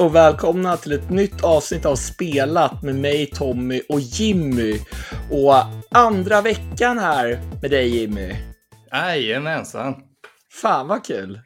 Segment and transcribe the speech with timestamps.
[0.00, 4.78] Och välkomna till ett nytt avsnitt av Spelat med mig Tommy och Jimmy.
[5.30, 5.54] Och
[5.90, 8.32] andra veckan här med dig Jimmy.
[8.92, 10.02] Jajamensan.
[10.62, 11.40] Fan vad kul.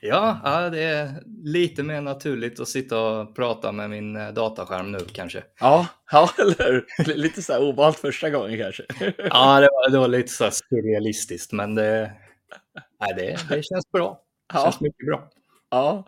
[0.00, 4.92] Ja, ja, det är lite mer naturligt att sitta och prata med min eh, dataskärm
[4.92, 5.42] nu kanske.
[5.60, 7.14] Ja, ja eller hur?
[7.14, 8.82] Lite så här ovant första gången kanske.
[9.18, 12.12] Ja, det var, det var lite så här surrealistiskt, men det,
[13.00, 14.20] nej, det, det känns bra.
[14.52, 14.64] Det Ja.
[14.64, 15.28] känns mycket bra.
[15.74, 16.04] Ja,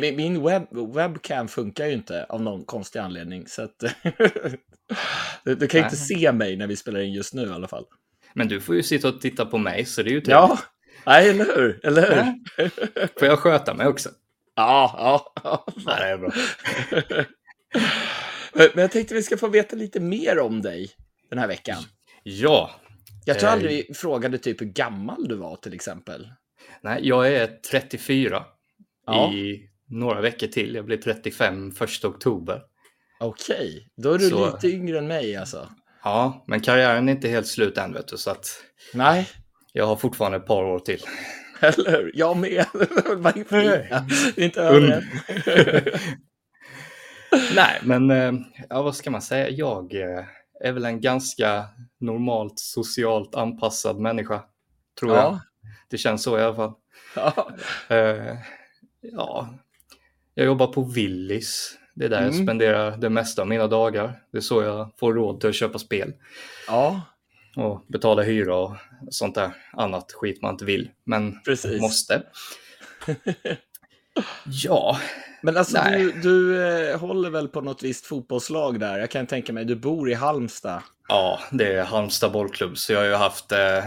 [0.00, 0.62] min- web,
[0.94, 3.46] webcam funkar ju inte av någon konstig anledning.
[3.46, 3.78] Så att,
[5.44, 6.18] du, du kan inte Nej.
[6.20, 7.84] se mig när vi spelar in just nu i alla fall.
[8.34, 10.30] Men du får ju sitta och titta på mig, så det är ju trevligt.
[10.50, 10.58] Ja,
[11.06, 11.80] Nej, eller hur?
[11.86, 12.34] Eller hur?
[12.56, 12.68] Ja.
[13.18, 14.08] Får jag sköta mig också?
[14.54, 15.32] Ja, ja.
[15.44, 15.66] ja.
[15.86, 16.30] Nej, det är bra.
[18.74, 20.90] Men jag tänkte vi ska få veta lite mer om dig
[21.30, 21.82] den här veckan.
[22.22, 22.70] Ja,
[23.24, 23.52] Jag tror Eh.
[23.52, 26.28] aldrig vi frågade typ hur gammal du var till exempel.
[26.82, 28.44] nej, jag är 34
[29.14, 29.32] Ja.
[29.32, 30.74] i några veckor till.
[30.74, 32.62] Jag blir 35 1 oktober.
[33.20, 35.68] Okej, då är du Så- lite yngre än mig alltså.
[36.04, 38.46] Ja, men karriären är inte helt slut än, vet du, så att
[38.94, 39.28] Nej,
[39.72, 41.00] jag har fortfarande ett par år till.
[41.60, 42.10] eller hur?
[42.14, 42.64] Jag med.
[42.74, 45.04] Det är inte över än.
[47.54, 48.32] Nej, men eh,
[48.68, 49.48] ja, vad ska man säga?
[49.50, 50.24] Jag eh,
[50.64, 51.64] är väl en ganska
[52.00, 54.42] normalt socialt anpassad människa,
[55.00, 55.24] tror jag.
[55.24, 55.40] Ja.
[55.90, 56.72] Det känns så i alla fall.
[57.16, 57.50] Ja.
[59.00, 59.54] Ja,
[60.34, 61.76] jag jobbar på Willys.
[61.94, 62.46] Det är där jag Mm.
[62.46, 64.22] spenderar det mesta av mina dagar.
[64.32, 66.12] Det är så jag får råd till att köpa spel
[66.66, 67.02] ja,
[67.56, 68.76] och betala hyra och
[69.10, 71.80] sånt där annat skit man inte vill, men precis.
[71.80, 72.22] måste.
[74.46, 74.98] Ja,
[75.42, 76.02] Men alltså Nej.
[76.02, 78.98] du, du eh, håller väl på något visst fotbollslag där?
[78.98, 80.82] Jag kan tänka mig, du bor i Halmstad.
[81.08, 83.84] Ja, det är Halmstad bollklubb, så jag har ju haft eh,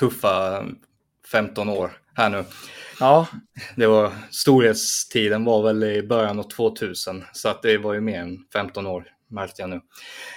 [0.00, 0.64] tuffa
[1.32, 2.44] 15 år här nu.
[3.00, 3.26] Ja,
[3.76, 8.20] Det var, storhetstiden var väl i början av 2000, så att det var ju mer
[8.20, 9.80] än 15 år, märkte jag nu.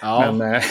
[0.01, 0.31] ja.
[0.31, 0.63] Men, eh,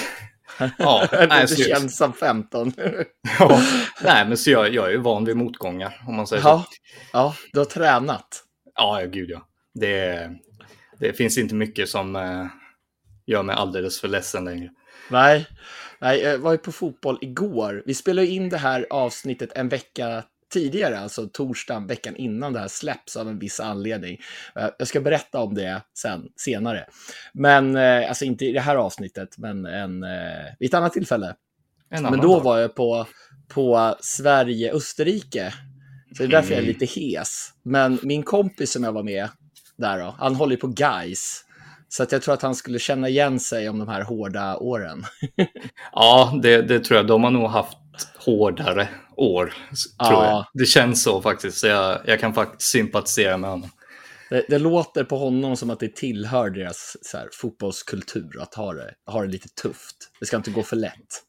[0.79, 2.73] ja, det nej, så, känns som 15.
[3.39, 3.63] ja,
[4.03, 6.49] nej, men så jag, jag är ju van vid motgångar, om man säger så.
[6.49, 6.65] Ja,
[7.13, 8.43] ja, du har tränat.
[8.75, 9.47] Ja, ja, gud ja.
[9.75, 10.31] Det,
[10.99, 12.47] det finns inte mycket som eh,
[13.27, 14.71] gör mig alldeles för ledsen längre.
[15.11, 15.47] Nej,
[16.01, 17.83] nej, jag var ju på fotboll igår.
[17.87, 20.25] Vi spelade in det här avsnittet en vecka
[20.61, 24.19] tidigare, alltså torsdagen veckan innan det här släpps av en viss anledning.
[24.57, 26.87] Eh, Jag ska berätta om det sen, senare.
[27.35, 31.35] Men, eh, alltså inte i det här avsnittet, men en, eh, vid ett annat tillfälle.
[31.91, 32.41] En Men då dag.
[32.41, 33.07] var jag på,
[33.49, 35.53] på Sverige-Österrike.
[36.17, 36.79] Så det är därför jag är Mm.
[36.81, 37.51] lite hes.
[37.63, 39.29] Men min kompis som jag var med
[39.79, 41.43] där då, han håller på guys.
[41.89, 45.05] Så att jag tror att han skulle känna igen sig om de här hårda åren.
[45.93, 47.07] Ja, det, det tror jag.
[47.07, 47.77] De har nog haft
[48.19, 50.25] hårdare år, s- tror Ja.
[50.31, 50.47] jag.
[50.55, 51.59] Det känns så faktiskt.
[51.59, 53.71] Så jag, jag kan faktiskt sympatisera med honom.
[54.31, 58.73] Det, det låter på honom som att det tillhör deras så här, fotbollskultur att ha
[58.73, 59.97] det, ha det lite tufft.
[60.21, 61.23] Det ska inte gå för lätt.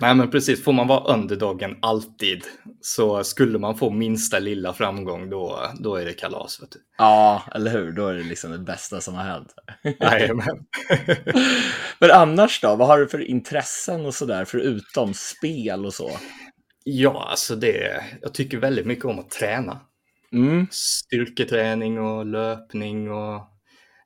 [0.00, 0.64] Nej, men precis.
[0.64, 2.44] Får man vara underdogen alltid
[2.80, 6.62] så skulle man få minsta lilla framgång, då, då är det kalas.
[6.62, 6.78] Vet du.
[6.98, 7.92] Ja, eller hur?
[7.92, 9.54] Då är det liksom det bästa som har hänt.
[10.00, 10.66] Jajamän.
[11.98, 12.76] Men annars då?
[12.76, 16.10] Vad har du för intressen och sådär, förutom spel och så?
[16.84, 19.80] ja, alltså det, jag tycker väldigt mycket om att träna.
[20.32, 20.66] Mm.
[20.70, 23.40] styrketräning och löpning och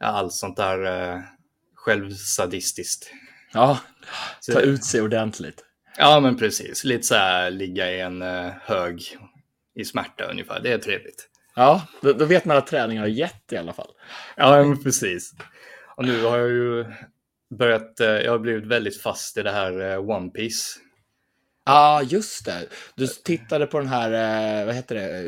[0.01, 1.21] allt sånt där eh,
[1.75, 3.11] självsadistiskt.
[3.53, 3.79] Ja,
[4.53, 5.65] ta ut sig ordentligt.
[5.99, 6.85] Ja, men precis.
[6.85, 9.03] Lite så här ligga i en eh, hög
[9.75, 10.61] i smärta ungefär.
[10.61, 11.29] Det är trevligt.
[11.55, 13.91] Ja, då, då vet man att träningen har gett i alla fall.
[14.37, 15.33] Ja, men precis.
[15.97, 16.85] Och nu har jag ju
[17.59, 20.79] börjat, eh, jag har blivit väldigt fast i det här eh, One Piece.
[21.67, 22.67] Ja, just det.
[22.95, 25.23] Du tittade på den här, vad heter det,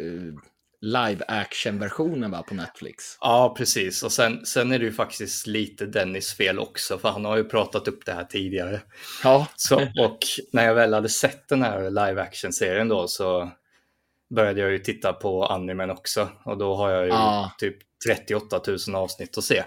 [0.80, 3.04] live action-versionen va, på Netflix?
[3.20, 4.02] Ja, precis.
[4.02, 7.44] Och sen, sen är det ju faktiskt lite Dennis fel också, för han har ju
[7.44, 8.80] pratat upp det här tidigare.
[9.22, 10.18] Ja, Så, och
[10.52, 13.50] när jag väl hade sett den här live action-serien då så
[14.34, 16.28] började jag ju titta på animen också.
[16.44, 17.52] Och då har jag ju Ja.
[17.58, 17.76] typ
[18.08, 19.64] 38 000 avsnitt att se.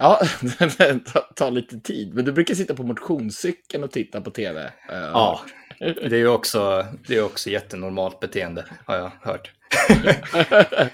[0.00, 0.20] Ja
[0.78, 1.00] det
[1.36, 2.14] tar- lite tid.
[2.14, 4.72] Men du brukar sitta på motionscykeln och titta på tv.
[4.88, 5.40] Ja,
[5.80, 9.50] det är också, det är också jättenormalt beteende har jag hört.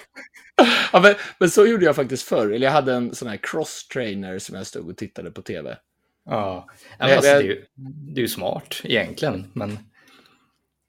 [0.93, 2.51] ja, men, men så gjorde jag faktiskt förr.
[2.51, 5.77] Eller jag hade en sån här cross-trainer som jag stod och tittade på tv.
[6.25, 6.69] Ja,
[6.99, 7.65] Men- alltså, det, är ju,
[8.13, 9.51] det är ju smart egentligen.
[9.53, 9.79] Men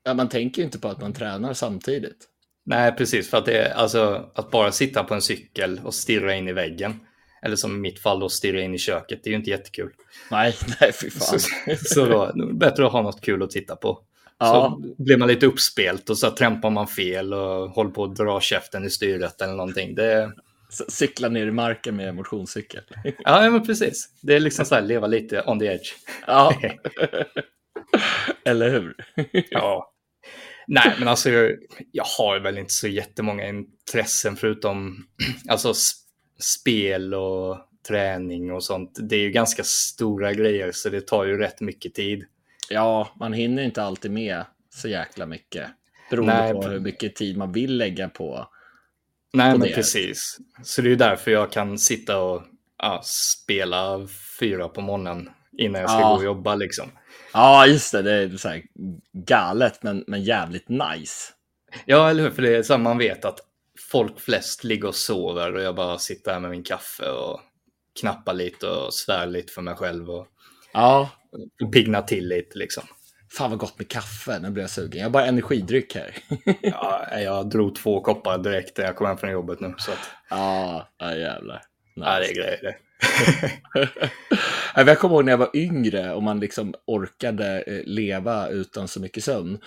[0.04, 2.26] Ja, man tänker ju inte på att man tränar samtidigt.
[2.66, 3.30] nej, precis.
[3.30, 7.00] För att det alltså att bara sitta på en cykel och stirra in i väggen.
[7.42, 9.20] Eller som i mitt fall då stirra in i köket.
[9.24, 9.90] Det är ju inte jättekul.
[10.30, 11.40] Nej, nej, fy fan.
[11.40, 11.48] Så,
[11.84, 14.04] så då, bättre att ha något kul att titta på.
[14.38, 14.78] Ja.
[14.96, 18.40] Så blir man lite uppspelt och så trampar man fel och håller på att dra
[18.40, 19.94] käften i styret eller någonting.
[19.94, 20.32] Det,
[20.70, 22.82] Cykla ner i marken med motionscykel.
[23.18, 24.08] Ja, men precis.
[24.20, 25.94] Det är liksom så här, leva lite on the edge.
[26.26, 26.60] Ja.
[28.44, 28.94] Eller hur?
[29.50, 29.92] ja.
[30.66, 31.52] Nej, men alltså jag,
[31.92, 35.06] jag har väl inte så jättemånga intressen förutom
[35.48, 35.74] alltså
[36.38, 37.58] spel och
[37.88, 38.98] träning och sånt.
[39.02, 42.24] Det är ju ganska stora grejer så det tar ju rätt mycket tid.
[42.70, 44.44] Ja, man hinner inte alltid med
[44.74, 45.66] så jäkla mycket.
[46.10, 48.48] Beroende Nej, på hur mycket tid man vill lägga på.
[49.32, 49.74] Nej, på men det.
[49.74, 50.38] precis.
[50.62, 52.42] Så det är ju därför jag kan sitta och
[52.78, 54.08] ja, spela
[54.40, 56.08] fyra på morgonen innan jag ska ja.
[56.08, 56.90] gå och jobba liksom.
[57.32, 58.02] Ja, just det.
[58.02, 58.62] Det är så här
[59.12, 61.32] galet men, men jävligt nice.
[61.84, 62.30] Ja, eller hur?
[62.30, 63.40] För det är så man vet att
[63.90, 67.40] folk flest ligger och sover och jag bara sitter här med min kaffe och
[68.00, 70.26] knappar lite och svär lite för mig själv och,
[70.72, 71.10] ja.
[71.62, 72.84] och piggnar till lite liksom.
[73.30, 74.98] Fan vad gott med kaffe, nu blir jag sugen.
[74.98, 76.14] Jag har bara energidryck här.
[76.62, 79.74] ja, jag drog två koppar direkt när jag kom hem från jobbet nu.
[79.78, 80.10] Så att...
[80.30, 81.62] Ja, ja jävlar.
[81.96, 82.08] Nice.
[82.10, 82.76] Ja, det är grejer det.
[84.90, 89.00] jag kommer ihåg när jag var yngre och man liksom orkade eh, leva utan så
[89.00, 89.58] mycket sömn.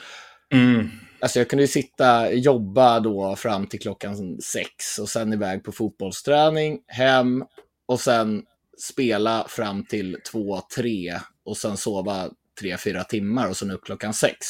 [0.51, 0.89] Mm.
[1.19, 5.71] Alltså jag kunde ju sitta, jobba då fram till klockan sex och sen iväg på
[5.71, 7.44] fotbollsträning, hem
[7.86, 8.44] och sen
[8.77, 14.13] spela fram till två, tre och sen sova tre, fyra timmar och sen upp klockan
[14.13, 14.38] sex.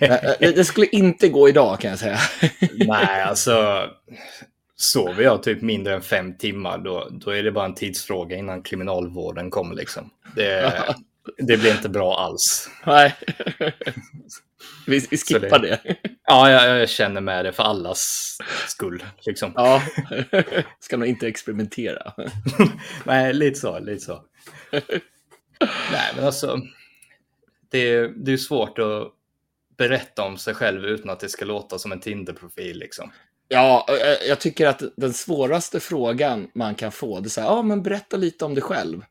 [0.00, 2.18] Eh, eh, det skulle inte gå idag kan jag säga.
[2.86, 3.86] Nej, alltså
[4.76, 8.62] sover jag typ mindre än fem timmar då, då är det bara en tidsfråga innan
[8.62, 10.10] kriminalvården kommer liksom.
[10.36, 10.72] Det,
[11.38, 12.70] det blir inte bra alls.
[12.86, 13.14] Nej,
[14.86, 15.96] vi, vi skippar det, det.
[16.26, 18.36] Ja, jag, jag, känner med det för allas
[18.68, 19.04] skull.
[19.26, 19.52] Liksom.
[19.56, 19.82] Ja,
[20.80, 22.12] ska nog inte experimentera.
[23.04, 24.24] Nej, lite så, lite så.
[25.92, 26.60] Nej, men alltså,
[27.70, 29.12] det, det är svårt att
[29.76, 32.78] berätta om sig själv utan att det ska låta som en Tinder-profil.
[32.78, 33.12] Liksom.
[33.48, 33.86] Ja,
[34.28, 37.82] jag tycker att den svåraste frågan man kan få, det är så här, ja men
[37.82, 39.04] berätta lite om dig själv.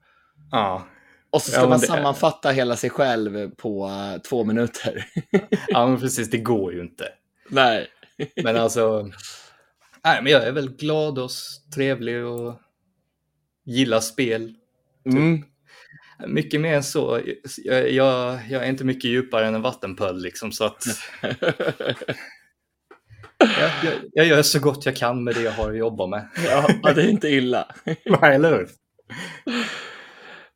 [0.51, 0.87] Ja.
[1.31, 1.87] Och så ska ja, man det...
[1.87, 5.05] sammanfatta hela sig själv på uh, två minuter.
[5.67, 7.07] ja, men precis, det går ju inte.
[7.49, 7.87] Nej.
[8.43, 9.09] men alltså,
[10.03, 11.29] nej, men jag är väl glad och
[11.75, 12.61] trevlig och
[13.65, 14.47] gillar spel.
[15.03, 15.13] Typ.
[15.13, 15.43] Mm.
[16.27, 17.21] Mycket mer än så.
[17.57, 20.85] Jag, jag, jag, är inte mycket djupare än en vattenpöl liksom, så att
[23.37, 26.27] jag, jag, jag, gör så gott jag kan med det jag har att jobba med.
[26.45, 27.75] Ja, det är inte illa.
[27.85, 28.69] Nej, eller hur?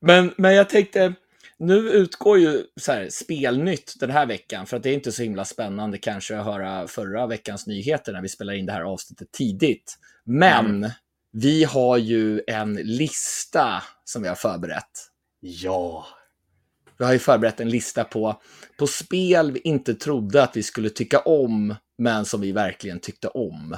[0.06, 1.14] Men, men jag tänkte,
[1.58, 5.24] nu utgår ju så här, spelnytt den här veckan, för att det är inte så
[5.24, 9.32] himla spännande kanske att höra förra veckans nyheter när vi spelar in det här avsnittet
[9.32, 9.98] tidigt.
[10.24, 10.90] Men mm.
[11.32, 15.12] vi har ju en lista som vi har förberett.
[15.40, 16.08] Ja.
[16.98, 18.42] Vi har ju förberett en lista på,
[18.78, 23.28] på spel vi inte trodde att vi skulle tycka om, men som vi verkligen tyckte
[23.28, 23.78] om.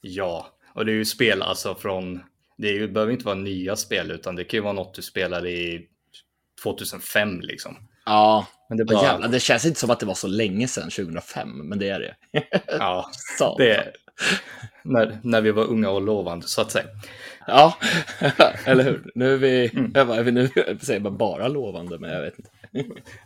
[0.00, 2.20] Ja, och det är ju spel alltså från,
[2.56, 5.50] det ju, behöver inte vara nya spel, utan det kan ju vara något du spelade
[5.50, 5.88] i
[6.62, 7.76] 2005 liksom.
[8.04, 9.02] Ja, men det, bara...
[9.02, 12.00] jävlar, det känns inte som att det var så länge sedan, 2005, men det är
[12.00, 12.14] det.
[12.66, 13.10] ja,
[13.58, 13.92] det är,
[14.82, 16.86] när, när vi var unga och lovande så att säga.
[17.46, 17.78] Ja,
[18.64, 19.10] eller hur?
[19.14, 19.92] Nu är vi, mm.
[19.94, 20.48] är vi nu
[20.80, 22.50] säger man bara lovande, men jag vet inte.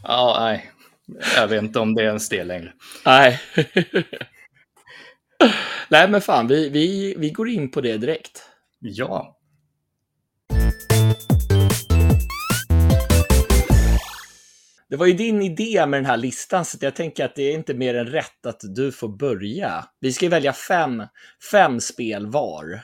[0.03, 0.71] ja, nej.
[1.37, 2.73] Jag vet inte om det är ens det längre.
[3.05, 3.41] Nej.
[5.89, 8.48] nej, men fan, vi, vi, vi går in på det direkt.
[8.81, 9.39] Ja.
[14.89, 17.55] Det var ju din idé med den här listan, så jag tänker att det är
[17.55, 19.85] inte mer än rätt att du får börja.
[20.01, 21.03] Vi ska välja fem,
[21.51, 22.81] fem spel var.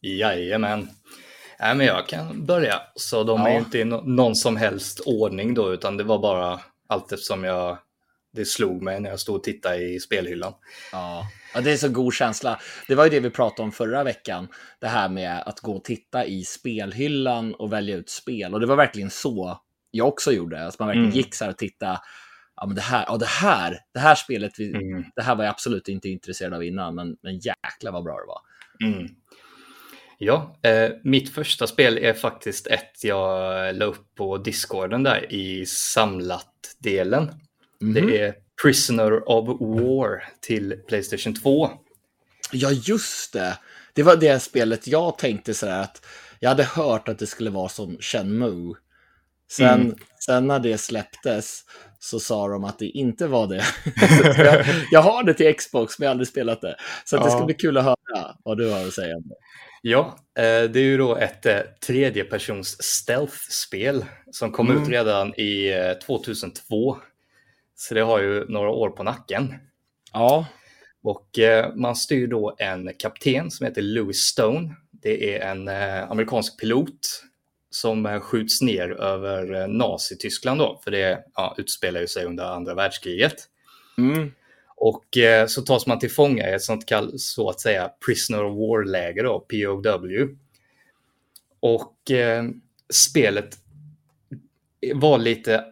[0.00, 0.88] Jajamän.
[1.60, 2.80] Nej, men jag kan börja.
[2.94, 3.48] Så de ja.
[3.48, 7.78] är inte i någon som helst ordning då, utan det var bara allt eftersom jag
[8.32, 10.52] det slog mig när jag stod och tittade i spelhyllan.
[10.92, 11.26] Ja.
[11.54, 12.60] Ja, det är så god känsla.
[12.88, 14.48] Det var ju det vi pratade om förra veckan.
[14.78, 18.54] Det här med att gå och titta i spelhyllan och välja ut spel.
[18.54, 20.66] Och det var verkligen så jag också gjorde.
[20.66, 21.16] Att man verkligen mm.
[21.16, 22.00] gick så här och tittade.
[22.56, 25.04] Ja, men det här, ja, det här, det här spelet, mm.
[25.16, 28.26] det här var jag absolut inte intresserad av innan, men, men jäkla vad bra det
[28.26, 28.40] var.
[28.92, 29.08] Mm.
[30.18, 35.66] Ja, eh, mitt första spel är faktiskt ett jag la upp på discorden där i
[35.66, 37.30] samlat-delen.
[37.94, 41.70] Det är Prisoner of War till Playstation 2.
[42.52, 43.58] Ja, just det.
[43.94, 46.06] Det var det spelet jag tänkte så här att
[46.40, 48.74] jag hade hört att det skulle vara som Shenmue.
[49.50, 49.96] Sen, mm.
[50.26, 51.60] sen när det släpptes
[51.98, 53.64] så sa de att det inte var det.
[54.44, 56.76] jag, jag, har det till Xbox men jag har aldrig spelat det.
[57.04, 57.24] Så ja.
[57.24, 59.34] det ska bli kul att höra vad du har att säga om det.
[59.82, 64.82] Ja, eh, det är ju då ett eh, tredjepersons stealth-spel som kom mm.
[64.82, 65.72] ut redan i
[66.06, 66.98] 2002.
[67.80, 69.54] Så det har ju några år på nacken.
[70.12, 70.46] Ja.
[71.02, 74.74] Och eh, man styr då en kapten som heter Louis Stone.
[74.90, 77.22] Det är en eh, amerikansk pilot
[77.70, 82.44] som eh, skjuts ner över eh, Nazityskland då, för det ja, utspelar ju sig under
[82.44, 83.34] andra världskriget.
[83.98, 84.32] Mm.
[84.76, 88.44] Och eh, så tas man till fånga i ett sånt kall, så att säga prisoner
[88.44, 90.36] of war-läger då, POW.
[91.60, 92.44] Och eh,
[92.92, 93.58] spelet
[94.94, 95.64] var lite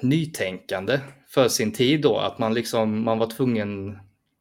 [0.00, 1.00] nytänkande
[1.36, 3.98] för sin tid då, att man liksom, man var tvungen,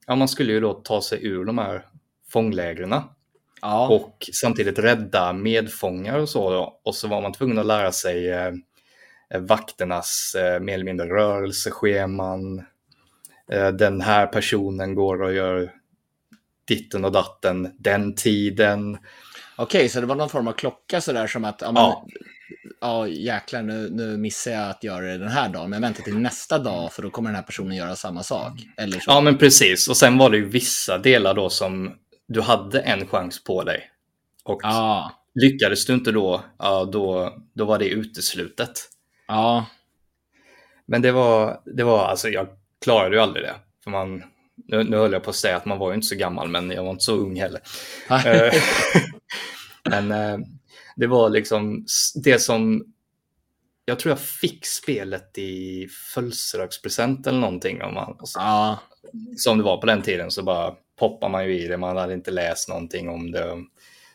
[0.08, 1.86] ja man skulle ju då ta sig ur de här
[2.30, 2.96] fånglägren
[3.62, 3.88] Ja.
[3.90, 6.80] och samtidigt rädda medfångar och så då.
[6.84, 8.52] Och så var man tvungen att lära sig eh,
[9.40, 12.66] vakternas eh, mer eller mindre rörelsescheman.
[13.52, 15.72] Eh, den här personen går och gör
[16.66, 18.98] ditten och datten den tiden.
[19.58, 22.08] Okej, så det var någon form av klocka sådär som att, ja, men, Ja.
[22.82, 23.08] Ja.
[23.08, 26.18] jäklar nu, nu missar jag att göra det den här dagen, men jag väntar till
[26.18, 28.54] nästa dag för då kommer den här personen göra samma sak.
[28.78, 29.12] Eller så.
[29.12, 29.88] Ja, men precis.
[29.90, 31.96] Och sen var det ju vissa delar då som
[32.28, 33.90] du hade en chans på dig.
[34.44, 38.72] Och Ja, lyckades du inte då, ja, då, då var det uteslutet.
[39.28, 39.66] ja,
[40.86, 42.48] Men det var, det var alltså, jag
[42.84, 43.56] klarade ju aldrig det.
[43.84, 44.24] För man,
[44.68, 46.72] nu, nu höll jag på att säga att man var ju inte så gammal, men
[46.72, 47.62] jag var inte så ung heller.
[48.10, 48.54] Eh,
[49.90, 50.38] men eh,
[50.96, 51.86] det var liksom
[52.24, 52.86] det som,
[53.86, 57.82] jag tror jag fick spelet i födelsedagspresent eller någonting.
[57.84, 58.80] Om man, ja,
[59.38, 61.78] som det var på den tiden så bara poppar man ju i det.
[61.78, 63.56] Man hade inte läst någonting om det.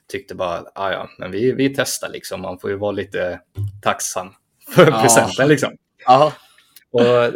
[0.08, 2.40] Tyckte bara, ah, ja, men vi, vi testar liksom.
[2.40, 3.40] Man får ju vara lite
[3.82, 4.28] tacksam
[4.74, 5.02] för Ja.
[5.02, 5.76] presenten liksom.
[6.06, 6.32] ja,
[6.90, 7.32] Och eh,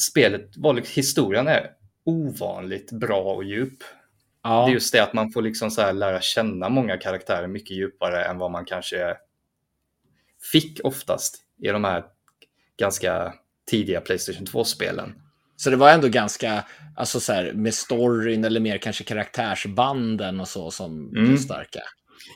[0.00, 1.70] spelet, var, liksom- historien är
[2.04, 3.78] ovanligt bra och djup.
[4.44, 4.68] Det ja.
[4.68, 8.38] är just det att man får liksom så lära känna många karaktärer mycket djupare än
[8.38, 9.16] vad man kanske
[10.52, 12.04] fick oftast i de här
[12.78, 13.34] ganska
[13.70, 15.14] tidiga Playstation 2-spelen.
[15.56, 16.64] Så det var ändå ganska,
[16.96, 21.38] alltså så här, med storyn eller mer kanske karaktärsbanden och så som blev Mm.
[21.38, 21.80] starka.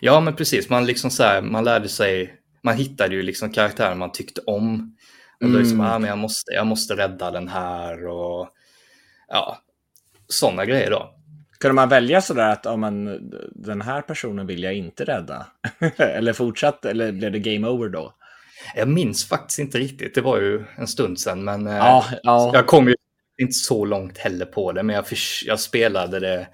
[0.00, 0.70] Ja, men precis.
[0.70, 4.96] Man, liksom så här, man lärde sig, man hittade ju liksom karaktärer man tyckte om.
[5.40, 5.92] Och då liksom, Mm.
[5.92, 8.48] ah, men jag, måste, jag måste rädda den här och
[9.28, 9.58] ja,
[10.28, 11.14] sådana grejer då.
[11.60, 13.20] Kunde man välja sådär att ja, men,
[13.54, 15.46] den här personen vill jag inte rädda?
[15.96, 18.14] eller fortsatt, eller blev det game over då?
[18.76, 22.50] Jag minns faktiskt inte riktigt, det var ju en stund sedan, men eh, Ja, ja.
[22.54, 22.94] jag kom ju
[23.40, 25.04] inte så långt heller på det, men jag,
[25.46, 26.48] jag spelade det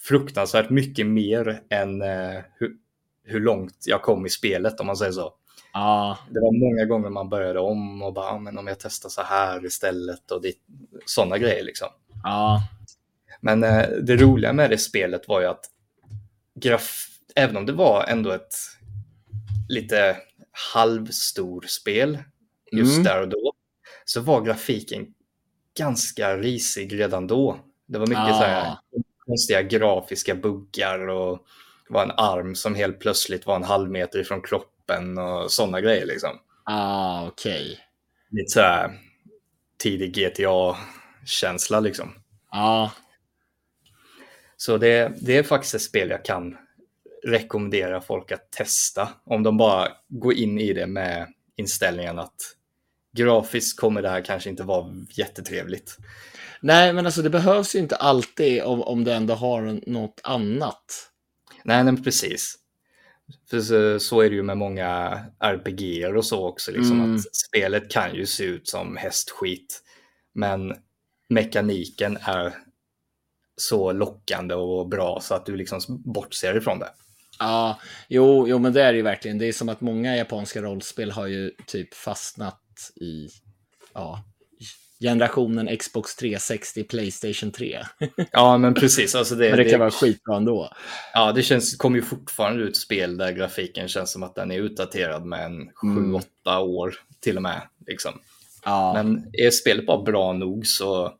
[0.00, 2.72] fruktansvärt mycket mer än eh, hur,
[3.24, 5.32] hur långt jag kom i spelet, om man säger så.
[5.72, 6.18] ja.
[6.30, 9.22] Det var många gånger man började om och bara, "Ah, men om jag testar så
[9.22, 10.42] här istället och
[11.06, 11.88] sådana grejer liksom.
[12.22, 12.62] ja.
[13.42, 15.64] Men eh, det roliga med det spelet var ju att
[16.54, 18.54] graf även om det var ändå ett
[19.68, 20.16] lite
[20.74, 22.18] halvstor spel
[22.72, 23.04] just Mm.
[23.04, 23.52] där och då,
[24.04, 25.06] så var grafiken
[25.78, 27.60] ganska risig redan då.
[27.86, 28.38] Det var mycket Ah.
[28.38, 28.76] så här
[29.18, 31.46] konstiga grafiska buggar och
[31.88, 35.80] det var en arm som helt plötsligt var en halv meter ifrån kroppen och sådana
[35.80, 36.30] grejer liksom.
[36.64, 37.78] Ah, okej.
[38.30, 38.90] Lite så här
[39.78, 42.14] tidig GTA-känsla liksom.
[42.50, 42.90] Ja,
[44.64, 46.56] Så det, det är faktiskt ett spel jag kan
[47.24, 49.08] rekommendera folk att testa.
[49.24, 52.34] Om de bara går in i det med inställningen att
[53.16, 55.96] grafiskt kommer det här kanske inte vara jättetrevligt.
[56.60, 61.10] nej, men alltså det behövs ju inte alltid om, om det ändå har något annat.
[61.64, 62.54] Nej, men precis.
[63.50, 66.72] För så, så är det ju med många RPG och så också.
[66.72, 67.14] Liksom Mm.
[67.14, 69.82] att spelet kan ju se ut som hästskit.
[70.34, 70.74] Men
[71.28, 72.52] mekaniken är
[73.56, 76.88] så lockande och bra så att du liksom bortser ifrån det.
[77.38, 77.78] Ja,
[78.08, 79.38] jo, jo, men det är det ju verkligen.
[79.38, 82.60] Det är som att många japanska rollspel har ju typ fastnat
[83.00, 83.28] i
[83.94, 84.24] ja,
[85.00, 87.82] generationen Xbox 360, Playstation 3.
[88.32, 89.14] Ja, men precis.
[89.14, 90.72] Alltså det, Men det kan det- vara skitbra ändå.
[91.14, 94.58] Ja, det känns, kommer ju fortfarande ut spel där grafiken känns som att den är
[94.58, 96.62] utdaterad med en 7-8 Mm.
[96.70, 97.62] år till och med.
[97.86, 98.12] Liksom.
[98.64, 101.12] Ja, Men är spelet bara bra nog så,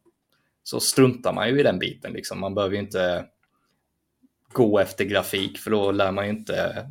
[0.63, 2.13] så struntar man ju i den biten.
[2.13, 2.41] Liksom.
[2.41, 3.25] Man behöver ju inte
[4.53, 6.87] gå efter grafik för då lär man ju inte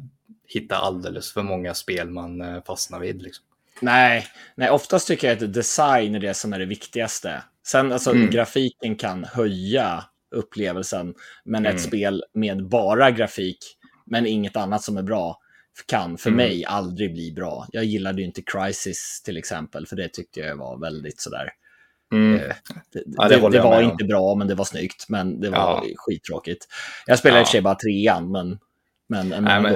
[0.48, 3.22] hitta alldeles för många spel man eh, fastnar vid.
[3.22, 3.46] Liksom.
[3.80, 4.26] nej,
[4.56, 7.44] nej, oftast tycker jag att design är det som är det viktigaste.
[7.68, 8.30] Sen alltså Mm.
[8.30, 11.14] grafiken kan höja upplevelsen,
[11.44, 11.76] men Mm.
[11.76, 13.58] ett spel med bara grafik,
[14.06, 15.38] men inget annat som är bra,
[15.86, 16.38] kan för Mm.
[16.38, 17.68] mig aldrig bli bra.
[17.72, 21.50] Jag gillade ju inte Crisis till exempel, för det tyckte jag var väldigt sådär.
[22.12, 22.36] Mm.
[22.36, 22.42] Eh,
[22.94, 23.92] Det, Ja, det det, det jag var med om.
[23.92, 25.06] inte bra, men det var snyggt.
[25.10, 25.84] Men det var Ja.
[25.96, 26.68] skittråkigt.
[27.06, 27.46] Jag spelade i och Ja.
[27.46, 28.60] för sig bara trean, men...
[29.10, 29.74] men, men, Nej, men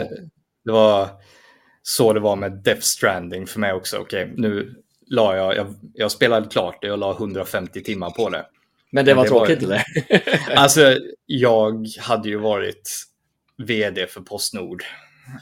[0.65, 1.09] det var
[1.83, 3.97] så det var med Death Stranding för mig också.
[3.97, 4.75] Okej, nu
[5.07, 8.45] la jag, jag, jag spelade klart det och la 150 timmar på det.
[8.91, 9.83] Men det Men var det var- tråkigt eller?
[10.55, 12.89] Alltså, jag hade ju varit
[13.57, 14.83] vd för Postnord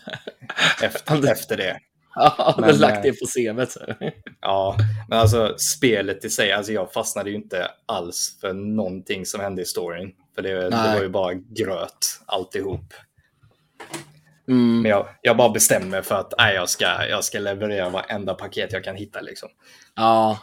[0.84, 1.78] efter, efter det.
[2.16, 3.78] Ja, Men, lagt eh, det på CVt.
[4.42, 4.78] Ja,
[5.10, 9.62] men alltså spelet i sig, alltså jag fastnade ju inte alls för någonting som hände
[9.62, 10.12] i storyn.
[10.36, 12.94] För det, det var ju bara gröt alltihop.
[14.48, 14.82] Mm.
[14.82, 18.34] Men jag, jag bara bestämde mig för att nej, jag, ska, jag ska leverera varenda
[18.34, 19.22] paket jag kan hitta.
[19.22, 19.50] Liksom.
[19.96, 20.40] Ja,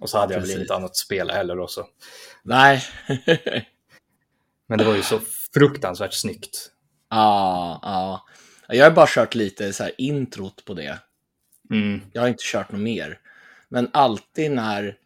[0.00, 0.58] Och så hade jag väl Precis.
[0.58, 1.56] inget annat att spela heller.
[1.56, 1.86] Då, så.
[2.42, 2.82] nej.
[4.68, 5.20] Men det var ju så
[5.54, 6.70] fruktansvärt snyggt.
[7.10, 8.26] ja, ja.
[8.72, 10.98] Jag har bara kört lite så här introt på det.
[11.70, 12.00] Mm.
[12.12, 13.18] Jag har inte kört något mer.
[13.68, 14.96] Men alltid när...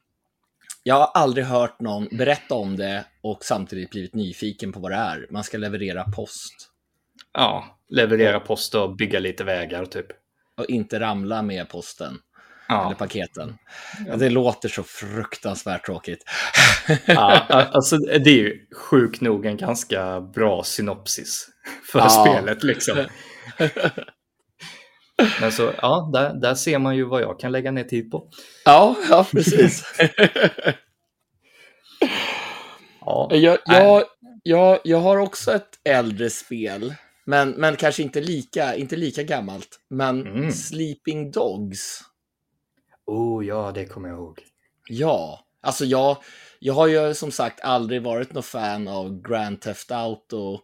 [0.83, 4.97] Jag har aldrig hört någon berätta om det och samtidigt blivit nyfiken på vad det
[4.97, 5.27] är.
[5.31, 6.53] Man ska leverera post
[7.33, 10.07] Ja, leverera post och bygga lite vägar typ.
[10.57, 12.19] och inte ramla med posten
[12.69, 13.59] eller Ja, paketen.
[14.19, 16.25] Det låter så fruktansvärt tråkigt.
[17.07, 21.49] ja, alltså det är ju sjukt nog en ganska bra synopsis
[21.93, 22.09] för Ja.
[22.09, 22.97] spelet liksom.
[25.41, 28.29] Men så, ja, där, där ser man ju vad jag kan lägga ner tid på.
[28.65, 29.85] Ja, ja precis.
[33.01, 34.05] Ja, jag, jag,
[34.43, 36.95] jag, jag har också ett äldre spel,
[37.27, 39.69] men, men kanske inte lika, inte lika gammalt.
[39.91, 40.53] Men Mm.
[40.53, 42.01] Sleeping Dogs.
[43.07, 44.41] oh, ja, det kommer jag ihåg.
[44.89, 46.17] Ja, alltså jag,
[46.59, 50.61] jag har ju som sagt aldrig varit någon fan av Grand Theft Auto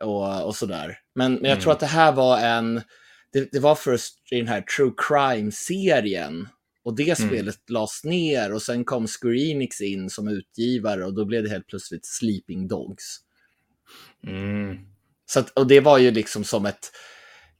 [0.00, 0.98] och, och sådär.
[1.20, 1.62] Men, men jag Mm.
[1.62, 2.82] tror att det här var en,
[3.32, 6.48] det, det var först i den här True Crime-serien.
[6.84, 7.30] Och det Mm.
[7.30, 11.66] spelet lades ner och sen kom Square in som utgivare och då blev det helt
[11.66, 13.16] plötsligt Sleeping Dogs.
[14.26, 14.78] Mm.
[15.26, 16.90] Så att, och det var ju liksom som ett,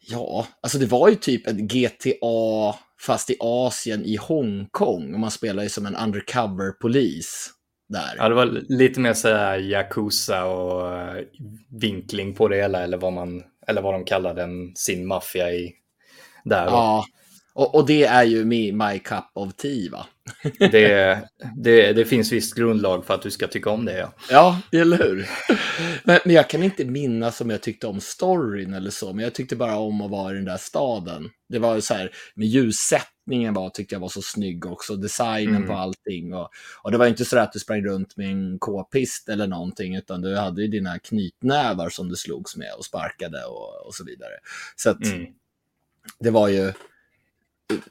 [0.01, 2.75] ja, alltså det var ju typ ett GTA
[3.07, 5.15] fast i Asien i Hongkong.
[5.15, 7.51] Och man spelar ju som en undercover-polis
[7.89, 8.15] där.
[8.17, 11.25] Ja, det var lite mer så här Yakuza och eh,
[11.81, 15.73] vinkling på det hela, eller vad, man, eller vad de kallar den, sin maffia i
[16.45, 16.65] där.
[16.67, 17.05] Ja,
[17.55, 20.07] och, och det är ju med my cup of tea va?
[20.59, 21.21] Det,
[21.57, 23.99] det, det finns visst grundlag för att du ska tycka om det.
[23.99, 24.13] Ja.
[24.31, 25.29] Ja, eller hur?
[26.05, 29.35] Men, men jag kan inte minnas om jag tyckte om storyn eller så, men jag
[29.35, 31.31] tyckte bara om att vara i den där staden.
[31.49, 35.69] Det var så här, med ljussättningen var, tyckte jag var så snygg också, designen Mm.
[35.69, 36.35] på allting.
[36.35, 36.49] Och,
[36.83, 40.21] och det var inte så att du sprang runt med en k-pist eller någonting, utan
[40.21, 44.33] du hade ju dina knytnävar som du slogs med och sparkade och, och så vidare.
[44.77, 45.27] Så att Mm.
[46.21, 46.73] det var ju,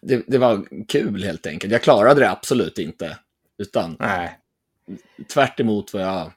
[0.02, 1.74] det, det var kul helt enkelt.
[1.74, 3.18] Jag klarade det absolut inte,
[3.58, 4.40] utan Nej.
[5.34, 6.32] tvärt emot vad jag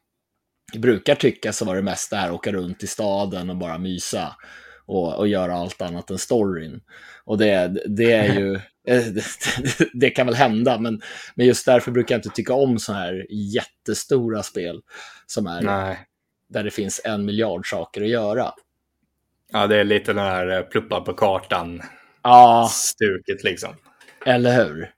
[0.80, 4.36] brukar tycka så var det mest det här åka runt i staden och bara mysa
[4.86, 6.80] och, och göra allt annat än storyn.
[7.24, 8.54] Och det, det är ju,
[8.88, 9.04] eh,
[9.92, 11.02] det, kan väl hända, men,
[11.34, 14.80] men just därför brukar jag inte tycka om så här jättestora spel
[15.26, 15.98] som är Nej.
[16.48, 18.52] där det finns en miljard saker att göra.
[19.52, 21.82] Ja, det är lite den här eh, pluppa på kartan
[22.22, 23.74] Ja, stuket liksom.
[24.26, 24.90] Eller hur?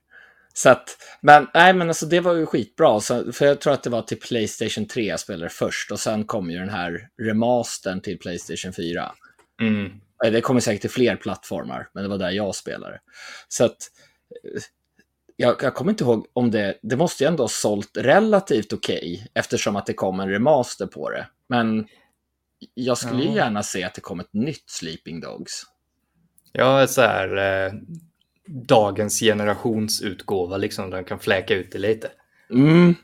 [0.53, 2.99] Så att, men nej men alltså det var ju skitbra.
[2.99, 6.23] Så, för jag tror att det var till Playstation 3 jag spelade först och sen
[6.23, 9.11] kom ju den här remastern till Playstation 4.
[9.61, 9.91] Mm.
[10.31, 12.99] Det kommer säkert till fler plattformar, men det var där jag spelade.
[13.47, 13.77] Så att,
[14.43, 14.61] eh,
[15.35, 19.27] jag, jag kommer inte ihåg om det, det måste ju ändå ha sålt relativt okej
[19.33, 21.27] eftersom att det kom en remaster på det.
[21.49, 21.87] Men
[22.73, 23.35] jag skulle ju Ja.
[23.35, 25.63] gärna se att det kom ett nytt Sleeping Dogs.
[26.57, 27.73] Ja, så här eh,
[28.47, 30.89] dagens generationsutgåva liksom.
[30.89, 32.11] Den kan fläka ut det lite.
[32.49, 32.95] Mm.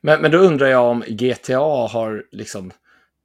[0.00, 2.72] Men, men då undrar jag om GTA har liksom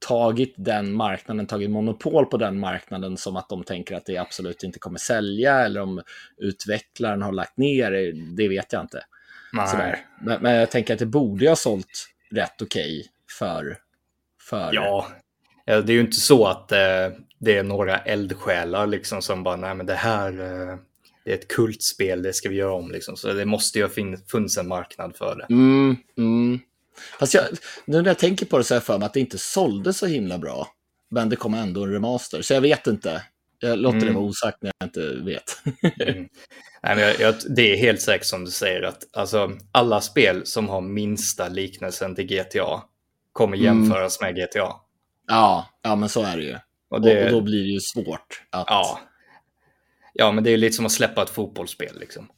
[0.07, 4.63] tagit den marknaden, tagit monopol på den marknaden som att de tänker att det absolut
[4.63, 6.01] inte kommer sälja eller om
[6.37, 7.91] utvecklaren har lagt ner
[8.37, 9.03] det, vet jag inte.
[10.21, 13.07] Men, men jag tänker att det borde ha sålt rätt okej
[13.39, 13.77] för,
[14.49, 14.69] för...
[14.73, 15.07] Ja,
[15.69, 17.07] Ja, det är ju inte så att eh,
[17.39, 20.77] det är några eldsjälar liksom som bara, nej men det här, eh,
[21.25, 23.17] det är ett kultspel, det ska vi göra om liksom.
[23.17, 23.91] Så det måste ju ha
[24.31, 25.53] funnits en marknad för det.
[25.53, 26.59] Mm, mm.
[27.19, 27.43] Fast jag,
[27.85, 29.93] nu när jag tänker på det så har jag för mig att det inte sålde
[29.93, 30.67] så himla bra.
[31.11, 33.23] Men det kom ändå en remaster, så jag vet inte.
[33.59, 34.15] Jag låter det Mm.
[34.15, 35.61] vara osagt när jag inte vet.
[36.07, 36.27] Mm.
[36.83, 40.45] Nej, men jag, jag, det är helt säkert som du säger att alltså, alla spel
[40.45, 42.83] som har minsta liknelsen till GTA
[43.33, 43.65] kommer Mm.
[43.65, 44.71] jämföras med GTA.
[45.27, 46.55] Ja, ja men så är det ju.
[46.89, 48.65] Och det, och då blir det ju svårt att...
[48.67, 48.99] ja.
[50.13, 52.29] ja, men det är lite som att släppa ett fotbollsspel liksom.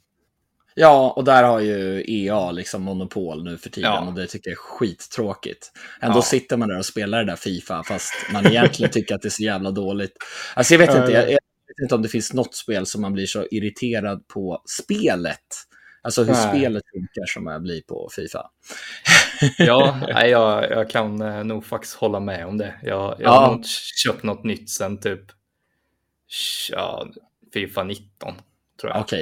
[0.76, 4.08] Ja, och där har ju EA liksom monopol nu för tiden Ja.
[4.08, 5.72] och det tycker jag är skittråkigt.
[6.02, 6.22] Ändå Ja.
[6.22, 9.30] sitter man där och spelar det där Fifa fast man egentligen tycker att det är
[9.30, 10.12] så jävla dåligt.
[10.56, 13.14] Alltså jag vet inte, jag, jag vet inte om det finns något spel som man
[13.14, 15.40] blir så irriterad på spelet.
[16.04, 16.50] Alltså hur Nej.
[16.50, 18.50] spelet funkar som jag blir på Fifa.
[19.58, 22.74] Ja, nej, jag, jag kan eh, nog faktiskt hålla med om det.
[22.84, 23.30] Jag, jag Ja.
[23.32, 23.70] har nog inte
[24.04, 25.22] köpt något nytt sen typ
[26.72, 27.08] ja,
[27.54, 28.34] Fifa 19,
[28.82, 29.02] tror jag.
[29.02, 29.22] Okej,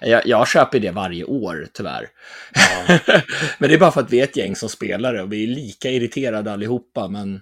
[0.00, 2.08] jag, jag, jag köper det varje år tyvärr.
[2.54, 2.98] Ja.
[3.58, 5.42] men det är bara för att vi är ett gäng som spelar det och vi
[5.42, 7.40] är lika irriterade allihopa, men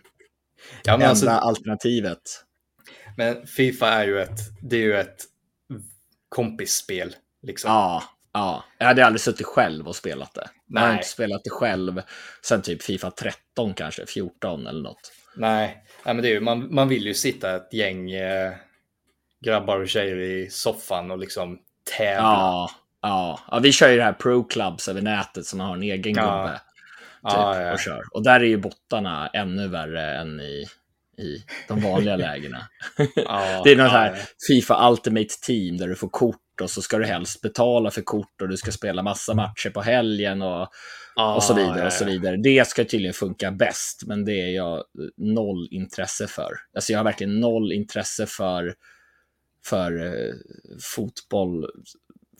[0.84, 2.20] Ja, men, enda alltså, alternativet.
[3.16, 5.16] men Fifa är ju ett, det är ju ett
[6.28, 7.14] kompisspel.
[7.42, 7.70] Liksom.
[7.70, 8.02] Ja,
[8.38, 8.64] ja.
[8.78, 10.48] Jag hade aldrig suttit själv och spelat det.
[10.66, 10.96] Jag har Nej.
[10.96, 12.02] inte spelat det själv
[12.42, 15.12] sen typ Fifa 13 kanske, 14 eller något.
[15.36, 18.52] Nej, nej men det är ju, man, man vill ju sitta ett gäng eh,
[19.44, 21.58] grabbar och tjejer i soffan och liksom
[21.98, 22.22] tävla.
[22.22, 22.70] Ja,
[23.02, 23.40] ja.
[23.50, 26.22] ja, vi kör ju det här Pro Clubs över nätet som har en egen Ja.
[26.42, 26.52] gubbe.
[26.52, 26.62] Typ,
[27.22, 27.72] Ja, ja.
[27.72, 28.02] och kör.
[28.10, 30.66] Och där är ju bottarna ännu värre än i,
[31.18, 32.68] i de vanliga lägena.
[33.16, 36.82] Ja, Det är något ja, här Fifa Ultimate Team där du får kort och så
[36.82, 40.68] ska du helst betala för kort och du ska spela massa matcher på helgen och,
[41.16, 41.78] ja, och så vidare.
[41.78, 42.36] ja, och så vidare.
[42.36, 44.84] Det ska tydligen funka bäst, men det är jag
[45.16, 46.52] noll intresse för.
[46.74, 48.74] Alltså jag har verkligen noll intresse för,
[49.64, 50.34] för eh,
[50.94, 51.66] fotboll.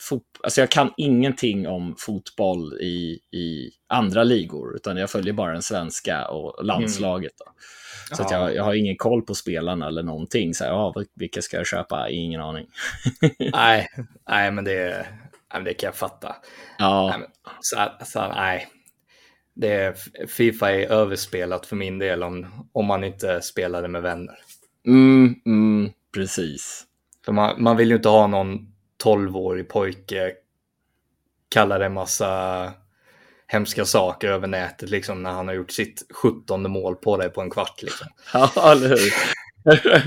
[0.00, 5.52] Fot, alltså jag kan ingenting om fotboll i, i andra ligor, utan jag följer bara
[5.52, 7.32] den svenska och landslaget.
[7.38, 7.52] Då.
[8.16, 8.38] Så att Ja.
[8.38, 10.54] jag, jag har ingen koll på spelarna eller någonting.
[10.54, 12.08] Så här, ja, vilka ska jag köpa?
[12.11, 12.66] Ingen aning.
[13.52, 13.88] Nej,
[14.30, 15.06] nej, men det,
[15.64, 16.37] det kan jag fatta.
[16.78, 17.28] Ja, Nej, men,
[17.61, 18.68] så, så, nej.
[19.54, 19.96] Det
[20.28, 24.38] Fifa är överspelat för min del om, om man inte spelar det med vänner.
[24.87, 26.84] mm, mm, precis.
[27.24, 28.67] För man, man vill ju inte ha någon
[29.04, 30.32] 12-årig pojke
[31.48, 32.72] kalla det en massa
[33.46, 37.40] hemska saker över nätet liksom när han har gjort sitt 17 mål på dig på
[37.40, 37.82] en kvart.
[37.82, 38.06] Liksom.
[38.32, 38.98] Ja, eller hur?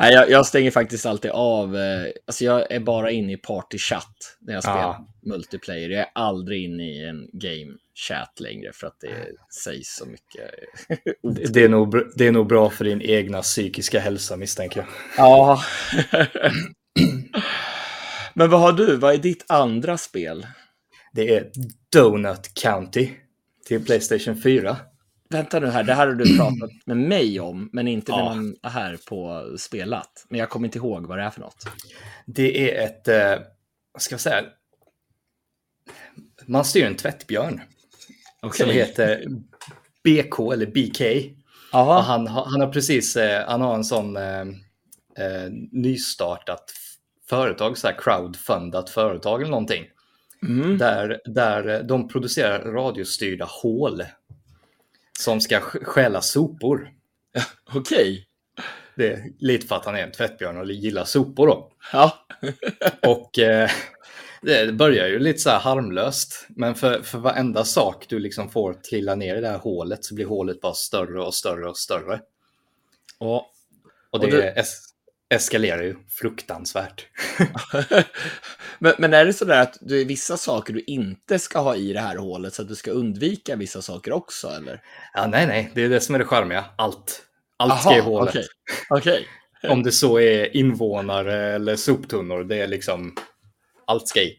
[0.00, 1.76] Nej, jag, jag stänger faktiskt alltid av.
[1.76, 5.06] eh, Alltså jag är bara inne i partychatt när jag spelar Ja.
[5.22, 5.90] multiplayer.
[5.90, 7.72] Jag är aldrig inne i en game
[8.08, 9.26] chat längre för att det
[9.64, 10.50] sägs så mycket.
[11.52, 14.88] Det, är nog, det är nog bra för din egna psykiska hälsa misstänker jag.
[15.16, 15.62] Ja.
[18.34, 18.96] Men vad har du?
[18.96, 20.46] Vad är ditt andra spel?
[21.12, 21.50] Det är
[21.92, 23.10] Donut County
[23.66, 24.76] till Playstation 4.
[25.30, 28.34] Vänta nu här, det här har du pratat med mig om, men inte med Ja.
[28.34, 30.26] någon här på spelat.
[30.28, 31.64] Men jag kommer inte ihåg vad det är för något.
[32.26, 33.46] Det är ett, eh,
[33.92, 34.44] vad ska jag säga,
[36.46, 37.60] man styr en tvättbjörn
[38.40, 38.72] som Okej.
[38.72, 39.26] heter
[40.04, 41.00] BK eller BK.
[41.72, 44.40] Och han, han har precis, eh, han har en sån eh,
[45.18, 46.72] eh, nystartat
[47.36, 49.84] företag, så här crowdfundat företag eller någonting.
[50.42, 50.78] Mm.
[50.78, 54.02] Där, där eh, de producerar radiostyrda hål
[55.18, 56.90] som ska sk- stjäla sopor.
[57.74, 58.26] Okej.
[58.96, 61.72] Det är lite för att han är en tvättbjörn och gillar sopor då.
[61.92, 62.26] Ja.
[63.06, 63.70] Och eh,
[64.42, 66.46] det börjar ju lite så här harmlöst.
[66.48, 70.14] Men för, för varenda sak du liksom får trilla ner i det här hålet så
[70.14, 72.20] blir hålet bara större och större och större.
[73.18, 73.44] Och, Och
[74.10, 74.91] Och det du- es
[75.32, 77.06] eskalerar ju fruktansvärt.
[78.78, 81.76] men, men är det så där att det är vissa saker du inte ska ha
[81.76, 84.82] i det här hålet så att du ska undvika vissa saker också, eller?
[85.14, 86.64] Ja, nej, nej, det är det som är det charmiga.
[86.76, 87.22] Allt.
[87.56, 88.28] Allt ska i Aha, hålet.
[88.28, 88.46] Okej.
[88.90, 89.26] Okej.
[89.68, 93.14] Om det så är invånare eller soptunnor, det är liksom
[93.86, 94.38] allt ska i.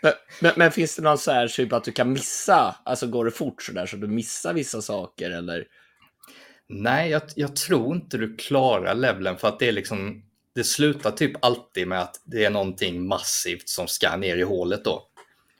[0.00, 3.24] Men, men, men finns det någon så här typ att du kan missa, alltså går
[3.24, 5.64] det fort så där så du missar vissa saker eller?
[6.74, 10.22] Nej, jag, jag tror inte du klarar levelen för att det är liksom,
[10.54, 14.84] det slutar typ alltid med att det är någonting massivt som ska ner i hålet
[14.84, 15.08] då.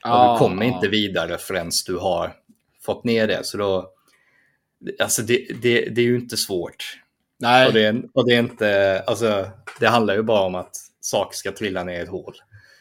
[0.05, 2.35] Och du kommer inte vidare förrän du har
[2.83, 3.47] fått ner det.
[3.47, 3.91] Så då,
[4.99, 6.99] alltså det, det, det är ju inte svårt.
[7.39, 7.67] Nej.
[7.67, 11.37] Och det, är, och det är inte, alltså det handlar ju bara om att saker
[11.37, 12.35] ska trilla ner i ett hål.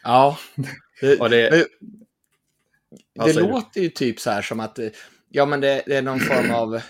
[0.04, 0.38] Ja.
[1.00, 1.50] Det, Och det,
[3.14, 3.40] det du?
[3.40, 4.78] låter ju typ så här som att,
[5.28, 6.80] ja men det, det är någon form av,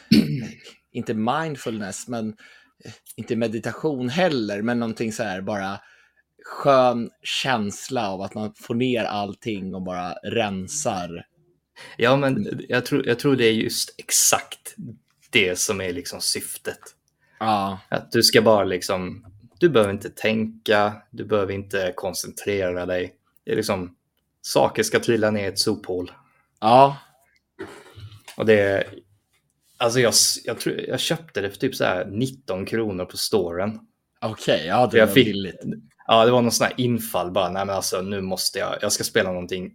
[0.92, 2.28] inte mindfulness, men
[2.85, 5.81] eh, inte meditation heller, men någonting så här bara
[6.44, 11.26] skön känsla av att man får ner allting och bara rensar.
[11.96, 14.74] ja, men jag tror, jag tror det är just exakt
[15.31, 16.78] det som är liksom syftet.
[17.38, 19.26] Ja, Att du ska bara liksom,
[19.59, 23.14] du behöver inte tänka, du behöver inte koncentrera dig.
[23.44, 23.96] Det är liksom,
[24.42, 26.12] saker ska trilla ner i ett sophål.
[26.61, 26.96] ja,
[28.37, 28.85] Och det
[29.83, 30.12] alltså jag,
[30.45, 33.81] jag, tror, jag köpte det för typ så här 19 kronor på storen.
[34.21, 35.61] okej, ja det Jag var fick- billigt.
[36.07, 38.92] Ja, det var någon sån här infall bara, nej men alltså nu måste jag, jag
[38.92, 39.73] ska spela någonting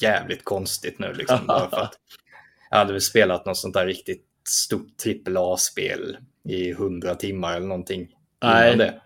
[0.00, 1.46] jävligt konstigt nu liksom.
[1.46, 1.94] bara för att
[2.70, 4.86] jag hade väl spelat något sånt där riktigt stort
[5.36, 8.08] AAA-spel i 100 timmar eller någonting.
[8.42, 8.76] Nej.
[8.76, 9.00] Det.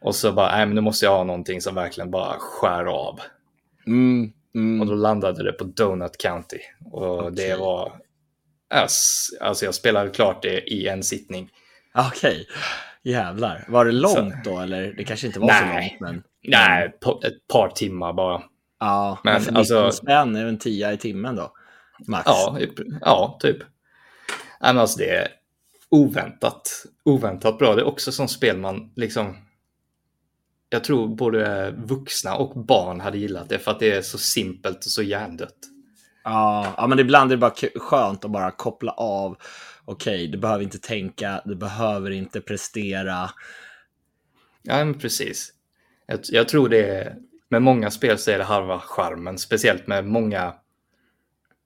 [0.00, 3.20] Och så bara, nej men nu måste jag ha någonting som verkligen bara skär av.
[3.86, 4.80] Mm, mm.
[4.80, 6.58] Och då landade det på Donut County.
[6.92, 7.56] Och det Okej.
[7.58, 7.92] var
[9.40, 11.50] Alltså jag spelade klart det i en sittning.
[11.94, 12.46] Okej,
[13.02, 13.64] jävlar.
[13.68, 14.50] Var det långt så.
[14.50, 14.92] då eller?
[14.96, 15.96] Det kanske inte var Nej.
[15.98, 16.22] så långt men...
[16.48, 16.92] Nej,
[17.24, 18.42] ett par timmar bara.
[18.80, 19.90] Ja, men för alltså...
[19.92, 21.52] spänn är en tia i timmen då?
[22.08, 22.22] Max.
[22.26, 22.58] Ja,
[23.00, 23.56] ja typ.
[24.60, 25.28] Men alltså det är
[25.88, 27.74] oväntat, oväntat bra.
[27.74, 29.36] Det är också som spel man liksom...
[30.68, 34.76] Jag tror både vuxna och barn hade gillat det för att det är så simpelt
[34.76, 35.56] och så hjärndött.
[36.28, 39.36] Ja, ja men ibland är det bara skönt att bara koppla av.
[39.84, 43.30] Okej, okay, du behöver inte tänka, du behöver inte prestera.
[44.62, 45.52] Ja, men precis.
[46.06, 47.16] Jag, jag tror det är,
[47.48, 50.54] med många spel så är det halva charmen, speciellt med många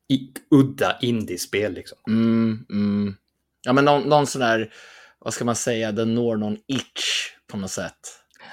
[0.08, 1.72] i, udda indiespel.
[1.72, 1.98] Liksom.
[2.08, 3.16] Mm, mm.
[3.62, 4.72] Ja, men någon, någon sån där,
[5.18, 8.00] vad ska man säga, den når någon itch på något sätt.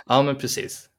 [0.06, 0.90] Ja, men precis.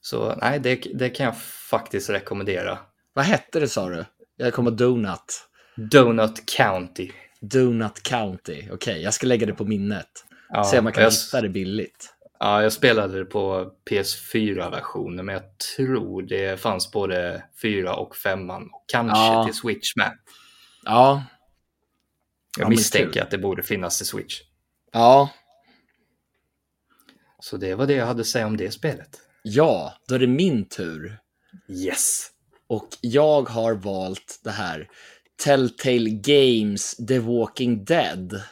[0.00, 2.78] Så nej, det, det kan jag faktiskt rekommendera.
[3.20, 4.04] Vad hette det sa du?
[4.36, 5.48] Jag kommer Donut.
[5.76, 7.10] Donut County.
[7.40, 10.06] Donut County, okej, okay, jag ska lägga det på minnet.
[10.48, 11.10] Ja, Se om man kan jag...
[11.10, 12.14] hitta det billigt.
[12.38, 18.50] Ja, jag spelade det på PS4-versionen, men jag tror det fanns både 4 och 5
[18.50, 19.44] och kanske ja.
[19.44, 20.18] till Switch med.
[20.84, 21.24] Ja.
[22.58, 24.40] Jag ja, misstänker att det borde finnas till Switch.
[24.92, 25.30] Ja.
[27.40, 29.20] Så det var det jag hade att säga om det spelet.
[29.42, 31.18] Ja, då är det min tur.
[31.68, 32.29] Yes.
[32.70, 34.88] Och jag har valt det här
[35.44, 38.42] Telltale Games The Walking Dead.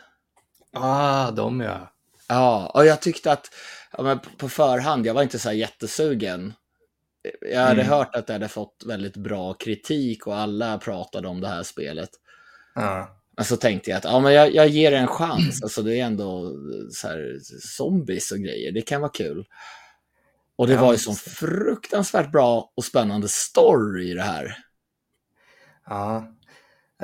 [0.73, 1.93] Ah, de ja.
[2.29, 3.51] Ja, och jag tyckte att
[3.93, 6.53] ja, på förhand, jag var inte så här jättesugen.
[7.41, 7.93] Jag hade mm.
[7.93, 12.11] hört att det hade fått väldigt bra kritik och alla pratade om det här spelet.
[12.75, 13.19] Ja.
[13.37, 15.63] Men så tänkte jag att ja, men jag, jag ger det en chans.
[15.63, 16.53] Alltså, det är ändå
[16.93, 18.73] så här, zombies och grejer.
[18.73, 19.45] Det kan vara kul.
[20.59, 24.57] Och det ja, var ju så fruktansvärt bra och spännande story i det här.
[25.87, 26.29] Ja,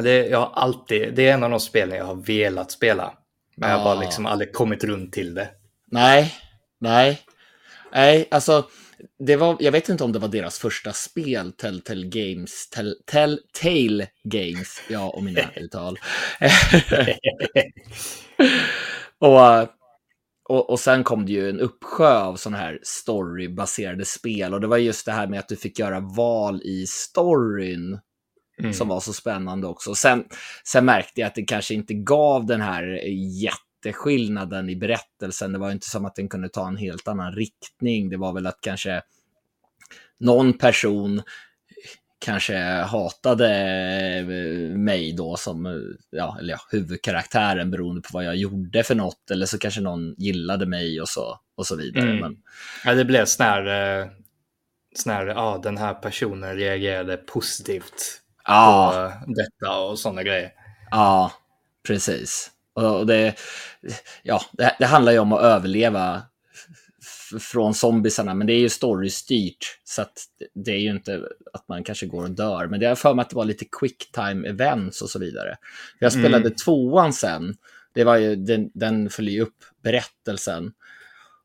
[0.02, 3.14] det, jag alltid, det är en av de spelen jag har velat spela.
[3.56, 3.74] Men ja.
[3.74, 5.50] jag har bara liksom aldrig kommit runt till det.
[5.86, 6.34] Nej,
[6.80, 7.20] nej.
[7.92, 8.68] Nej, alltså,
[9.18, 14.08] det var, jag vet inte om det var deras första spel, Telltale Games, Tell, Telltale
[14.24, 15.98] Games, ja, och mina uttal.
[19.18, 19.68] och,
[20.48, 24.66] och, och sen kom det ju en uppsjö av sådana här storybaserade spel och det
[24.66, 27.98] var just det här med att du fick göra val i storyn
[28.58, 28.72] mm.
[28.72, 29.94] som var så spännande också.
[29.94, 30.24] Sen,
[30.64, 33.00] sen märkte jag att det kanske inte gav den här
[33.42, 35.52] jätteskillnaden i berättelsen.
[35.52, 38.10] Det var inte som att den kunde ta en helt annan riktning.
[38.10, 39.02] Det var väl att kanske
[40.20, 41.22] någon person
[42.24, 43.48] kanske hatade
[44.76, 49.30] mig då som ja, eller ja, huvudkaraktären beroende på vad jag gjorde för något.
[49.30, 52.04] Eller så kanske någon gillade mig och så, och så vidare.
[52.04, 52.20] Mm.
[52.20, 52.36] Men...
[52.84, 54.06] Ja, det blev här, eh,
[55.06, 59.12] här, ja, den här personen reagerade positivt ja.
[59.26, 60.50] på detta och sådana grejer.
[60.90, 61.32] Ja,
[61.86, 62.50] precis.
[62.74, 63.34] Och det,
[64.22, 66.22] ja, det, det handlar ju om att överleva
[67.38, 69.80] från zombisarna, men det är ju storystyrt.
[69.84, 70.12] Så att
[70.54, 72.66] det är ju inte att man kanske går och dör.
[72.66, 75.56] Men det är för mig att det var lite quick time events och så vidare.
[75.98, 76.54] Jag spelade mm.
[76.54, 77.56] tvåan sen.
[77.92, 80.72] Det var ju, den, den följer upp berättelsen.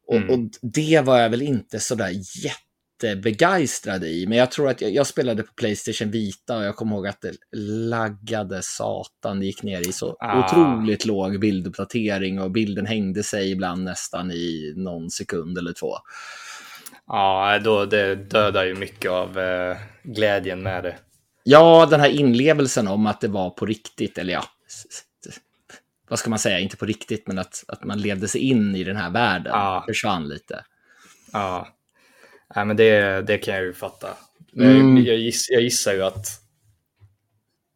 [0.08, 0.30] Och, mm.
[0.30, 2.10] och, det var jag väl inte sådär
[2.46, 2.69] jätte
[3.04, 4.28] jättebegeistrad i.
[4.28, 7.22] Men jag tror att jag, jag, spelade på Playstation Vita och jag kommer ihåg att
[7.22, 9.40] det laggade satan.
[9.40, 10.46] Det gick ner i så ah.
[10.46, 15.96] otroligt låg bilduppdatering och bilden hängde sig ibland nästan i någon sekund eller två.
[17.08, 20.96] Ja, då, det dödar ju mycket av eh, glädjen med det.
[21.44, 24.44] Ja, den här inlevelsen om att det var på riktigt, eller ja,
[26.10, 28.84] vad ska man säga, inte på riktigt, men att, att man levde sig in i
[28.84, 29.84] den här världen ja.
[29.88, 30.64] försvann lite.
[31.34, 31.68] Ja,
[32.56, 34.18] Nej, men det, det kan jag ju fatta.
[34.56, 34.98] Mm.
[34.98, 36.28] Jag, giss, jag gissar ju att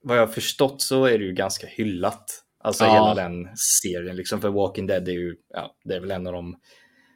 [0.03, 2.43] vad jag har förstått så är det ju ganska hyllat.
[2.59, 2.93] Alltså ja.
[2.93, 6.33] hela den serien, liksom för Walking Dead är ju, ja, det är väl en av
[6.33, 6.55] de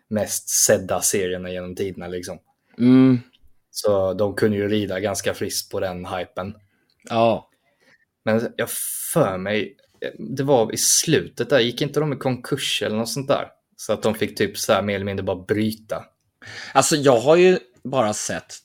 [0.07, 2.39] mest sedda serierna genom tiderna liksom.
[2.77, 3.19] Mm.
[3.71, 6.55] Så de kunde ju rida ganska friskt på den hypen.
[7.09, 7.49] Ja.
[8.25, 8.69] Men jag
[9.13, 9.75] för mig,
[10.19, 13.47] det var i slutet där, gick inte de i konkurs eller något sånt där?
[13.75, 16.05] Så att de fick typ så här mer eller mindre bara bryta.
[16.73, 18.55] Alltså jag har ju bara sett,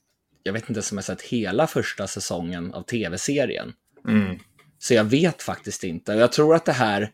[0.42, 3.72] jag vet inte om jag sett hela första säsongen av tv-serien.
[4.08, 4.38] Mm.
[4.78, 6.12] Så jag vet faktiskt inte.
[6.12, 7.10] Jag tror att det här,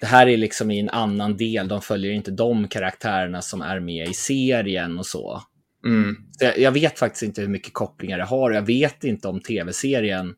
[0.00, 1.68] det här är liksom i en annan del.
[1.68, 5.42] De följer inte de karaktärerna som är med i serien och så.
[5.84, 6.16] Mm.
[6.38, 8.50] så jag, jag, vet faktiskt inte hur mycket kopplingar det har.
[8.50, 10.34] Jag vet inte om tv-serien,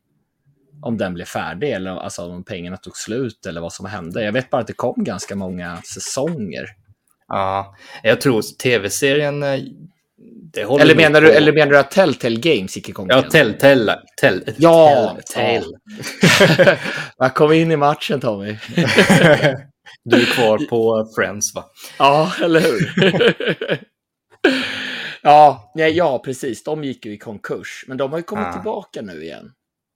[0.81, 4.23] om den blev färdig eller alltså om pengarna tog slut eller vad som hände.
[4.23, 6.65] Jag vet bara att det kom ganska många säsonger.
[7.33, 9.59] Ja, jag tror tv-serien, eh,
[10.79, 11.27] Eller menar, på.
[11.27, 13.15] du, eller menar du att Telltale Games gick i konkurs?
[13.23, 13.99] Ja, Telltale.
[14.21, 15.77] Tell, Ja, Telltale.
[17.17, 18.57] Jag kom in i matchen Tommy.
[20.03, 21.65] Du är kvar på Friends va?
[21.99, 22.93] Ja, eller hur?
[25.21, 26.63] ja, nej, ja, precis.
[26.63, 27.85] De gick ju i konkurs.
[27.87, 28.53] Men de har ju kommit Ah.
[28.53, 29.51] tillbaka nu igen.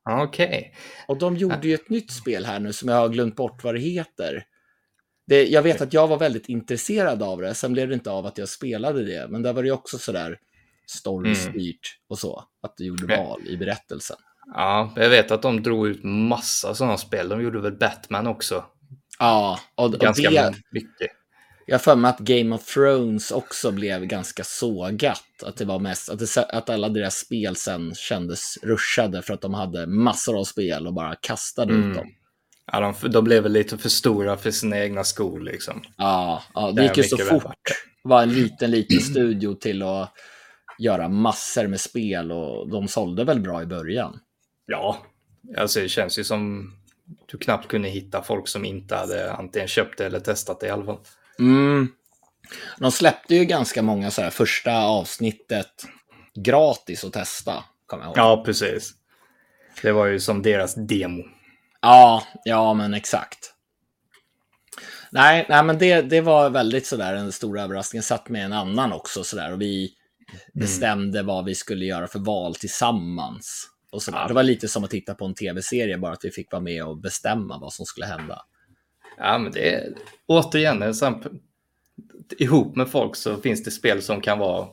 [0.09, 0.73] Okej.
[1.07, 3.75] Och de gjorde ju ett nytt spel här nu som jag har glömt bort vad
[3.75, 4.43] det heter.
[5.27, 7.53] Det, jag vet att jag var väldigt intresserad av det.
[7.53, 9.27] Sen blev det inte av att jag spelade det.
[9.29, 10.38] Men där var det ju också sådär
[10.88, 12.43] storystyrt och så.
[12.63, 14.17] Att du gjorde val i berättelsen.
[14.53, 17.29] Ja, jag vet att de drog ut massa sådana spel.
[17.29, 18.65] De gjorde väl Batman också.
[19.19, 21.11] Ja, och, och Ganska det, mycket.
[21.65, 25.23] jag för mig att Game of Thrones också blev ganska sågat.
[25.43, 29.41] Att det var mest, att, det, att alla deras spel sen kändes rushade för att
[29.41, 31.89] de hade massor av spel och bara kastade Mm.
[31.91, 32.07] ut dem.
[32.71, 35.84] Ja, de, de blev väl lite för stora för sina egna skor liksom.
[35.97, 37.43] Ja, ja Det gick ju så fort.
[37.43, 38.10] det.
[38.10, 40.12] Var en liten, liten studio till att
[40.80, 44.19] göra massor med spel och de sålde väl bra i början.
[44.65, 44.97] Ja,
[45.58, 46.73] alltså det känns ju som
[47.25, 50.69] du knappt kunde hitta folk som inte hade antingen köpt det eller testat det i
[50.69, 50.99] alla fall.
[51.39, 51.88] Mm.
[52.78, 55.86] De släppte ju ganska många så här första avsnittet
[56.36, 57.63] gratis att testa.
[58.15, 58.93] Ja, precis.
[59.82, 61.23] Det var ju som deras demo.
[61.85, 63.53] Ja, ja men exakt.
[65.11, 67.97] Nej, nej men det, det var väldigt sådär en stor överraskning.
[67.97, 69.91] Jag satt med en annan också sådär och vi
[70.53, 73.67] bestämde vad vi skulle göra för val tillsammans.
[73.91, 74.17] Och sådär.
[74.17, 74.27] Ja.
[74.27, 76.83] Det var lite som att titta på en tv-serie, bara att vi fick vara med
[76.83, 78.41] och bestämma vad som skulle hända.
[79.17, 79.93] Ja, men det är
[80.25, 81.23] återigen en sån,
[82.37, 84.67] ihop med folk så finns det spel som kan vara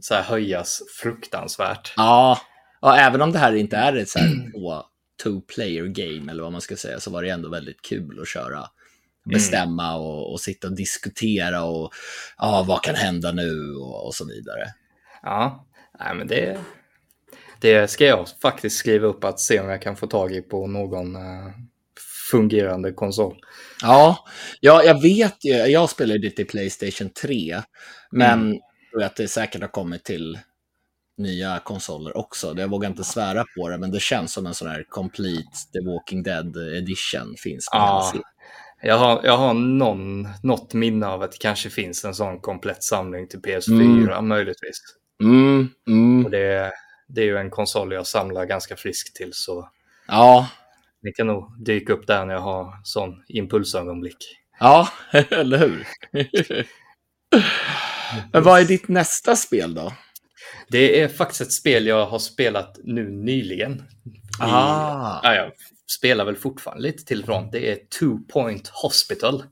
[0.00, 1.92] så här höjas fruktansvärt.
[1.96, 2.38] Ja,
[2.80, 4.52] ja även om det här inte är ett så här
[5.22, 8.28] två two-player game eller vad man ska säga, så var det ändå väldigt kul att
[8.28, 8.64] köra.
[9.24, 11.92] Bestämma och, och sitta och diskutera och
[12.38, 14.66] ja, vad kan hända nu och, och så vidare.
[15.22, 15.66] Ja,
[16.00, 16.58] nej, men det,
[17.60, 20.66] det ska jag faktiskt skriva upp att se om jag kan få tag i på
[20.66, 21.52] någon eh,
[22.30, 23.36] fungerande konsol.
[23.82, 24.24] Ja,
[24.60, 25.52] ja, jag vet ju.
[25.52, 27.62] Jag spelar ju det till Playstation 3.
[28.10, 28.52] Men Mm.
[28.52, 30.38] jag tror att det säkert har kommit till
[31.18, 32.54] nya konsoler också.
[32.56, 35.80] Jag vågar inte svära på det, men det känns som en sån här complete The
[35.92, 38.08] Walking Dead edition finns på Ja.
[38.12, 38.24] serien.
[38.82, 42.82] Jag har, jag har någon, något minne av att det kanske finns en sån komplett
[42.82, 44.28] samling till PS4, Mm.
[44.28, 44.78] möjligtvis.
[45.22, 46.24] Mm, mm.
[46.24, 46.72] Och det,
[47.08, 49.68] det är ju en konsol jag samlar ganska friskt till, så
[50.08, 50.48] Ja,
[51.02, 54.16] det kan nog dyka upp där när jag har sån impulsögonblick.
[54.60, 54.88] ja,
[55.30, 55.86] eller hur?
[58.32, 59.92] men vad är ditt nästa spel då?
[60.68, 63.72] Det är faktiskt ett spel jag har spelat nu nyligen.
[63.72, 63.80] I,
[64.40, 65.20] Ah.
[65.22, 65.52] ja, jag
[65.98, 67.50] spelar väl fortfarande lite till från.
[67.50, 69.44] Det är Two Point Hospital.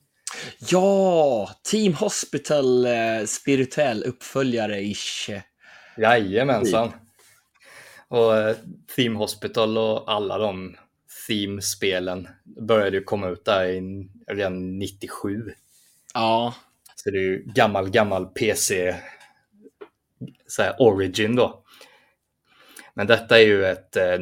[0.59, 5.41] Ja, Team Hospital eh, spirituell uppföljare-ish.
[5.97, 6.93] Jajamensan.
[8.09, 8.57] Och eh,
[8.97, 10.77] Theme Hospital och alla de
[11.29, 12.29] Theme-spelen
[12.61, 15.43] började ju komma ut där i, redan 97.
[16.15, 16.55] Ja,
[16.97, 18.95] Så det är ju gammal, gammal PC
[20.47, 21.65] så här, origin då.
[22.95, 24.19] Men detta är ju ett eh,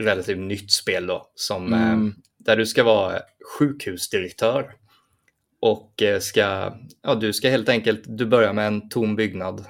[0.00, 2.14] relativt nytt spel då, som, eh, Mm.
[2.38, 3.20] där du ska vara
[3.58, 4.74] sjukhusdirektör.
[5.60, 9.64] Och eh, ska, ja, du ska helt enkelt, du börjar med en tom byggnad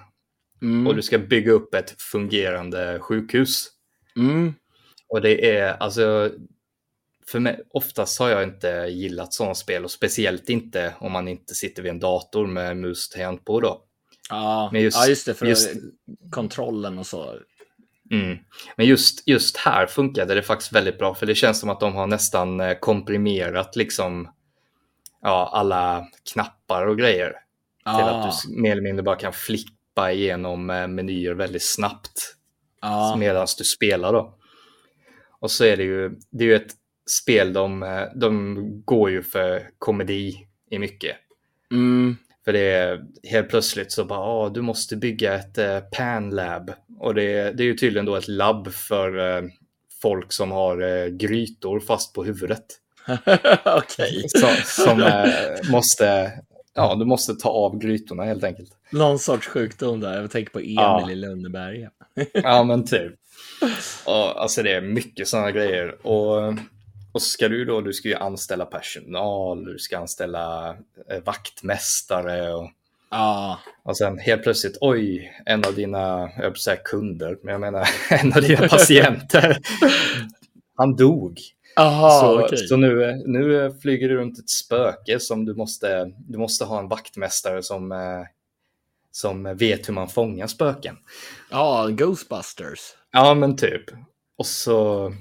[0.63, 0.87] mm.
[0.87, 3.69] och du ska bygga upp ett fungerande sjukhus.
[4.17, 4.55] Mm.
[5.09, 6.31] Och det är alltså,
[7.27, 11.55] för mig, oftast har jag inte gillat sådana spel och speciellt inte om man inte
[11.55, 13.85] sitter vid en dator med mus tangentbord då.
[14.31, 15.71] Ja, Men just- ja, just det, för just-
[16.31, 17.35] kontrollen och så.
[18.11, 18.39] Mm.
[18.77, 21.95] Men just, just här funkade det faktiskt väldigt bra för det känns som att de
[21.95, 24.31] har nästan eh, komprimerat liksom
[25.23, 27.37] ja, alla knappar och grejer till
[27.85, 32.37] Ja, att du mer eller mindre bara kan flippa igenom eh, menyer väldigt snabbt
[32.81, 34.35] ja, medan du spelar då.
[35.41, 36.73] Och så är det ju, det är ju ett
[37.23, 41.17] spel, de, eh, de går ju för komedi i mycket.
[41.73, 42.17] mm,
[42.51, 46.73] För det är helt plötsligt så bara, ah, du måste bygga ett eh, panlab.
[46.99, 49.43] Och det, det är ju tydligen då ett labb för eh,
[50.03, 52.65] folk som har eh, grytor fast på huvudet.
[53.65, 54.25] okej.
[54.29, 56.33] Så, som eh, måste,
[56.75, 58.71] ja, du måste ta av grytorna helt enkelt.
[58.93, 60.21] Någon sorts sjukdom där.
[60.21, 61.11] Jag tänker på Emil Ja.
[61.11, 61.91] i Lönneberga.
[62.33, 63.13] Ja, men typ.
[64.05, 66.07] Och, alltså det är mycket sådana grejer.
[66.07, 66.55] Och,
[67.13, 70.77] och så ska du då, du ska ju anställa personal, du ska anställa
[71.11, 72.71] eh, vaktmästare och,
[73.13, 77.89] Ja, och sen helt plötsligt, oj, en av dina, jag säga kunder, men jag menar
[78.11, 79.59] en av dina patienter,
[80.77, 81.41] han dog.
[81.77, 82.59] aha, så okej.
[82.59, 86.89] så nu, nu flyger det runt ett spöke som du måste, du måste ha en
[86.89, 88.23] vaktmästare som, eh,
[89.11, 90.97] som vet hur man fångar spöken.
[91.51, 92.81] Ja, Ghostbusters.
[93.13, 93.85] Ja, men typ.
[94.37, 95.13] Och så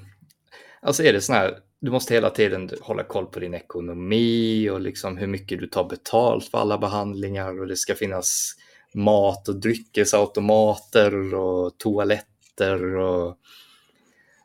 [0.81, 4.82] alltså är det sån här, du måste hela tiden hålla koll på din ekonomi och
[4.82, 8.55] liksom hur mycket du tar betalt för alla behandlingar och det ska finnas
[8.93, 13.38] mat och dryckesautomater och toaletter och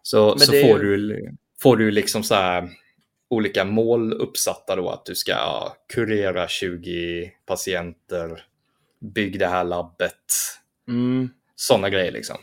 [0.02, 1.28] så, så får, du,
[1.60, 2.70] får du liksom så här
[3.28, 8.44] olika mål uppsatta då att du ska ja, kurera 20 patienter,
[9.00, 10.24] bygg det här labbet,
[10.88, 11.30] mm.
[11.56, 12.36] sådana grejer liksom.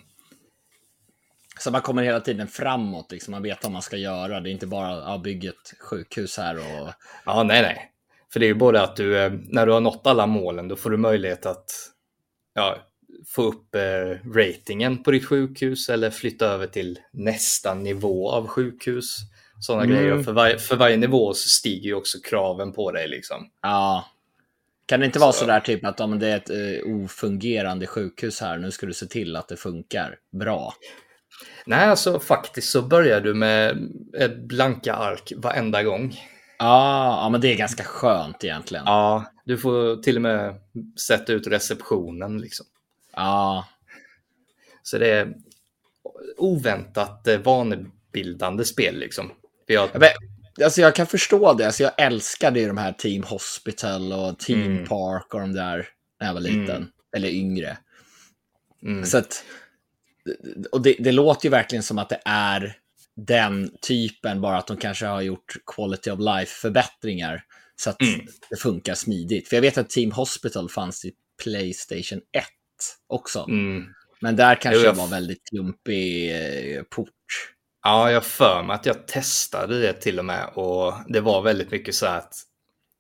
[1.62, 3.32] Så man kommer hela tiden framåt, liksom.
[3.32, 4.40] man vet vad man ska göra.
[4.40, 6.90] Det är inte bara ja, bygga ett sjukhus här och...
[7.26, 7.92] Ja, nej, nej.
[8.34, 10.76] För det är ju både att du, eh, när du har nått alla målen, då
[10.76, 11.72] får du möjlighet att
[12.54, 12.78] ja,
[13.28, 19.18] få upp eh, ratingen på ditt sjukhus eller flytta över till nästa nivå av sjukhus.
[19.60, 19.96] Sådana mm.
[19.96, 20.24] grejer.
[20.24, 23.08] För, var, för varje nivå så stiger ju också kraven på dig.
[23.08, 23.50] Liksom.
[23.62, 24.06] Ja.
[24.86, 28.42] Kan det inte vara så där typ att om det är ett uh, ofungerande sjukhus
[28.42, 30.74] här, nu ska du se till att det funkar bra?
[31.66, 33.90] Nej, alltså faktiskt så börjar du med
[34.48, 36.20] blanka ark varenda gång.
[36.60, 38.84] Ja, ja, men det är ganska skönt egentligen.
[38.86, 40.56] Ja, du får till och med
[41.00, 42.66] sätta ut receptionen liksom.
[43.16, 43.68] Ja.
[44.84, 45.34] Så det är
[46.38, 49.32] oväntat eh, vanebildande spel liksom.
[49.66, 49.90] Jag...
[49.94, 50.10] Men,
[50.64, 51.66] alltså jag kan förstå det.
[51.66, 54.86] Alltså jag älskade ju de här Team Hospital och Team mm.
[54.86, 55.88] Park och de där
[56.20, 56.70] när jag var liten.
[56.70, 56.88] Mm.
[57.16, 57.78] Eller yngre.
[58.84, 59.06] Mm.
[59.06, 59.44] Så att,
[60.72, 62.78] och det, det, låter ju verkligen som att det är
[63.16, 67.44] den typen, bara att de kanske har gjort quality of life-förbättringar
[67.76, 68.28] så att mm.
[68.50, 69.48] det funkar smidigt.
[69.48, 71.12] För jag vet att Team Hospital fanns i
[71.44, 72.44] Playstation 1
[73.08, 73.46] också.
[73.50, 73.86] Mm.
[74.20, 77.10] Men där kanske det var väldigt klumpig eh, port.
[77.84, 81.72] Ja, jag för mig att jag testade det till och med och det var väldigt
[81.72, 82.34] mycket så att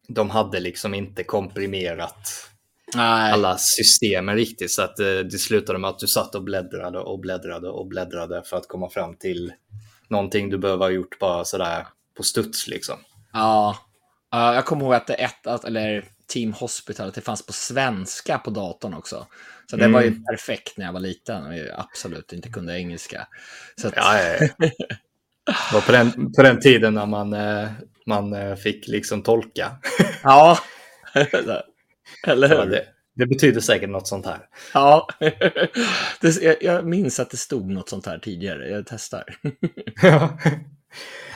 [0.07, 2.50] de hade liksom inte komprimerat
[2.95, 3.31] Nej.
[3.31, 6.99] alla systemen riktigt så att det, eh, det slutade med att du satt och bläddrade
[6.99, 9.53] och bläddrade och bläddrade för att komma fram till
[10.07, 11.87] någonting du behöver ha gjort bara sådär
[12.17, 12.95] på studs liksom.
[13.33, 13.77] Ja,
[14.31, 18.49] jag kommer ihåg att det ett, eller Team Hospital, att det fanns på svenska på
[18.49, 19.27] datorn också.
[19.69, 19.93] Så det mm.
[19.93, 20.23] var ju mm.
[20.23, 23.27] perfekt när jag var liten och jag absolut inte kunde engelska.
[23.81, 23.93] Så att...
[23.95, 24.69] ja, ja, ja.
[25.45, 27.69] Det var på den, på den tiden när man, eh,
[28.05, 29.71] man eh, fick liksom tolka.
[30.23, 30.59] Ja,
[32.27, 32.65] eller hur?
[32.65, 32.85] Det,
[33.15, 34.39] det, betyder säkert något sånt här.
[34.73, 35.07] Ja,
[36.21, 38.69] det, jag, jag, minns att det stod något sånt här tidigare.
[38.69, 39.23] Jag testar.
[40.01, 40.37] ja.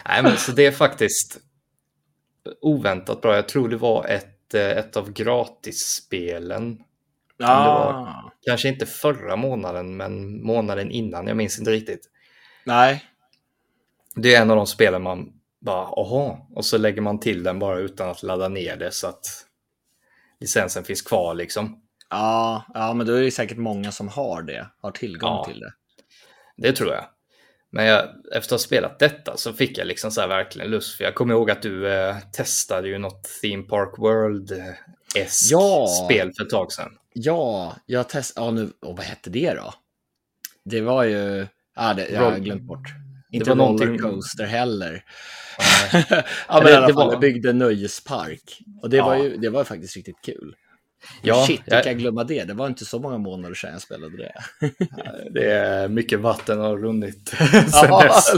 [0.07, 1.37] Nej, men så det är faktiskt
[2.61, 3.35] oväntat bra.
[3.35, 6.79] Jag tror det var ett, eh, ett av gratisspelen
[7.37, 11.27] var kanske inte förra månaden, men månaden innan.
[11.27, 12.09] Jag minns inte riktigt.
[12.65, 13.05] Nej.
[14.15, 17.59] Det är en av de spelen man bara, aha, och så lägger man till den
[17.59, 19.44] bara utan att ladda ner det så att
[20.39, 21.81] licensen finns kvar liksom.
[22.09, 25.59] Ja, ja men då är det säkert många som har det, har tillgång ja, till
[25.59, 25.73] det.
[26.57, 27.05] Det tror jag.
[27.69, 30.97] Men jag, efter att ha spelat detta så fick jag liksom så här verkligen lust.
[30.97, 35.87] För jag kommer ihåg att du eh, testade ju något Theme Park World-eskt ja.
[36.05, 36.97] spel för ett tag sedan.
[37.13, 39.73] Ja, jag testade, ja nu, och vad hette det då?
[40.63, 43.04] Det var ju, ja, det, jag har glömt bort.
[43.31, 45.03] Inte det var Rollercoaster heller.
[45.93, 47.11] ja, men det, i alla fall, var...
[47.11, 48.59] jag byggde nöjespark.
[48.81, 49.05] Och det, ja.
[49.05, 50.55] var ju, det var faktiskt riktigt kul.
[51.21, 51.83] Ja, Shit, jag...
[51.83, 52.43] kan jag glömma det?
[52.43, 54.33] Det var inte så många månader sedan jag spelade det.
[55.31, 58.33] det är mycket vatten har runnit sedan ja, dess.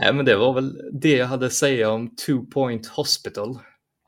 [0.00, 3.58] Nej, men det var väl det jag hade att säga om Two Point Hospital.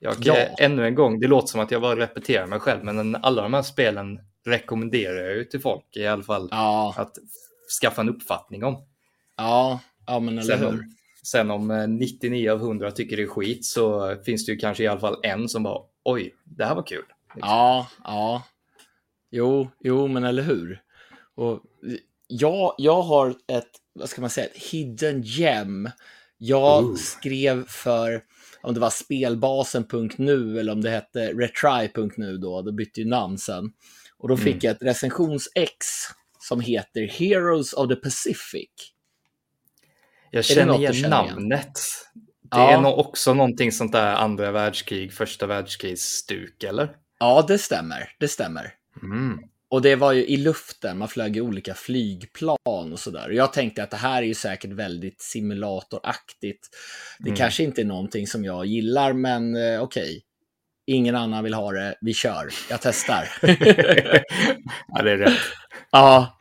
[0.00, 0.34] Jag, ja.
[0.36, 3.54] Ännu en gång, det låter som att jag bara repeterar mig själv, men alla de
[3.54, 6.94] här spelen rekommenderar jag ju till folk i alla fall ja.
[6.96, 7.18] att
[7.82, 8.82] skaffa en uppfattning om.
[9.36, 10.84] Ja, ja men eller sen hur.
[11.22, 14.84] Sen om 99 eh, av 100 tycker det är skit så finns det ju kanske
[14.84, 17.04] i alla fall en som bara oj, det här var kul.
[17.34, 17.50] Liksom.
[17.50, 18.42] Ja, ja.
[19.30, 20.82] Jo, jo, men eller hur.
[21.34, 21.62] Och
[22.26, 25.90] jag, jag har ett, vad ska man säga, ett hidden gem.
[26.38, 26.96] Jag Ooh.
[26.96, 28.22] skrev för
[28.62, 33.72] om det var spelbasen.nu eller om det hette retry.nu då, det bytte ju namn sen.
[34.18, 34.60] Och då fick mm.
[34.62, 35.86] jag ett recensions-ex
[36.40, 38.70] som heter Heroes of the Pacific.
[40.30, 41.72] Jag känner igen namnet.
[42.42, 42.70] Det ja.
[42.70, 46.96] är nog också någonting sånt där andra världskrig, första världskrigs-stuk, eller?
[47.18, 48.10] Ja, det stämmer.
[48.18, 48.74] Det stämmer.
[49.02, 49.38] Mm.
[49.70, 53.30] Och det var ju i luften, man flög i olika flygplan och sådär.
[53.30, 56.68] Jag tänkte att det här är ju säkert väldigt simulatoraktigt.
[57.18, 57.36] Det mm.
[57.36, 60.02] kanske inte är någonting som jag gillar, men eh, okej.
[60.02, 60.20] Okay.
[60.88, 62.48] Ingen annan vill ha det, vi kör.
[62.70, 63.28] Jag testar.
[64.88, 65.38] ja, det är rätt.
[65.90, 66.38] Ja.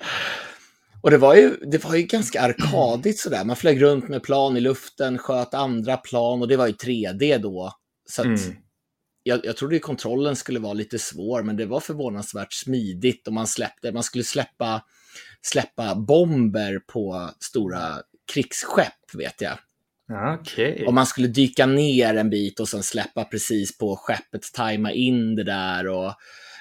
[1.01, 3.45] Och det var ju, det var ju ganska arkadigt sådär.
[3.45, 7.37] Man flög runt med plan i luften, sköt andra plan och det var ju 3D
[7.37, 7.71] då.
[8.09, 8.37] Så mm
[9.27, 13.47] jag, jag trodde kontrollen skulle vara lite svår, men det var förvånansvärt smidigt och man
[13.47, 14.81] släppte, man skulle släppa,
[15.41, 18.01] släppa bomber på stora
[18.33, 19.57] krigsskepp, vet jag.
[20.41, 20.85] Okay.
[20.85, 25.35] Och man skulle dyka ner en bit och sen släppa precis på skeppet, tajma in
[25.35, 26.13] det där och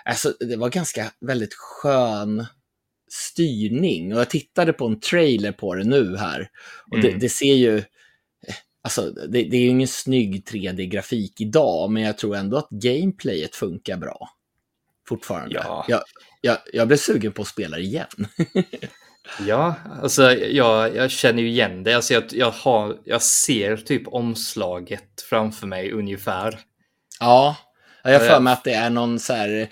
[0.05, 2.47] alltså, det var ganska väldigt skön
[3.11, 4.15] styrning.
[4.15, 6.49] Och jag tittade på en trailer på det nu här.
[6.91, 7.21] Och det, Mm.
[7.21, 7.83] det ser ju,
[8.83, 13.55] alltså det, det är ju ingen snygg 3D-grafik idag, men jag tror ändå att gameplayet
[13.55, 14.29] funkar bra.
[15.09, 15.55] Fortfarande.
[15.55, 15.85] Ja.
[15.89, 16.03] Jag,
[16.41, 18.07] jag, jag blev sugen på att spela det igen.
[19.47, 21.95] Ja, alltså jag, jag känner ju igen det.
[21.95, 26.59] Alltså jag, jag, har, jag ser typ omslaget framför mig ungefär.
[27.21, 27.57] Ja,
[28.03, 29.69] jag har för mig att det är någon så här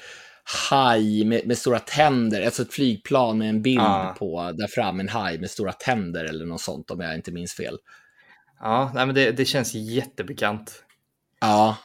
[0.70, 4.14] haj med, med stora tänder, alltså ett flygplan med en bild Ja.
[4.18, 7.54] på där fram, en haj med stora tänder eller något sånt om jag inte minns
[7.54, 7.78] fel.
[8.60, 10.84] Ja, nej, men det, det känns jättebekant.
[11.40, 11.76] Ja,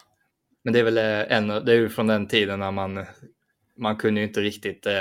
[0.64, 3.06] Men det är väl en, det är ju från den tiden när man,
[3.78, 4.94] man kunde ju inte riktigt eh,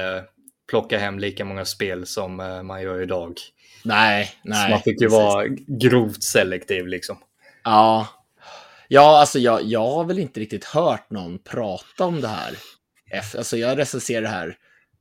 [0.69, 3.35] plocka hem lika många spel som eh, man gör idag.
[3.85, 4.65] nej, nej.
[4.65, 5.19] Så man fick ju precis.
[5.19, 7.19] vara grovt selektiv liksom.
[7.65, 8.09] Ja,
[8.89, 12.57] ja alltså jag, jag har väl inte riktigt hört någon prata om det här.
[13.37, 14.57] Alltså jag recenserar det här,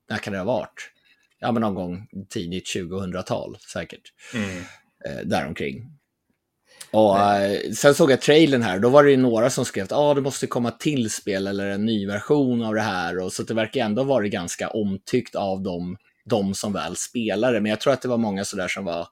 [0.10, 0.92] när kan det ha varit?
[1.40, 4.14] Ja, men någon gång tidigt 2000-tal säkert.
[4.34, 4.58] Mm.
[5.06, 5.97] eh, däromkring.
[6.92, 9.92] Och eh, sen såg jag trailern här, då var det ju några som skrev att
[9.92, 13.20] ah, det måste komma till spel eller en ny version av det här.
[13.20, 17.62] Och så det verkar ändå vara ganska omtyckt av dem, de som väl spelar det.
[17.62, 19.08] Men jag tror att det var många sådär som var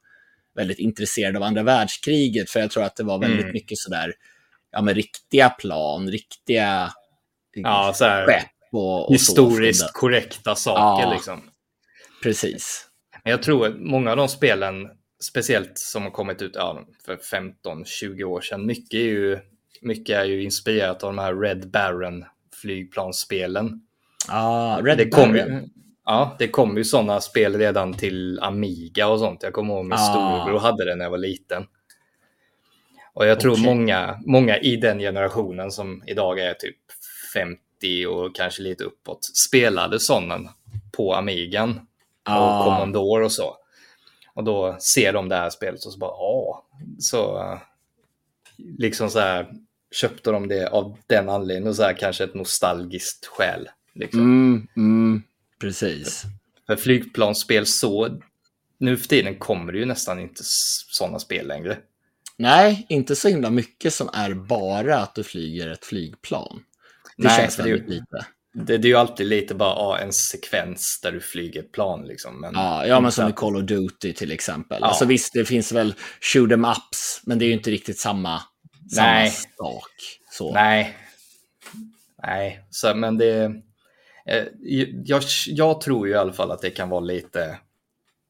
[0.56, 3.54] väldigt intresserade av andra världskriget, för jag tror att det var väldigt Mm.
[3.54, 4.14] mycket sådär,
[4.72, 6.92] ja men riktiga plan, riktiga
[7.56, 9.88] Ja, så här, skepp och, och historiskt så.
[9.94, 11.14] korrekta saker Ja.
[11.14, 11.42] liksom.
[12.24, 12.88] Precis.
[13.24, 14.76] Jag tror att många av de spelen,
[15.26, 19.40] speciellt som har kommit ut ja, för 15-20 år sedan, mycket är, ju,
[19.82, 22.26] mycket är ju inspirerat av de här Red Baron
[22.62, 23.82] flygplansspelen.
[24.28, 25.54] Ja, Red det kom Baron.
[25.54, 25.64] ju,
[26.06, 29.44] ja, det kom ju sådana spel redan till Amiga och sånt.
[29.44, 29.98] Jag kommer ihåg min Ah.
[29.98, 31.66] storebror hade det när jag var liten.
[33.14, 33.64] Och jag tror Okej.
[33.66, 36.78] många, många i den generationen som idag är typ
[37.34, 40.40] 50 och kanske lite uppåt spelade sådana
[40.98, 41.78] på Amigan och
[42.26, 42.78] Ja.
[42.80, 43.58] Commodore och så.
[44.36, 46.66] Och då ser de det här spelet och så bara, ja,
[47.00, 47.60] så eh,
[48.78, 49.52] liksom så här
[49.92, 53.70] köpte de det av den anledningen och så här kanske ett nostalgiskt skäl.
[53.94, 54.20] Liksom.
[54.20, 55.24] Mm, mm,
[55.60, 56.24] precis.
[56.68, 58.20] För flygplansspel så,
[58.78, 61.78] nu för tiden kommer det ju nästan inte sådana spel längre.
[62.38, 66.64] Nej, inte så himla mycket som är bara att du flyger ett flygplan.
[67.18, 68.26] Det Nej, känns för det väldigt lite.
[68.56, 72.06] Det, det är ju alltid lite bara ja, en sekvens där du flyger ett plan
[72.06, 72.42] liksom.
[72.42, 74.78] Men Ja, ja men som i Call of Duty till exempel.
[74.82, 74.88] Ja.
[74.88, 78.42] Alltså visst, det finns väl shoot em ups, men det är ju inte riktigt samma,
[78.96, 79.30] samma Nej.
[79.58, 79.92] sak.
[80.32, 80.54] Så.
[80.54, 80.98] Nej.
[82.24, 83.44] Nej, så, men det...
[84.28, 84.44] Eh,
[85.06, 87.60] jag, jag tror ju i alla fall att det kan vara lite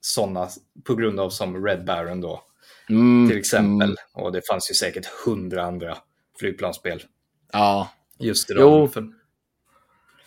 [0.02, 0.50] sådana,
[0.84, 2.42] på grund av som Red Baron då,
[2.90, 3.88] Mm, till exempel.
[3.90, 5.98] mm, Och det fanns ju säkert hundra andra
[6.40, 7.04] flygplansspel.
[7.52, 8.54] ja, Just det.
[8.60, 8.88] Jo.
[8.88, 9.08] För,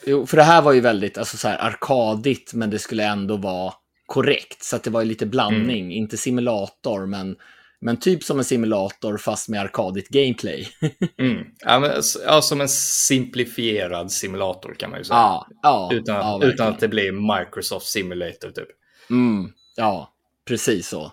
[0.05, 3.37] jo, för det här var ju väldigt alltså, så här, arkadigt, men det skulle ändå
[3.37, 3.73] vara
[4.07, 4.63] korrekt.
[4.63, 5.91] Så det var ju lite blandning, Mm.
[5.91, 7.37] inte simulator, men,
[7.81, 10.69] men typ som en simulator fast med arkadigt gameplay.
[11.19, 11.45] mm.
[11.59, 15.17] ja, men, ja, som en simplifierad simulator kan man ju säga.
[15.17, 18.69] ja, ja, utan, ja, utan att det blir Microsoft Simulator typ.
[19.11, 20.13] Mm, ja,
[20.49, 21.13] precis så.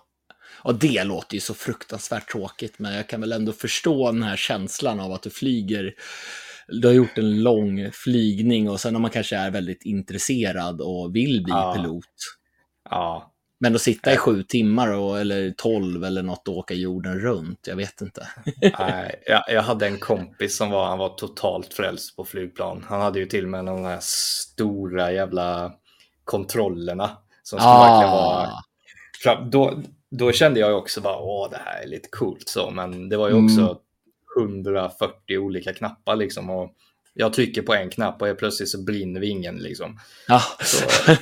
[0.65, 4.35] Och det låter ju så fruktansvärt tråkigt, men jag kan väl ändå förstå den här
[4.35, 5.93] känslan av att du flyger.
[6.67, 11.15] Du har gjort en lång flygning och sen om man kanske är väldigt intresserad och
[11.15, 11.73] vill bli Ja.
[11.75, 12.05] pilot.
[12.89, 17.19] Ja, Men att sitta i sju timmar och, eller tolv eller något och åka jorden
[17.19, 18.27] runt, jag vet inte.
[18.79, 22.85] Nej, jag, jag hade en kompis som var, han var totalt frälst på flygplan.
[22.87, 25.73] Han hade ju till och med de här stora jävla
[26.23, 27.09] kontrollerna.
[27.43, 28.49] Som skulle verkligen vara...
[29.27, 32.71] Ah, Då, då kände jag också bara, åh det här är lite coolt så.
[32.71, 33.49] Men det var ju Mm.
[34.35, 36.49] Också 140 olika knappar liksom.
[36.49, 36.71] Och
[37.13, 39.99] jag trycker på en knapp och plötsligt så brinner vingen liksom.
[40.27, 40.41] ja.
[40.59, 41.15] Så-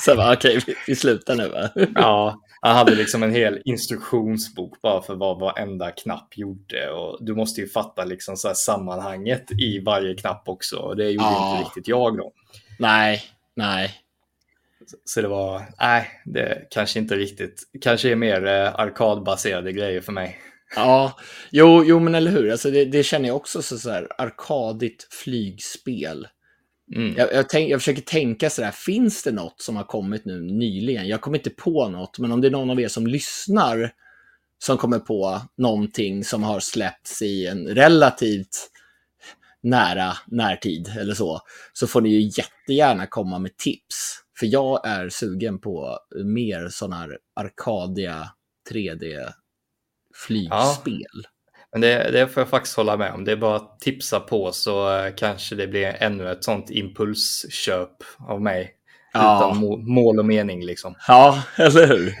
[0.00, 1.70] Så bara, okej, vi, vi slutar nu va?
[1.94, 6.90] Ja, han hade liksom en hel instruktionsbok bara för vad varenda knapp gjorde.
[6.90, 10.76] Och du måste ju fatta liksom så här sammanhanget i varje knapp också.
[10.76, 11.50] Och det gjorde Ja.
[11.58, 12.32] inte riktigt jag då.
[12.78, 13.22] Nej,
[13.56, 13.90] nej.
[15.04, 20.12] Så det var, nej, det kanske inte riktigt, kanske är mer eh, arkadbaserade grejer för
[20.12, 20.38] mig.
[20.76, 21.18] Ja,
[21.50, 22.50] jo, jo men eller hur.
[22.50, 26.28] Alltså det, det känner jag också så, så här, arkadigt flygspel.
[26.94, 27.14] Mm.
[27.16, 30.40] Jag, jag, tänk, jag försöker tänka så där, finns det något som har kommit nu
[30.40, 31.08] nyligen?
[31.08, 33.92] Jag kommer inte på något, men om det är någon av er som lyssnar
[34.58, 38.70] som kommer på någonting som har släppts i en relativt
[39.62, 41.40] nära närtid eller så,
[41.72, 44.20] så får ni ju jättegärna komma med tips.
[44.38, 47.18] För jag är sugen på mer sådana här
[50.24, 51.26] Arcadia 3D-flygspel.
[51.72, 53.24] Men det, det får jag faktiskt hålla med om.
[53.24, 57.90] Det är bara att tipsa på så eh, kanske det blir ännu ett sånt impulsköp
[58.18, 58.72] av mig.
[59.12, 59.36] Ja.
[59.36, 60.94] Utan må, mål och mening liksom.
[61.08, 62.14] Ja, eller hur?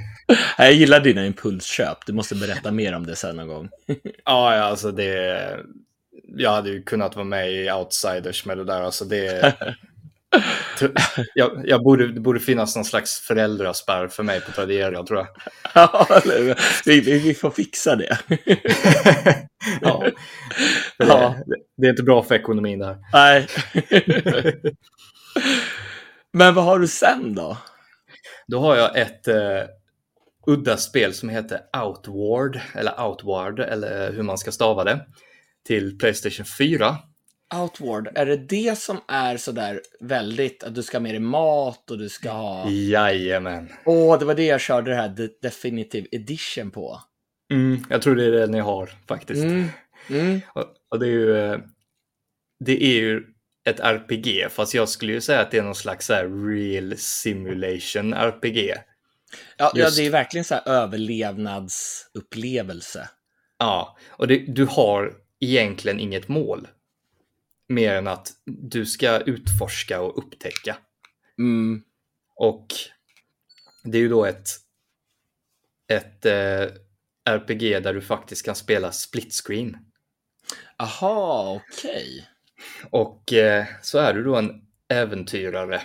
[0.58, 2.06] Jag gillar dina impulsköp.
[2.06, 3.68] Du måste berätta mer om det sen någon gång.
[4.24, 5.60] Ja, ja, alltså det...
[6.38, 8.82] Jag hade ju kunnat vara med i Outsiders med det där.
[8.82, 9.54] Alltså det...
[11.34, 15.28] jag, jag borde, det borde finnas någon slags föräldraspärr för mig på Tradera tror jag.
[15.74, 16.06] Ja,
[16.86, 18.18] vi, vi, får fixa det.
[19.80, 20.04] ja.
[20.96, 21.34] För Ja.
[21.46, 22.98] Det, det är inte bra för ekonomin det här.
[23.12, 23.46] Nej.
[26.32, 27.56] Men vad har du sen då?
[28.46, 29.62] Då har jag ett eh,
[30.46, 35.06] udda spel som heter Outward, eller Outward, eller hur man ska stava det,
[35.66, 36.96] till Playstation 4.
[37.54, 41.90] Outward, är det det som är sådär väldigt att du ska ha med dig mat
[41.90, 42.70] och du ska ha...
[42.70, 43.72] Jajamän.
[43.84, 47.00] Åh, det var det jag körde det här De- Definitive Edition på.
[47.52, 49.44] Mm, jag tror det är det ni har faktiskt.
[49.44, 49.64] Mm.
[50.10, 50.40] Mm.
[50.54, 51.58] Och, och det är ju eh,
[52.64, 53.22] det är ju
[53.68, 56.94] ett RPG, fast jag skulle ju säga att det är någon slags så här real
[56.96, 58.74] simulation RPG.
[59.56, 63.08] Ja, ja, det är verkligen så här överlevnadsupplevelse.
[63.58, 66.68] Ja, och det, du har egentligen inget mål.
[67.68, 70.76] Mer än att du ska utforska och upptäcka.
[71.38, 71.82] Mm.
[72.34, 72.66] Och
[73.84, 74.48] det är ju då ett,
[75.88, 76.72] ett eh,
[77.24, 79.76] RPG där du faktiskt kan spela split screen.
[80.76, 82.28] Aha, okej.
[82.90, 85.82] Och eh, så är du då en äventyrare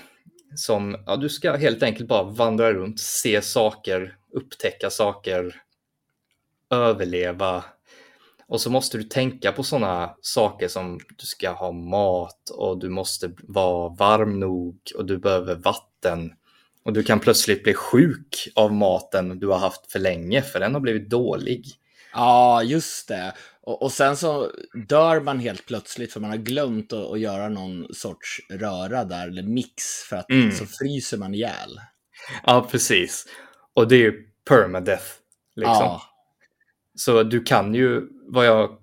[0.56, 5.62] som, ja, du ska helt enkelt bara vandra runt, se saker, upptäcka saker,
[6.70, 7.64] överleva.
[8.52, 12.90] Och så måste du tänka på sådana saker som du ska ha mat och du
[12.90, 16.34] måste vara varm nog och du behöver vatten.
[16.86, 20.74] Och du kan plötsligt bli sjuk av maten du har haft för länge för den
[20.74, 21.66] har blivit dålig.
[22.14, 23.34] Ja, just det.
[23.62, 24.52] Och, och sen så
[24.88, 29.28] dör man helt plötsligt för man har glömt att, att göra någon sorts röra där,
[29.28, 30.52] eller mix, för att Mm.
[30.52, 31.80] så fryser man ihjäl.
[32.46, 33.26] Ja, precis.
[33.74, 35.06] Och det är ju permadeath.
[35.56, 35.76] Liksom.
[35.76, 36.02] Ja,
[36.96, 38.78] Så du kan ju, vad jag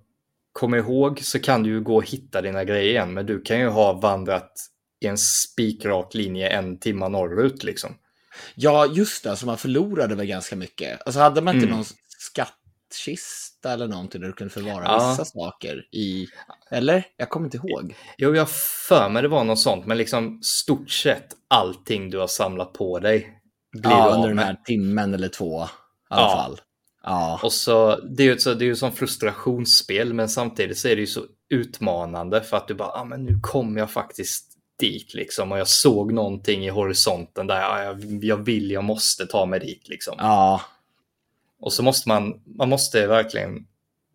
[0.52, 3.14] kommer ihåg, så kan du ju gå och hitta dina grejer igen.
[3.14, 4.52] Men du kan ju ha vandrat
[5.00, 7.94] i en spikrak linje en timma norrut liksom.
[8.54, 9.36] ja, just det.
[9.36, 11.00] Så man förlorade väl ganska mycket.
[11.06, 11.76] Alltså hade man inte Mm.
[11.76, 11.86] någon
[12.18, 15.10] skattkista eller någonting där du kunde förvara Ja.
[15.10, 16.26] vissa saker i...
[16.70, 17.04] Eller?
[17.16, 17.94] Jag kommer inte ihåg.
[18.18, 18.48] Jo, jag
[18.88, 22.98] för mig det var något sånt, men liksom stort sett allting du har samlat på
[22.98, 23.40] dig
[23.72, 25.66] blir Ja, under den här timmen eller två i
[26.08, 26.36] alla Ja.
[26.36, 26.60] fall.
[27.08, 27.40] Ja.
[27.42, 30.96] Och så, det är ju så, det är ju som frustrationsspel, men samtidigt så är
[30.96, 35.14] det ju så utmanande för att du bara, ah, men nu kommer jag faktiskt dit
[35.14, 39.46] liksom och jag såg någonting i horisonten där ja, jag, jag vill, jag måste ta
[39.46, 40.14] mig dit liksom.
[40.18, 40.60] Ja.
[41.60, 43.66] Och så måste man, man måste verkligen,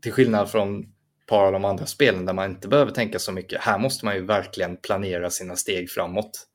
[0.01, 0.85] till skillnad från
[1.27, 4.15] par av de andra spelen där man inte behöver tänka så mycket, här måste man
[4.15, 6.47] ju verkligen planera sina steg framåt.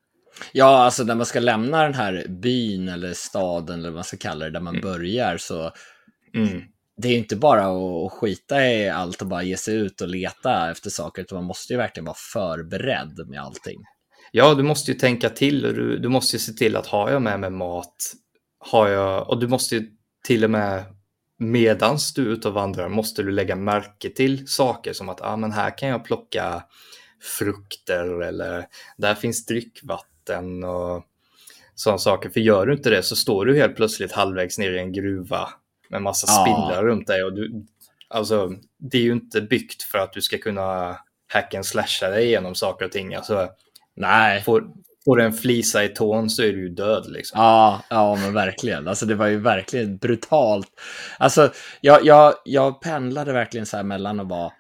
[0.52, 4.16] Ja, alltså när man ska lämna den här byn eller staden eller vad man ska
[4.16, 5.72] kalla det, där man börjar så
[6.46, 6.62] Mm.
[6.96, 10.08] det är ju inte bara att skita i allt och bara ge sig ut och
[10.08, 13.78] leta efter saker, utan man måste ju verkligen vara förberedd med allting.
[14.32, 17.10] Ja, du måste ju tänka till och du, du måste ju se till att har
[17.10, 18.12] jag med mig mat,
[18.58, 19.90] har jag, och du måste ju
[20.26, 20.84] till och med
[21.38, 25.36] medans du är ute och vandrar måste du lägga märke till saker som att ah,
[25.36, 26.64] men här kan jag plocka
[27.38, 28.66] frukter eller
[28.96, 31.04] där finns drickvatten och
[31.74, 32.30] sådana saker.
[32.30, 35.48] För gör du inte det så står du helt plötsligt halvvägs ner i en gruva
[35.90, 36.42] med massa Ja.
[36.42, 37.24] spindlar runt dig.
[37.24, 37.66] Och du,
[38.08, 40.96] alltså, det är ju inte byggt för att du ska kunna
[41.32, 43.14] hack and slasha dig igenom saker och ting.
[43.14, 43.48] Alltså,
[43.96, 44.42] Nej.
[44.42, 44.64] Får,
[45.04, 47.40] får du en flisa i tån så är du ju död liksom.
[47.40, 48.88] Ja, ja, men verkligen.
[48.88, 50.68] Alltså det var ju verkligen brutalt.
[51.18, 54.52] Alltså, jag, jag, jag pendlade verkligen så här mellan att vara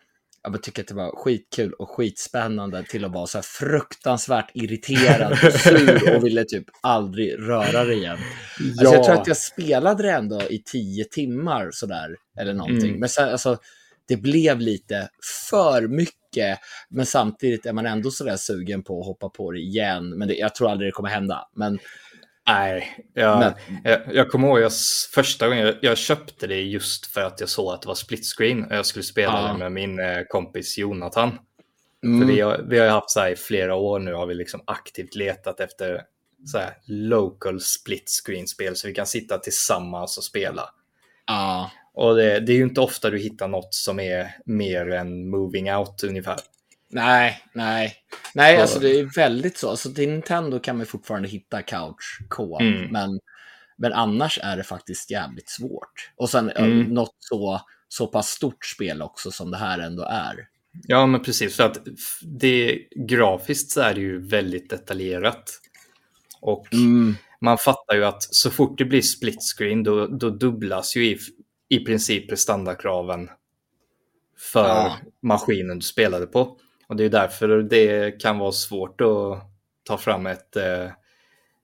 [0.52, 5.32] jag tycker att det var skitkul och skitspännande till att vara så här fruktansvärt irriterad
[5.32, 8.18] och sur och ville typ aldrig röra det igen.
[8.60, 12.88] Alltså, jag tror att jag spelade det ändå i tio timmar sådär, eller någonting.
[12.88, 13.00] Mm.
[13.00, 13.58] Men så, alltså,
[14.08, 15.08] det blev lite
[15.50, 16.58] för mycket,
[16.90, 20.18] men samtidigt är man ändå sådär sugen på att hoppa på det igen.
[20.18, 21.48] Men det, jag tror aldrig det kommer hända.
[21.56, 21.78] Men,
[22.48, 23.52] Nej, jag, men
[23.84, 24.72] jag, jag kommer ihåg jag,
[25.14, 28.26] första gången jag, jag köpte det just för att jag såg att det var split
[28.36, 29.52] screen och jag skulle spela Ja.
[29.52, 31.38] det med min eh, kompis Jonathan.
[32.04, 34.34] mm, För vi har, vi har haft så här i flera år nu har vi
[34.34, 36.02] liksom aktivt letat efter
[36.46, 40.70] så här local split screen-spel så vi kan sitta tillsammans och spela.
[41.26, 45.30] ja, Och det, det är ju inte ofta du hittar något som är mer än
[45.30, 46.36] moving out ungefär.
[46.90, 47.94] Nej, nej.
[48.34, 48.62] Nej, och...
[48.62, 49.70] alltså det är väldigt så.
[49.70, 52.92] Alltså till Nintendo kan man fortfarande hitta couch co mm.
[52.92, 53.20] men,
[53.76, 56.10] men annars är det faktiskt jävligt svårt.
[56.16, 56.82] Och sen mm.
[56.82, 60.48] något så, så pass stort spel också som det här ändå är.
[60.86, 61.56] Ja, men precis.
[61.56, 61.78] För att
[62.22, 62.78] det,
[63.08, 65.60] grafiskt så är det ju väldigt detaljerat.
[66.40, 67.16] Och mm.
[67.40, 71.18] man fattar ju att så fort det blir split screen då, då dubblas ju i,
[71.68, 73.28] i princip prestandakraven
[74.52, 74.96] för ja.
[75.22, 76.58] maskinen du spelade på.
[76.88, 79.38] Och det är därför det kan vara svårt att
[79.84, 80.90] ta fram ett eh,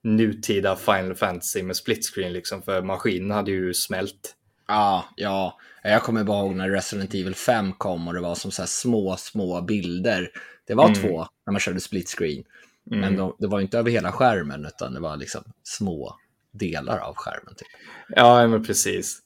[0.03, 4.35] nutida Final Fantasy med split screen liksom, för maskinen hade ju smält.
[4.69, 5.59] Ja, ja.
[5.83, 9.17] Jag kommer bara ihåg när Resident Evil 5 kom och det var som så små,
[9.17, 10.31] små bilder.
[10.67, 11.03] Det var mm.
[11.03, 12.45] två när man körde split screen.
[12.91, 13.01] Mm.
[13.01, 16.17] Men de, det var inte över hela skärmen utan det var liksom små
[16.53, 17.55] delar av skärmen.
[17.55, 17.69] Typ.
[18.09, 19.19] Ja, men precis.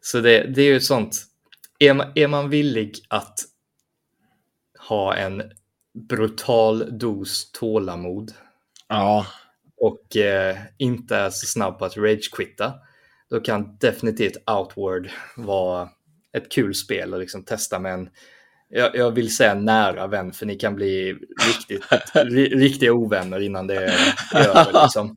[0.00, 1.22] Så det, det är ju sånt.
[1.78, 3.38] Är man, är man villig att
[4.88, 5.42] ha en
[6.08, 8.32] brutal dos tålamod
[8.88, 9.26] ja.
[9.76, 12.74] och eh, inte är så snabb på att ragequitta,
[13.30, 15.88] då kan definitivt Outward vara
[16.32, 18.08] ett kul spel att liksom testa med en
[18.68, 21.12] jag, jag, vill säga nära vän, för ni kan bli
[21.46, 21.82] riktigt,
[22.54, 23.94] riktiga ovänner innan det är
[24.34, 24.82] över.
[24.82, 25.16] Liksom.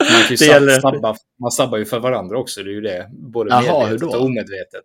[0.00, 0.36] Man, kan ju
[0.80, 3.10] sabba, man sabbar ju för varandra också, det är ju det.
[3.12, 4.84] Både Aha, medvetet och omedvetet.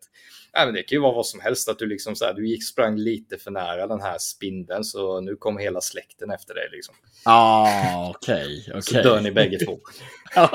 [0.56, 2.48] Ja, men det kan ju vara vad som helst, att du liksom så här, du
[2.48, 6.70] gick sprang lite för nära den här spindeln så nu kommer hela släkten efter dig.
[6.72, 6.96] Liksom.
[7.26, 8.64] Ah, okej.
[8.68, 8.82] Okay, okay.
[8.82, 9.80] Så dör ni bägge två.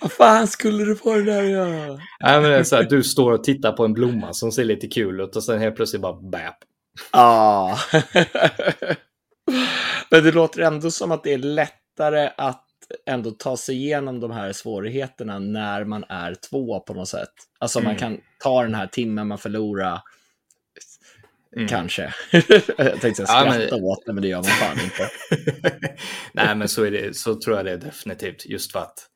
[0.00, 2.00] vad fan skulle du på det där ja?
[2.18, 4.64] ja men det är så här, du står och tittar på en blomma som ser
[4.64, 6.56] lite kul ut och sen helt plötsligt bara bap.
[7.12, 7.78] Ja.
[10.10, 12.64] men det låter ändå som att det är lättare att
[13.06, 17.32] ändå ta sig igenom de här svårigheterna när man är två på något sätt.
[17.58, 17.88] Alltså mm.
[17.88, 20.00] man kan ta den här timmen man förlorar,
[21.56, 21.68] mm.
[21.68, 22.14] kanske.
[22.78, 23.84] jag tänkte skratta ja, men...
[23.84, 25.10] åt det, men det gör man fan inte.
[26.32, 29.08] Nej, men så, är det, så tror jag det är definitivt, just för att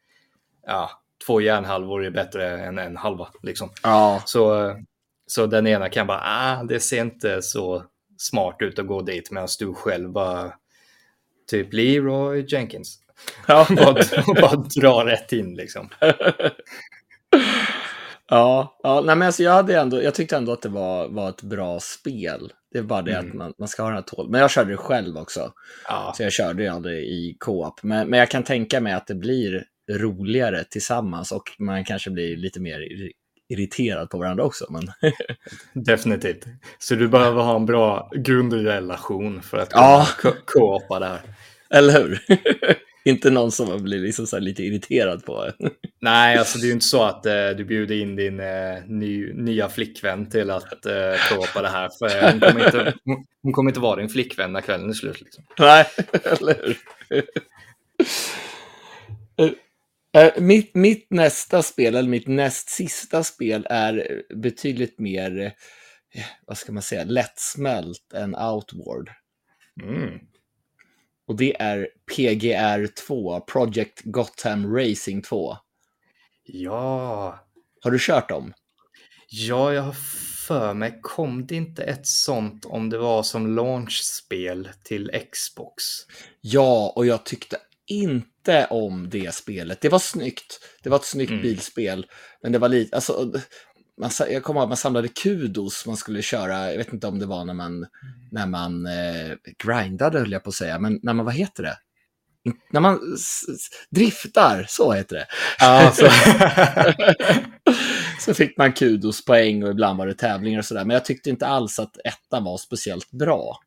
[0.66, 0.90] ja,
[1.26, 3.28] två järnhalvor är bättre än en halva.
[3.42, 3.70] Liksom.
[3.82, 4.22] Ja.
[4.26, 4.74] Så,
[5.26, 7.84] så den ena kan bara, ah, det ser inte så
[8.18, 10.52] smart ut att gå dit, medan du själv bara,
[11.50, 12.98] typ Leroy Jenkins.
[13.46, 13.66] Ja.
[13.76, 13.94] bara,
[14.40, 15.88] bara dra rätt in liksom.
[18.28, 21.28] ja, ja nej, men alltså jag, hade ändå, jag tyckte ändå att det var, var
[21.28, 22.52] ett bra spel.
[22.72, 23.28] Det är bara det mm.
[23.28, 24.30] att man, man ska ha den här tål.
[24.30, 25.52] Men jag körde det själv också.
[25.88, 26.12] Ja.
[26.16, 27.82] Så jag körde ju aldrig i co-op.
[27.82, 32.36] Men, men jag kan tänka mig att det blir roligare tillsammans och man kanske blir
[32.36, 32.80] lite mer
[33.48, 34.66] irriterad på varandra också.
[34.70, 35.12] Men...
[35.84, 36.44] Definitivt.
[36.78, 40.06] Så du behöver ha en bra grundrelation för att ja.
[40.46, 41.20] co-opa det här.
[41.70, 42.20] Eller hur?
[43.04, 45.52] Inte någon som blir liksom så lite irriterad på
[46.00, 49.32] Nej, alltså det är ju inte så att eh, du bjuder in din eh, ny,
[49.32, 51.90] nya flickvän till att eh, prova det här.
[51.98, 52.94] För hon kommer, inte,
[53.42, 55.20] hon kommer inte vara din flickvän när kvällen är slut.
[55.20, 55.44] Liksom.
[55.58, 55.86] Nej,
[56.24, 56.76] eller hur?
[60.16, 65.30] Uh, mitt, mitt nästa spel, eller mitt näst sista spel, är betydligt mer,
[66.16, 69.10] uh, vad ska man säga, lättsmält än Outward.
[69.82, 70.18] Mm.
[71.28, 75.56] Och det är PGR 2, Project Gotham Racing 2.
[76.44, 77.38] Ja.
[77.80, 78.52] Har du kört dem?
[79.30, 79.96] Ja, jag har
[80.46, 85.84] för mig, kom det inte ett sånt om det var som launchspel till Xbox?
[86.40, 87.56] Ja, och jag tyckte
[87.86, 89.80] inte om det spelet.
[89.80, 90.60] Det var snyggt.
[90.82, 91.42] Det var ett snyggt mm.
[91.42, 92.06] bilspel.
[92.42, 93.32] Men det var lite, alltså,
[93.98, 97.18] man, jag kommer ihåg att man samlade kudos man skulle köra, jag vet inte om
[97.18, 97.86] det var när man,
[98.30, 101.78] när man eh, grindade höll jag på att säga, men när man, vad heter det?
[102.70, 103.00] När man
[103.90, 105.26] driftar, så heter det.
[105.58, 106.08] Ja, så.
[108.20, 110.84] så fick man kudos, poäng och ibland var det tävlingar och sådär.
[110.84, 113.58] Men jag tyckte inte alls att ettan var speciellt bra.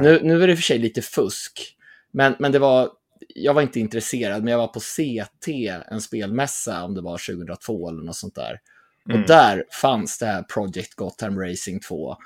[0.00, 1.76] Nu, nu är det för sig lite fusk,
[2.12, 2.90] men, men det var,
[3.34, 5.48] jag var inte intresserad, men jag var på CT,
[5.90, 8.60] en spelmässa, om det var 2002 eller något sånt där.
[9.08, 9.20] Mm.
[9.20, 11.96] Och där fanns det här Project Gotham Racing 2.
[12.04, 12.18] Och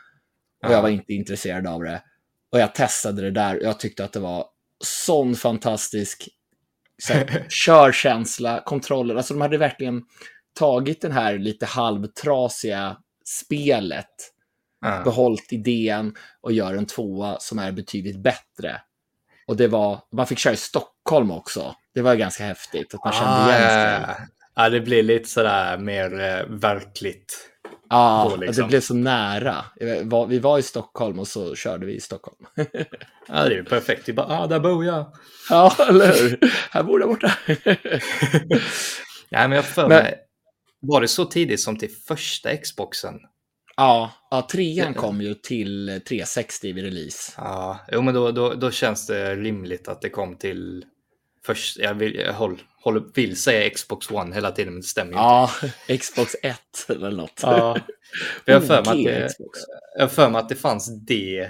[0.61, 0.73] ja.
[0.73, 2.03] jag var inte intresserad av det.
[2.53, 4.47] Och jag testade det där och jag tyckte att det var
[4.85, 6.29] sån fantastisk
[7.03, 9.15] så här, körkänsla, kontroller.
[9.15, 10.03] Alltså de hade verkligen
[10.59, 14.33] tagit den här lite halvtrasiga spelet,
[14.81, 15.03] ja.
[15.05, 18.81] behållit idén och gör en tvåa som är betydligt bättre.
[19.47, 21.75] Och det var, man fick köra i Stockholm också.
[21.95, 24.27] Det var ganska häftigt att man kände ah, igen sig.
[24.59, 27.51] Ja, det blir lite sådär mer eh, verkligt.
[27.89, 28.63] Ja, då, liksom.
[28.63, 29.65] det blev så nära.
[30.29, 32.37] Vi var i Stockholm och så körde vi i Stockholm.
[33.29, 34.09] ja, det är ju perfekt.
[34.09, 35.13] Vi bara, ah, där bor jag.
[35.51, 36.39] Ja, eller hur?
[36.71, 37.33] Här bor jag borta.
[39.31, 40.19] Nej, men jag för mig,
[40.81, 43.15] var det så tidigt som till första Xboxen?
[43.77, 47.33] Ja, ja trean kom ju till 360 vid release.
[47.37, 50.85] Ja, jo, men då, då, då känns det rimligt att det kom till
[51.49, 51.79] först.
[51.79, 55.51] Jag vill, jag håll, vill säga Xbox One hela tiden, men det stämmer ju Ja,
[56.01, 57.41] Xbox 1 eller något.
[57.43, 57.79] Ja,
[58.45, 59.33] jag har för mig att
[59.99, 61.41] det, för mig att det fanns det,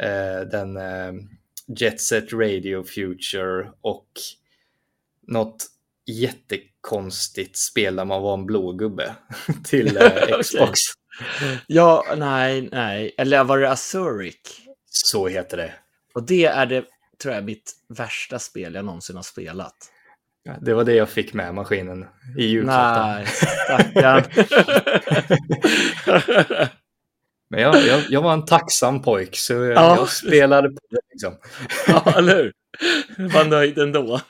[0.00, 1.12] eh, den eh,
[1.78, 4.08] Jet Set Radio Future och
[5.26, 5.66] något
[6.06, 9.14] jättekonstigt spel där man var en blå gubbe
[9.64, 10.38] till eh.
[10.42, 10.80] Xbox.
[11.66, 13.14] Ja, nej, nej.
[13.18, 14.60] Eller var det Azuric?
[14.90, 15.72] Så heter det.
[16.14, 16.84] Och det är det,
[17.24, 19.74] tror jag, mitt värsta spel jag någonsin har spelat.
[20.60, 22.06] Det var det jag fick med maskinen
[22.38, 22.56] i.
[22.60, 24.24] Nej, stackarn.
[27.50, 29.96] Men jag, jag, jag var en tacksam pojk så jag, Ja.
[29.96, 31.36] jag spelade på det liksom.
[31.88, 32.52] ja, eller hur?
[33.28, 34.20] Var nöjd ändå.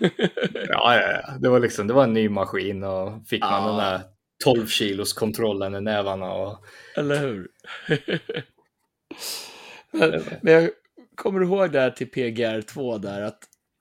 [0.68, 1.34] Ja, ja, ja.
[1.40, 3.68] Det var liksom, det var en ny maskin och fick man Ja.
[3.68, 4.01] den där
[4.45, 6.64] 12 kilos kontrollen i nävarna och
[6.97, 7.49] Eller hur?
[9.92, 10.70] men, men jag
[11.17, 13.39] kommer ihåg där till PGR 2 där att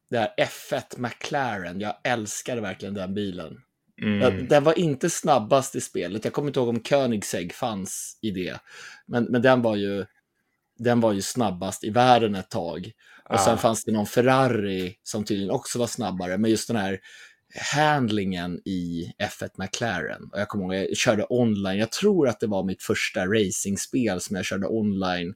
[0.09, 3.57] det här F1 McLaren, jag älskade verkligen den bilen.
[4.01, 4.47] mm.
[4.47, 6.23] Den var inte snabbast i spelet.
[6.25, 8.59] Jag kommer inte ihåg om Koenigsegg fanns i det.
[9.05, 10.05] Men, men den, var ju,
[10.79, 12.91] den var ju snabbast i världen ett tag.
[13.29, 13.57] Och sen Ja.
[13.57, 16.37] fanns det någon Ferrari som tydligen också var snabbare.
[16.37, 16.99] Men just den här
[17.73, 20.29] handlingen i F1 McLaren.
[20.33, 21.77] Och jag kommer ihåg, jag körde online.
[21.79, 25.33] Jag tror att det var mitt första racingspel som jag körde online.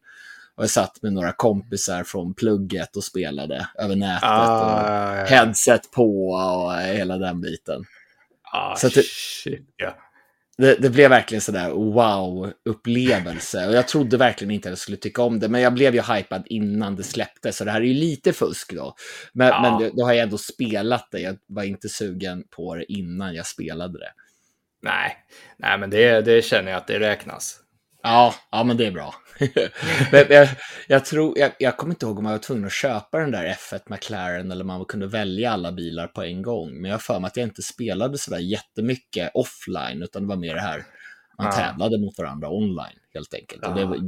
[0.57, 4.23] Och jag satt med några kompisar från plugget och spelade över nätet.
[4.23, 7.83] och Ah, headset på och hela den biten.
[8.53, 9.97] ah, så det- shit, ja.
[10.57, 13.67] Det, det blev verkligen sådär wow-upplevelse.
[13.67, 15.47] Och jag trodde verkligen inte att jag skulle tycka om det.
[15.49, 17.57] Men jag blev ju hypad innan det släpptes.
[17.57, 18.95] Så det här är ju lite fusk då.
[19.33, 19.61] Men, Ja.
[19.79, 21.19] men då har jag ändå spelat det.
[21.19, 24.11] Jag var inte sugen på det innan jag spelade det.
[24.81, 25.17] Nej,
[25.57, 27.59] nej men det, det känner jag att det räknas.
[28.03, 29.13] Ja, ja men det är bra.
[30.11, 30.47] men jag,
[30.87, 33.45] jag, tror, jag, jag kommer inte ihåg om jag var tvungen att köpa den där
[33.53, 36.81] F1 McLaren eller man kunde välja alla bilar på en gång.
[36.81, 40.53] Men jag för mig att jag inte spelade sådär jättemycket offline, utan det var mer
[40.55, 40.83] det här,
[41.37, 41.51] man Ja.
[41.51, 43.65] tävlade mot varandra online helt enkelt.
[43.67, 43.87] Och det Ja.
[43.87, 43.99] var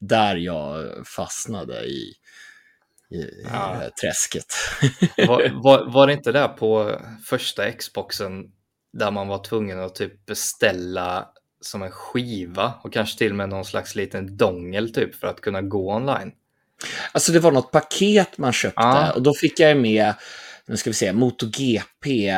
[0.00, 2.14] där jag fastnade i,
[3.10, 4.46] i, här träsket.
[5.28, 8.32] Var, var, var det inte där på första Xboxen
[8.92, 11.28] där man var tvungen att typ beställa
[11.62, 15.40] som en skiva och kanske till och med någon slags liten dongel typ för att
[15.40, 16.32] kunna gå online?
[17.12, 19.12] Alltså det var något paket man köpte Ja.
[19.12, 20.14] och då fick jag med,
[20.66, 22.34] nu ska vi se, MotoGP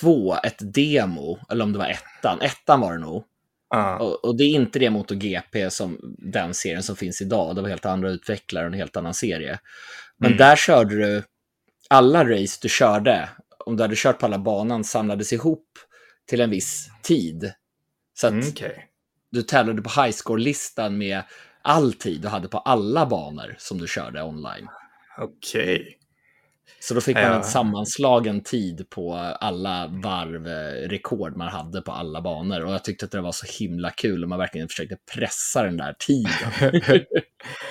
[0.00, 3.24] 2, ett demo, eller om det var ettan, ettan var det nog.
[3.70, 7.62] Ja, Och, och det är inte det MotoGP som den serien som finns idag, det
[7.62, 9.58] var helt andra utvecklare och en helt annan serie.
[10.18, 10.38] Men Mm.
[10.38, 11.22] där körde du,
[11.90, 13.28] alla race du körde,
[13.66, 15.66] om du hade kört på alla banan, samlades ihop
[16.28, 17.52] till en viss tid.
[18.20, 18.86] Så att mm, okej.
[19.30, 21.22] du tävlade på highscore-listan med
[21.62, 24.68] all tid du hade på alla banor som du körde online.
[25.18, 25.98] Okej.
[26.80, 27.34] Så då fick man Ja.
[27.34, 32.64] en sammanslagen tid på alla varvrekord man hade på alla banor.
[32.64, 35.76] Och jag tyckte att det var så himla kul och man verkligen försökte pressa den
[35.76, 36.80] där tiden.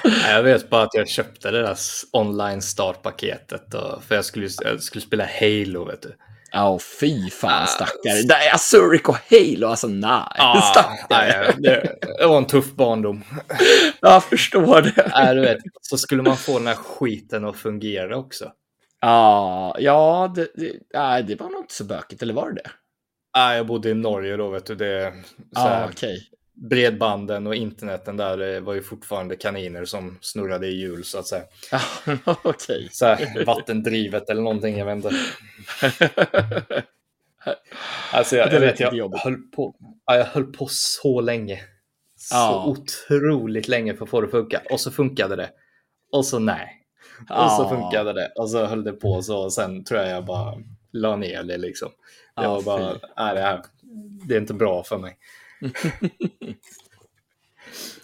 [0.29, 1.77] Jag vet bara att jag köpte det där
[2.11, 6.15] online startpaketet och, för jag skulle, jag skulle spela Halo vet du.
[6.51, 8.21] Ja, och fy fan Ah, stackare.
[8.27, 10.23] Det är Azuric och Halo, alltså nej.
[10.29, 11.53] Ah, stackare.
[11.57, 13.23] nej, det, var en tuff barndom.
[14.01, 15.11] Jag förstår det.
[15.15, 18.51] Nej, du vet, så skulle man få den här skiten att fungera också.
[19.01, 22.71] Ja, ja det, det, nej, det var nog inte så bökigt, eller var det det?
[23.37, 24.75] Nej, jag bodde i Norge då, vet du.
[24.75, 25.13] Det,
[25.55, 26.29] så här, okej.
[26.55, 31.27] Bredbanden och interneten där det var ju fortfarande kaniner som snurrade i hjul så att
[31.27, 31.43] säga.
[32.43, 32.89] Okej.
[32.91, 35.11] Så här, vattendrivet eller någonting, jag vet inte.
[38.13, 39.21] Alltså jag, Det jag vet, jag jobbigt.
[39.21, 39.75] höll, på,
[40.05, 41.59] ja, jag höll på så länge.
[42.17, 42.65] Så Ja.
[42.67, 44.61] otroligt länge för att få det att funka.
[44.69, 45.49] Och så funkade det.
[46.11, 46.81] Och så nej.
[47.29, 48.31] Och så funkade det.
[48.35, 49.37] Och så höll det på så.
[49.43, 50.53] Och sen tror jag jag bara
[50.91, 51.89] la ner det liksom.
[52.35, 53.61] Det Ja, var bara, nej det här,
[54.27, 55.17] det är inte bra för mig.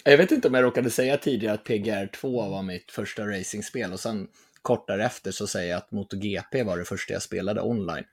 [0.04, 3.94] Jag vet inte om jag råkade säga tidigare att PGR 2 var mitt första racingspel
[3.94, 4.28] och sen
[4.62, 8.04] kort därefter så säger jag att MotoGP var det första jag spelade online.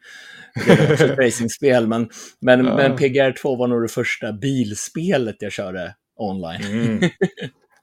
[0.67, 2.11] Det var också ett racingspel, men,
[2.41, 2.77] men, Ja.
[2.77, 6.63] men PGR 2 var nog det första bilspelet jag körde online.
[6.63, 7.11] Mm.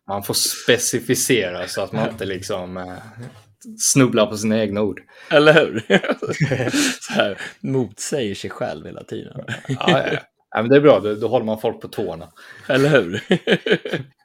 [0.07, 2.97] Man får specificera så att man inte liksom eh,
[3.77, 5.01] snubblar på sina egna ord.
[5.29, 5.83] Eller hur?
[7.01, 9.41] så här, motsäger sig själv hela tiden.
[9.67, 10.19] Ja, ja,
[10.55, 10.61] ja.
[10.61, 12.31] men det är bra, då, då håller man folk på tårna.
[12.67, 13.23] Eller hur?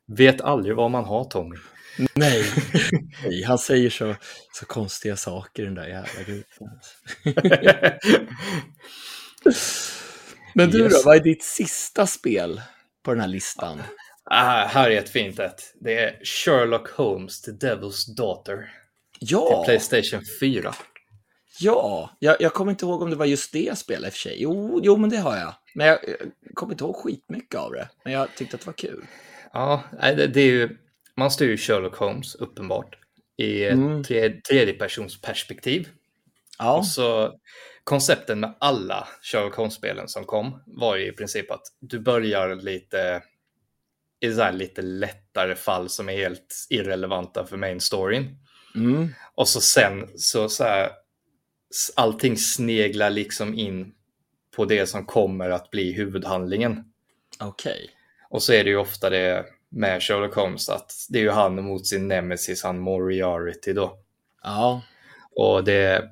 [0.16, 1.56] Vet aldrig vad man har Tommy.
[2.14, 2.44] Nej.
[3.24, 4.14] Nej, han säger så,
[4.52, 6.44] så konstiga saker den där jävla gubben.
[10.54, 10.92] Men du Yes.
[10.92, 12.60] då, vad är ditt sista spel
[13.04, 13.82] på den här listan?
[14.24, 15.74] Ah, här är ett fint ett.
[15.80, 18.56] Det är Sherlock Holmes, The Devil's Daughter.
[19.18, 20.74] Ja, Till Playstation 4.
[21.60, 22.10] ja.
[22.18, 24.36] Jag, jag kommer inte ihåg om det var just det spelade i och för sig.
[24.42, 25.54] Jo, jo men det har jag.
[25.74, 27.88] Men jag, jag kommer inte ihåg skitmycket av det.
[28.04, 29.06] Men jag tyckte att det var kul.
[29.52, 30.76] Ja, det, det är ju,
[31.16, 32.96] man styr ju Sherlock Holmes uppenbart
[33.36, 34.04] i Mm.
[34.04, 35.88] tre, tredjepersons perspektiv.
[36.58, 37.34] Ja, Och så
[37.84, 43.22] koncepten med alla Sherlock Holmes-spelen som kom var ju i princip att du börjar lite
[44.20, 48.36] i så här lite lättare fall som är helt irrelevanta för main storyn.
[48.74, 49.08] mm.
[49.34, 50.90] Och så sen så, så här,
[51.96, 53.92] allting sneglar liksom in
[54.56, 56.84] på det som kommer att bli huvudhandlingen.
[57.40, 57.90] okej.
[58.30, 61.64] Och så är det ju ofta det med Sherlock Holmes att det är ju han
[61.64, 63.98] mot sin nemesis, han Moriarty då.
[64.42, 64.82] Ja,
[65.36, 66.10] Och det,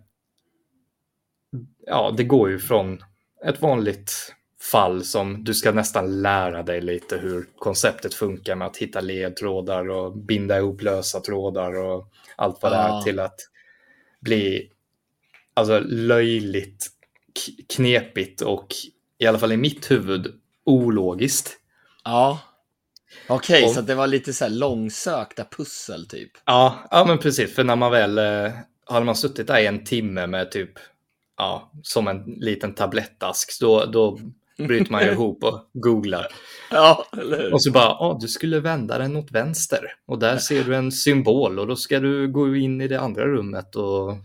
[1.87, 3.03] ja, det går ju från
[3.45, 4.35] ett vanligt
[4.73, 9.91] fall som du ska nästan lära dig lite hur konceptet funkar med att hitta ledtrådar
[9.91, 12.99] och binda ihop lösa trådar och allt vad det Ja.
[13.01, 13.41] är till att
[14.21, 14.71] bli
[15.55, 16.87] alltså löjligt
[17.69, 18.67] knepigt och
[19.19, 20.35] i alla fall i mitt huvud
[20.65, 21.57] ologiskt.
[22.05, 22.41] ja.
[23.29, 26.31] Okej, Och- så det var lite så här långsökta pussel typ.
[26.45, 27.55] Ja, ja men precis.
[27.55, 28.53] För när man väl, eh,
[28.87, 30.71] hade man suttit där i en timme med typ,
[31.37, 34.19] ja, som en liten tablettask, då, då
[34.59, 36.27] bryter man ju ihop och googlar.
[36.71, 37.53] Ja, eller hur?
[37.55, 39.81] Och så bara, ja, du skulle vända den åt vänster.
[40.07, 43.27] Och där ser du en symbol och då ska du gå in i det andra
[43.27, 44.17] rummet och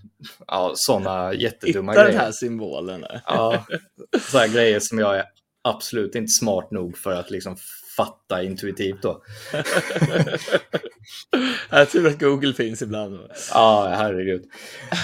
[0.48, 2.26] ja, sådana jättedumma Hitta den grejer.
[2.26, 3.04] här symbolen.
[3.10, 3.22] här.
[3.26, 3.66] Ja,
[4.32, 5.24] så här grejer som jag är
[5.64, 7.56] absolut inte smart nog för att liksom
[7.98, 9.24] fatta intuitivt då.
[11.70, 13.20] Jag tror att Google finns ibland.
[13.54, 14.44] Ja, herregud.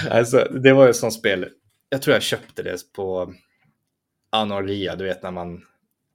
[0.10, 1.48] Alltså, det var ju ett sånt spel.
[1.90, 3.34] Jag tror jag köpte det på
[4.30, 5.62] Anoria, du vet när man,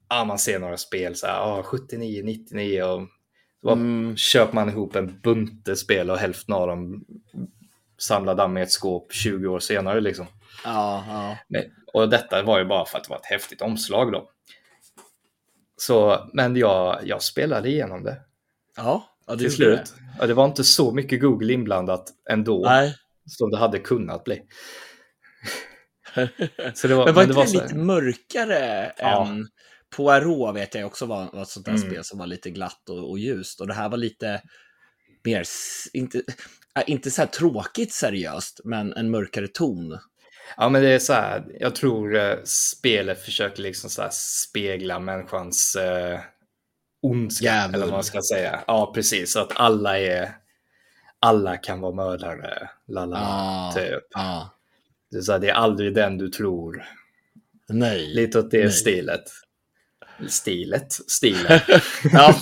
[0.08, 3.02] ja, man ser några spel så här, ja, 79, 99 och
[3.62, 4.16] så Mm.
[4.16, 7.04] köper man ihop en bunte spel och hälften av dem
[7.98, 10.26] samlar damm i ett skåp 20 år senare liksom.
[10.64, 11.38] Ja, ja.
[11.48, 11.62] Men,
[11.92, 14.30] och detta var ju bara för att det var ett häftigt omslag då.
[15.76, 18.20] Så, men jag, jag spelade igenom det
[18.76, 19.94] Ja, ja det till slut.
[20.18, 22.62] Ja, det var inte så mycket Google inblandat ändå.
[22.64, 22.94] Nej.
[23.26, 24.42] som det hade kunnat bli.
[26.74, 29.26] Så det var, Men var men det inte var det så, lite mörkare Ja.
[29.26, 29.48] än
[29.96, 31.88] Poirot vet jag också var, var ett sånt där Mm.
[31.90, 33.60] spel som var lite glatt och, och ljust.
[33.60, 34.42] Och det här var lite
[35.24, 35.44] mer,
[35.92, 36.22] inte,
[36.78, 39.98] äh, inte så här tråkigt seriöst, men en mörkare ton.
[40.56, 45.76] ja, men det är så här, jag tror eh, spelet försöker liksom så spegla människans
[45.76, 46.20] eh,
[47.02, 47.74] ondska, Djävul.
[47.74, 48.64] eller vad man ska säga.
[48.66, 50.36] Ja, precis, så att alla är,
[51.20, 54.04] alla kan vara mördare, lalala, Ah, typ.
[54.14, 54.42] ah.
[55.14, 56.84] Det är, så här, det är aldrig den du tror.
[57.68, 58.06] Nej.
[58.14, 58.72] Lite åt det Nej.
[58.72, 59.22] stilet.
[60.28, 60.92] Stilet?
[60.92, 61.60] Stilen.
[62.12, 62.34] ja.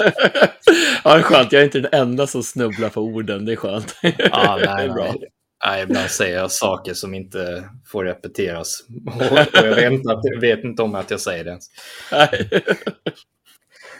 [1.05, 1.53] ja, det är skönt.
[1.53, 3.45] Jag är inte den enda som snubblar på orden.
[3.45, 3.97] Det är skönt.
[4.03, 4.11] Ja,
[4.59, 5.05] Det är nej, bra.
[5.05, 5.29] nej.
[5.66, 8.85] nej, ibland säger jag saker som inte får repeteras.
[9.07, 11.66] Och, och jag vet inte, jag vet inte om att jag säger det ens.
[12.12, 12.51] Nej.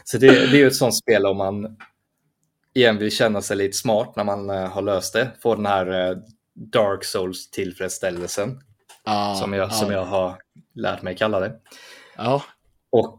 [0.05, 1.77] Så det, det är ju ett sånt spel om man
[2.75, 5.31] igen vill känna sig lite smart när man eh, har löst det.
[5.43, 6.17] Få den här eh,
[6.55, 8.61] Dark Souls-tillfredsställelsen
[9.05, 9.71] Ja, som, jag, ja.
[9.71, 10.39] som jag har
[10.75, 11.53] lärt mig kalla det.
[12.17, 12.43] Ja,
[12.91, 13.17] Och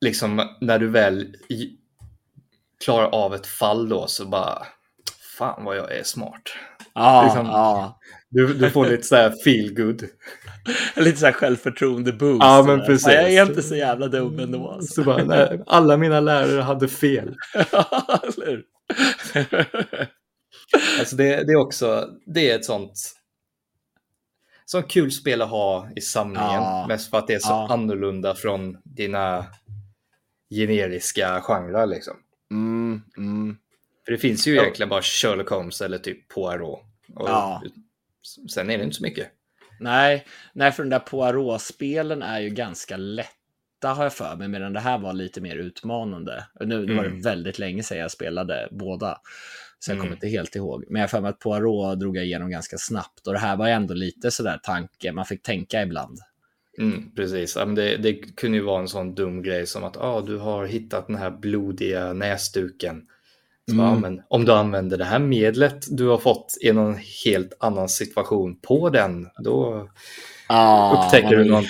[0.00, 1.36] liksom när du väl
[2.84, 4.66] klarar av ett fall då så bara
[5.38, 6.42] fan vad jag är smart.
[6.94, 8.00] ja, Liksom- ja.
[8.28, 10.04] Du, du får lite så här feel good.
[10.96, 12.44] Lite så här självförtroende-boost.
[12.44, 13.06] Ja, men precis.
[13.06, 14.70] Ja, Jag är inte så jävla dum ändå.
[14.70, 14.94] Alltså.
[14.94, 17.36] Så bara, nej, alla mina lärare hade fel.
[20.98, 22.92] Alltså det, det är också, det är ett sånt
[24.66, 26.46] sånt kul spel att ha i samlingen.
[26.52, 26.84] Ja.
[26.88, 27.68] Mest för att det är så Ja.
[27.72, 29.46] annorlunda från dina
[30.50, 32.14] generiska genrer liksom.
[32.50, 33.56] Mm, mm.
[34.04, 34.62] För det finns ju Ja.
[34.62, 36.80] egentligen bara Sherlock Holmes eller typ Poirot.
[37.14, 37.62] Och Ja.
[38.50, 39.28] Sen är det inte så mycket.
[39.80, 43.34] Nej, nej, för den där Poirot-spelen är ju ganska lätta
[43.82, 46.46] har jag för mig, medan det här var lite mer utmanande.
[46.60, 47.16] Nu, nu var Mm.
[47.22, 49.20] det väldigt länge sedan jag spelade båda,
[49.78, 50.04] så jag Mm.
[50.04, 50.84] kommer inte helt ihåg.
[50.88, 53.68] Men jag för mig att Poirot drog jag igenom ganska snabbt och det här var
[53.68, 56.18] ändå lite sådär tanke, man fick tänka ibland.
[56.78, 59.96] Mm, precis, ja, men det, det kunde ju vara en sån dum grej som att
[59.96, 63.02] ah, du har hittat den här blodiga näsduken.
[63.68, 63.84] Så, Mm.
[63.86, 67.88] ja, men om du använder det här medlet du har fått i någon helt annan
[67.88, 69.88] situation på den, då
[70.46, 71.66] Ah, upptäcker du något,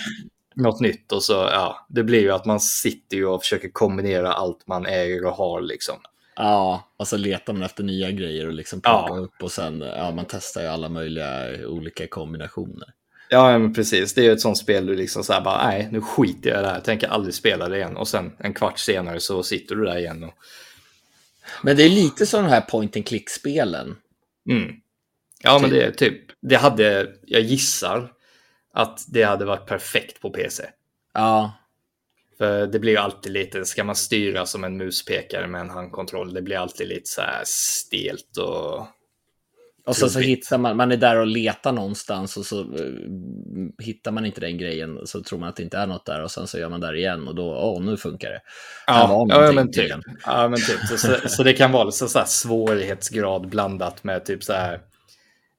[0.55, 4.33] något nytt och så, ja, det blir ju att man sitter ju och försöker kombinera
[4.33, 5.97] allt man äger och har liksom.
[6.37, 9.17] Ja, och så letar man efter nya grejer och liksom plocka Ja.
[9.21, 12.89] upp och sen, ja, man testar ju alla möjliga olika kombinationer.
[13.29, 14.15] Ja, men precis.
[14.15, 16.59] Det är ju ett sånt spel du liksom så här bara, nej, nu skiter jag
[16.59, 17.97] i det här, jag tänker aldrig spela det igen.
[17.97, 20.25] Och sen en kvart senare så sitter du där igen.
[20.25, 20.35] Och...
[21.63, 23.97] Men det är lite som de här point and click-spelen.
[24.51, 24.73] Mm.
[25.43, 28.13] Ja, men det är typ, det hade, jag gissar
[28.73, 30.65] att det hade varit perfekt på PC.
[31.15, 31.53] Ja.
[32.39, 36.35] För det blir ju alltid lite, ska man styra som en muspekare med en handkontroll,
[36.35, 38.87] det blir alltid lite så här stelt och...
[39.87, 42.93] Och så, så hittar man, man är där och letar någonstans och så eh,
[43.79, 46.31] hittar man inte den grejen så tror man att det inte är något där och
[46.31, 48.41] sen så gör man där igen och då, åh, nu funkar det.
[48.87, 49.93] Ja, ja, men typ.
[50.27, 50.81] Ja, men typ.
[50.89, 54.81] Så, så, så det kan vara så, så här svårighetsgrad blandat med typ så här,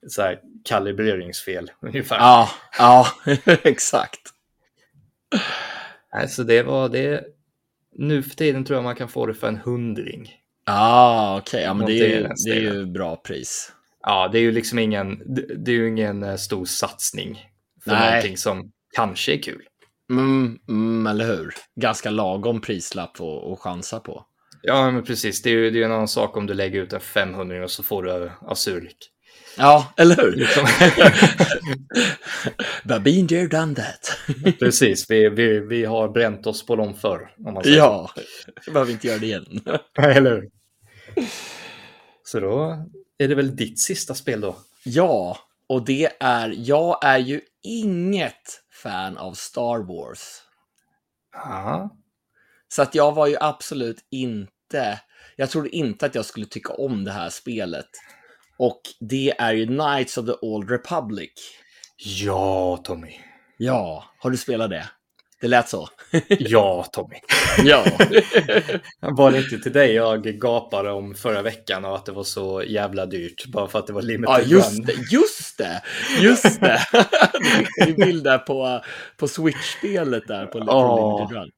[0.08, 2.16] så här kalibreringsfel ungefär.
[2.16, 3.06] Ja, ja,
[3.46, 4.20] exakt.
[6.16, 7.24] Nej, så det var det.
[7.98, 10.32] Nu för tiden tror jag man kan få det för en hundring.
[10.66, 13.72] Ja, okej, ja, men det är, ju, det är ju bra pris.
[14.02, 15.22] Ja, det är ju liksom ingen,
[15.64, 17.50] det, är ingen eh, stor satsning
[17.84, 18.10] för Nej.
[18.10, 19.62] någonting som kanske är kul.
[20.10, 21.54] Mm, mm, eller hur?
[21.80, 24.26] Ganska lagom prislapp att att chansa på.
[24.62, 25.42] Ja, men precis.
[25.42, 27.70] Det är ju det är en annan sak om du lägger ut en 500 och
[27.70, 29.10] så får du Azurik.
[29.56, 30.32] Ja, eller hur?
[30.32, 30.66] Liksom.
[33.02, 34.18] Been there, done that.
[34.58, 37.30] precis, vi, vi, vi har bränt oss på dem förr.
[37.46, 38.10] Om man säger ja,
[38.66, 39.60] behöver inte göra det igen.
[39.96, 40.02] så.
[40.02, 40.50] eller hur?
[42.24, 42.86] Så då
[43.18, 44.56] är det väl ditt sista spel då?
[44.84, 45.38] Ja,
[45.68, 50.42] och det är, jag är ju inget fan av Star Wars.
[51.32, 51.96] Ja.
[52.68, 55.00] Så att jag var ju absolut inte,
[55.36, 57.88] jag trodde inte att jag skulle tycka om det här spelet.
[58.58, 61.30] Och det är ju Knights of the Old Republic.
[61.96, 63.12] Ja, Tommy.
[63.58, 64.88] Ja, har du spelat det?
[65.40, 65.88] Det lät så.
[66.28, 67.16] Ja, Tommy.
[67.64, 67.84] ja.
[69.00, 72.62] Var det inte till dig jag gapade om förra veckan och att det var så
[72.66, 74.84] jävla dyrt bara för att det var limited Ja, just run?
[74.86, 75.82] det, just det,
[76.20, 76.80] just det.
[77.76, 78.80] Det är bild där på,
[79.16, 81.18] på Switch-spelet där på, på Ja.
[81.18, 81.50] Limited Run.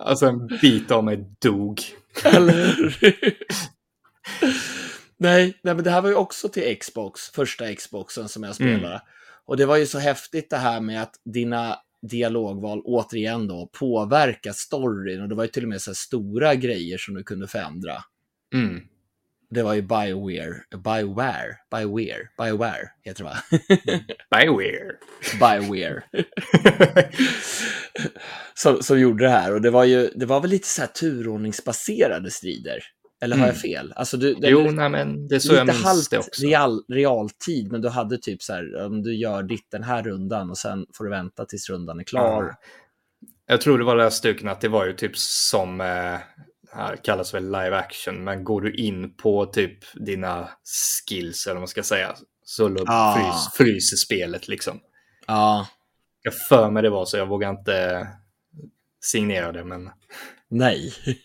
[0.00, 1.80] Alltså en bit av mig dog.
[2.24, 2.94] Eller hur?
[5.16, 8.86] Nej, nej, men det här var ju också till Xbox, första Xboxen som jag spelade.
[8.86, 9.00] Mm.
[9.46, 14.52] Och det var ju så häftigt det här med att dina dialogval återigen då påverkar
[14.52, 17.48] storyn och det var ju till och med så här stora grejer som du kunde
[17.48, 17.94] förändra.
[18.54, 18.80] Mm.
[19.50, 20.54] Det var ju Bioware,
[20.84, 23.36] Bioware, Bioware, Bioware heter det va?
[24.38, 24.96] Bioware.
[25.40, 26.02] Bioware.
[28.54, 29.54] som, som gjorde det här.
[29.54, 32.84] Och det var ju, det var väl lite så här turordningsbaserade strider.
[33.22, 33.60] Eller har jag Mm.
[33.60, 33.92] fel?
[33.96, 36.42] Alltså du, Jo, nej, men det är så jag minns halvt det också.
[36.46, 40.50] real, realtid, men du hade typ så här, om du gör ditt den här rundan
[40.50, 42.42] och sen får du vänta tills rundan är klar.
[42.42, 42.54] Ja.
[43.46, 46.18] Jag tror det var det här stycken att det var ju typ som, eh,
[46.72, 50.48] här kallas väl live action, men går du in på typ dina
[51.08, 53.14] skills eller vad man ska säga, så Ah.
[53.16, 54.80] frys, fryser spelet liksom.
[55.26, 55.68] Ja,
[56.22, 58.08] Jag för mig det var så, jag vågar inte
[59.04, 59.90] signera det, men
[60.48, 60.92] nej.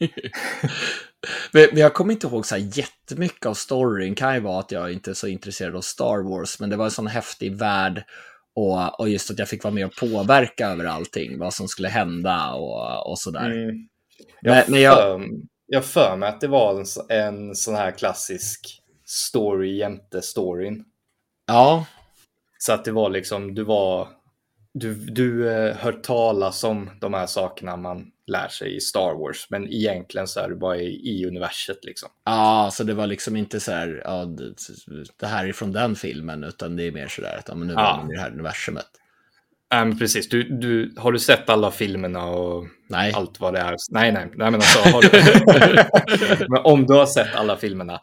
[1.51, 4.15] men, men jag kommer inte ihåg så här jättemycket av storyn.
[4.15, 6.85] kan ju vara att jag inte är så intresserad av Star Wars, men det var
[6.85, 8.03] en sån häftig värld.
[8.55, 11.87] Och, och just att jag fick vara med och påverka över allting, vad som skulle
[11.87, 13.45] hända och, och sådär.
[13.51, 13.65] Mm.
[14.41, 15.21] Men- Jag, men jag- för,
[15.65, 16.85] jag för mig att det var en,
[17.19, 20.83] en sån här klassisk story jämte storyn.
[21.47, 21.85] Ja,
[22.57, 24.07] Så att det var liksom, du var,
[24.73, 29.47] du, du eh, hör talas om de här sakerna man lär sig i Star Wars,
[29.49, 32.09] men egentligen så är du bara i, i universet liksom.
[32.25, 34.53] Ja, så det var liksom inte så här, ja, det,
[35.19, 37.67] det här är från den filmen, utan det är mer så där att ja, men
[37.67, 38.87] nu är man i det här universumet.
[39.71, 40.29] Nej, men precis.
[40.29, 43.13] Du, du, har du sett alla filmerna och Nej.
[43.15, 43.75] allt vad det är?
[43.89, 46.45] Nej, nej, nej men alltså, har du...
[46.49, 47.99] men om du har sett alla filmerna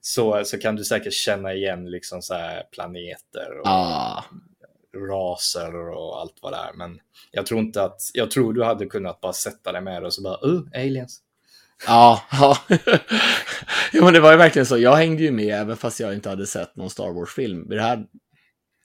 [0.00, 4.24] så, så kan du säkert känna igen liksom så här planeter och Ja,
[4.96, 6.72] raser och allt vad det är.
[6.72, 7.00] Men
[7.30, 10.14] jag tror inte att, jag tror du hade kunnat bara sätta dig med det och
[10.14, 11.20] så bara, uh, aliens.
[11.86, 12.56] ja, ja.
[13.92, 14.78] ja, men det var ju verkligen så.
[14.78, 17.68] Jag hängde ju med även fast jag inte hade sett någon Star Wars-film.
[17.68, 18.06] Vid det här,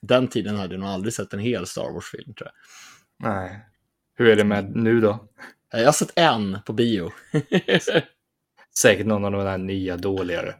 [0.02, 2.54] den tiden hade jag nog aldrig sett en hel Star Wars-film, tror jag.
[3.32, 3.60] Nej.
[4.14, 5.28] Hur är det med nu då?
[5.72, 7.12] Jag har sett en på bio.
[8.78, 10.54] Säkert någon av de där nya dåligare.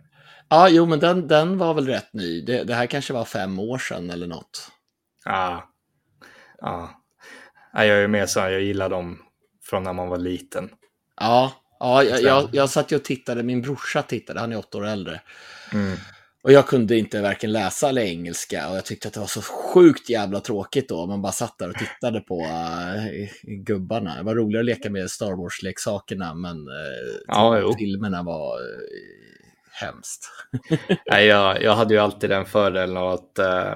[0.48, 2.40] ja, jo, men den, den var väl rätt ny.
[2.40, 4.70] Det, det här kanske var fem år sedan eller något.
[5.26, 5.68] Ja.
[6.60, 7.02] Ja.
[7.74, 9.18] Nej, Jag är mer så här, jag gillar dem
[9.64, 10.70] från när man var liten.
[11.20, 14.78] Ja, ja jag, jag, jag satt ju och tittade, min brorsa tittade, han är åtta
[14.78, 15.20] år äldre.
[15.72, 15.96] Mm.
[16.42, 19.42] Och jag kunde inte varken läsa eller engelska och jag tyckte att det var så
[19.42, 21.06] sjukt jävla tråkigt då.
[21.06, 24.16] Man bara satt där och tittade på uh, gubbarna.
[24.16, 28.78] Det var roligare att leka med Star Wars-leksakerna men uh, Ja, filmerna var uh,
[29.80, 30.30] hemskt.
[31.10, 33.74] Nej, jag, jag hade ju alltid den fördelen av att eh,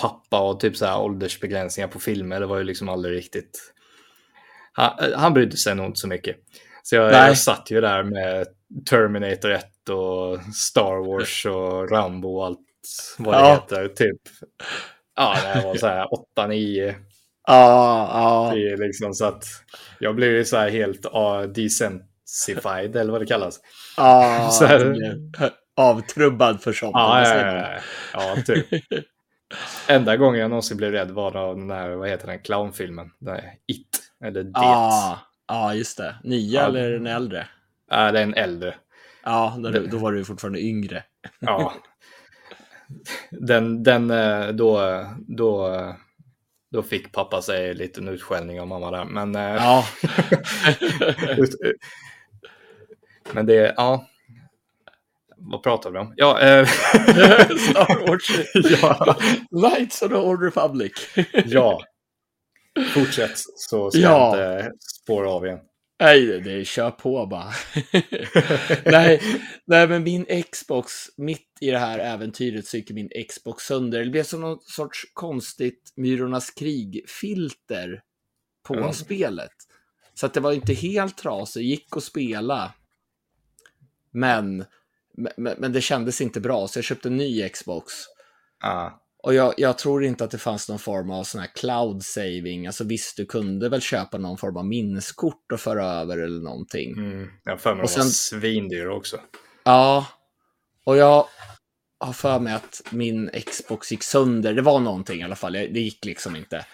[0.00, 2.40] pappa och typ så här åldersbegränsningar på filmer.
[2.40, 3.72] Det var ju liksom aldrig riktigt.
[4.72, 6.36] Han, han brydde sig nog inte så mycket.
[6.82, 8.46] Så jag, jag satt ju där med
[8.90, 12.58] Terminator 1 och Star Wars och Rambo och allt
[13.18, 13.54] vad det ja.
[13.54, 13.88] heter.
[13.88, 14.20] Typ.
[15.16, 16.06] Ja, det var så här
[16.36, 16.94] 8-9.
[17.46, 18.76] Ja, ja.
[18.76, 19.44] Liksom, så att
[19.98, 23.60] jag blev ju så här helt uh, desensitified eller vad det kallas.
[23.96, 24.96] Ja, här...
[25.76, 26.92] avtrubbad för sånt.
[26.94, 27.78] Ja, ja, ja,
[28.12, 28.36] ja.
[28.36, 28.66] ja typ.
[29.88, 33.10] Enda gången jag någonsin blev rädd var av den där, vad heter den, clownfilmen?
[33.66, 34.50] It, eller Det.
[34.54, 36.16] Ja, ah, just det.
[36.24, 36.68] Nya ja.
[36.68, 37.48] eller den äldre?
[37.90, 38.74] Ja, det är en äldre.
[39.24, 41.04] Ja, då, då var du fortfarande yngre.
[41.38, 41.72] Ja.
[43.30, 45.78] Den, den, eh, då, då,
[46.70, 49.04] då fick pappa sig lite utskällning av mamma där.
[49.04, 49.84] Men, eh, ja.
[53.32, 54.06] men det, ja.
[55.50, 56.12] Vad pratar vi om?
[56.16, 56.66] Ja, eh...
[56.66, 58.30] Star Wars.
[58.82, 59.16] ja.
[59.50, 60.92] Lights of the Old Republic.
[61.46, 61.80] ja.
[62.94, 64.38] Fortsätt så ska ja.
[64.38, 65.58] jag inte spåra av igen.
[66.02, 67.52] Nej, det är kör på bara.
[68.84, 69.20] nej,
[69.66, 74.04] nej, men min Xbox, mitt i det här äventyret så gick min Xbox sönder.
[74.04, 78.02] Det blev som någon sorts konstigt Myrornas krig-filter
[78.66, 78.92] på mm.
[78.92, 79.52] spelet.
[80.14, 82.72] Så att det var inte helt trasigt, gick att spela.
[84.10, 84.64] Men,
[85.16, 87.92] men, men det kändes inte bra, så jag köpte en ny Xbox.
[88.64, 88.90] Ah.
[89.22, 92.66] Och jag, jag, tror inte att det fanns någon form av sån här cloud saving.
[92.66, 96.92] Alltså visst, du kunde väl köpa någon form av minneskort och föra över eller någonting.
[96.92, 97.28] Mm.
[97.44, 99.20] Jag har för mig att var svindyr också.
[99.64, 100.06] Ja,
[100.84, 101.26] och jag
[102.06, 104.54] har för mig att min Xbox gick sönder.
[104.54, 106.64] Det var någonting i alla fall, det gick liksom inte.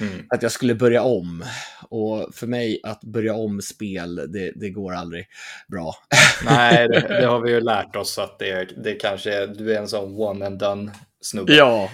[0.00, 0.26] Mm.
[0.28, 1.44] Att jag skulle börja om.
[1.88, 5.26] Och för mig att börja om spel, det, det går aldrig
[5.68, 5.94] bra.
[6.44, 9.78] Nej, det, det, har vi ju lärt oss att det, det kanske är, du är
[9.78, 11.52] en sån one and done snubbe.
[11.52, 11.90] Ja.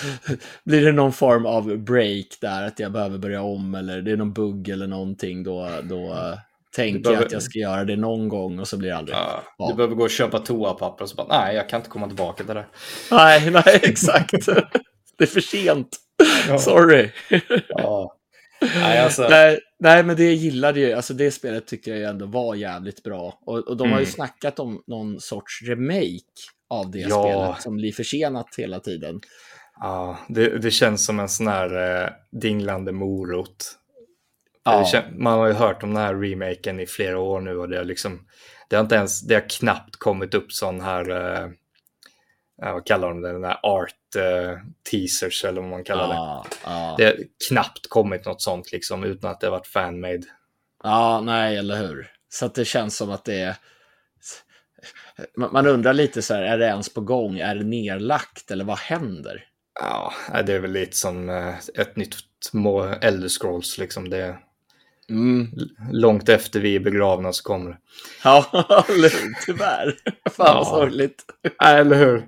[0.64, 4.16] Blir det någon form av break där, att jag behöver börja om eller det är
[4.16, 6.34] någon bugg eller någonting, då, då
[6.76, 7.26] tänker behöver...
[7.26, 9.68] att jag ska göra det någon gång och så blir det aldrig ja, ja.
[9.68, 12.44] Du behöver gå och köpa toapapper och så bara, nej, jag kan inte komma tillbaka
[12.44, 12.66] till det
[13.10, 14.46] Nej, nej, exakt.
[15.18, 15.96] det är för sent.
[16.48, 16.58] Ja.
[16.58, 17.10] Sorry.
[18.60, 19.28] Nej, alltså...
[19.30, 23.38] nej, nej, men det gillade ju, alltså det spelet tyckte jag ändå var jävligt bra.
[23.46, 23.92] Och, och de mm.
[23.92, 24.14] har ju mm.
[24.14, 26.20] snackat om någon sorts remake
[26.70, 29.20] av det spelet som blir försenat hela tiden.
[29.80, 32.10] Ja, det, det känns som en sån här eh,
[32.40, 33.79] dinglande morot.
[34.92, 35.02] Ja.
[35.12, 37.84] Man har ju hört om den här remaken i flera år nu och det har
[37.84, 38.26] liksom,
[38.68, 41.48] det har inte ens, det har knappt kommit upp sån här, eh,
[42.56, 44.58] vad kallar de det, den här art eh,
[44.90, 46.56] teasers eller vad man kallar ja, det.
[46.64, 46.94] Ja.
[46.98, 47.16] Det har
[47.48, 50.22] knappt kommit något sånt liksom utan att det har varit fanmade.
[50.82, 52.12] Ja, nej, eller hur.
[52.28, 53.56] Så det känns som att det är,
[55.36, 57.38] man undrar lite så här, är det ens på gång?
[57.38, 59.46] Är det nerlagt eller vad händer?
[59.80, 60.12] Ja,
[60.46, 62.16] det är väl lite som eh, ett nytt
[63.00, 64.10] Elder Scrolls liksom.
[64.10, 64.38] Det
[65.10, 65.48] mm.
[65.92, 67.78] Långt efter vi är begravna så kommer det.
[68.24, 68.46] Ja,
[69.46, 69.96] tyvärr.
[70.30, 71.24] Fan vad sorgligt.
[71.64, 72.26] eller hur?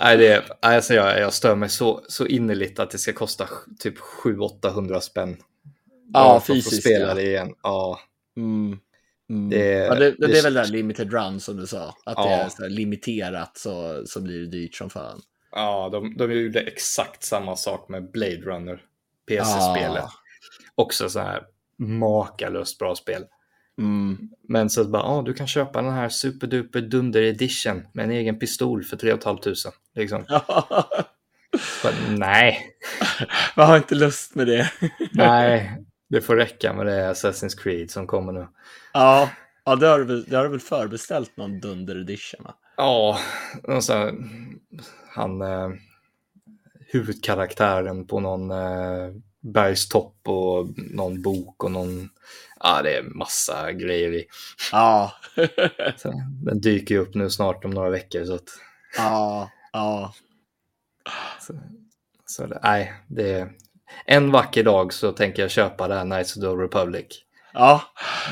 [0.00, 3.48] Nej, det alltså jag, jag stör mig så, så innerligt att det ska kosta
[3.78, 5.36] typ 700-800 spänn.
[6.12, 6.72] Ja, fysiskt.
[6.72, 7.54] Att spela det igen.
[7.62, 8.00] Ja.
[8.36, 8.78] Mm.
[9.30, 9.50] Mm.
[9.50, 11.94] Det, ja, det, det, det, är väl den limited run som du sa.
[12.04, 12.26] Att ja.
[12.26, 15.20] det är så limiterat så, så blir det dyrt som fan.
[15.52, 18.82] Ja, de, de gjorde exakt samma sak med Blade Runner,
[19.38, 20.04] PC-spelet.
[20.04, 20.10] Ja.
[20.74, 21.42] Också så här
[21.78, 23.24] makalöst bra spel.
[23.78, 24.18] Mm.
[24.48, 28.38] Men så bara, ja, du kan köpa den här superduper dunder edition med en egen
[28.38, 29.52] pistol för 3 500.
[29.94, 30.24] Liksom.
[31.82, 32.66] Bara, nej.
[33.56, 34.72] Jag har inte lust med det.
[35.12, 35.78] nej,
[36.08, 38.46] det får räcka med det Assassin's Creed som kommer nu.
[38.92, 39.30] Ja,
[39.64, 42.44] ja det, har du väl, det har du väl förbeställt någon Dunder Edition?
[42.44, 42.54] Va?
[42.76, 43.18] Ja,
[43.68, 44.12] alltså,
[45.08, 45.68] han eh,
[46.92, 52.08] huvudkaraktären på någon eh, bergstopp och någon bok och någon,
[52.60, 54.24] ja det är massa grejer i.
[54.72, 55.12] Ja.
[55.96, 56.12] så,
[56.44, 58.48] den dyker ju upp nu snart om några veckor så att.
[58.96, 60.14] Ja, ja.
[61.40, 61.54] Så,
[62.26, 63.52] så det, nej, det är
[64.06, 67.06] en vacker dag så tänker jag köpa det här Knights of the Republic.
[67.52, 67.82] Ja,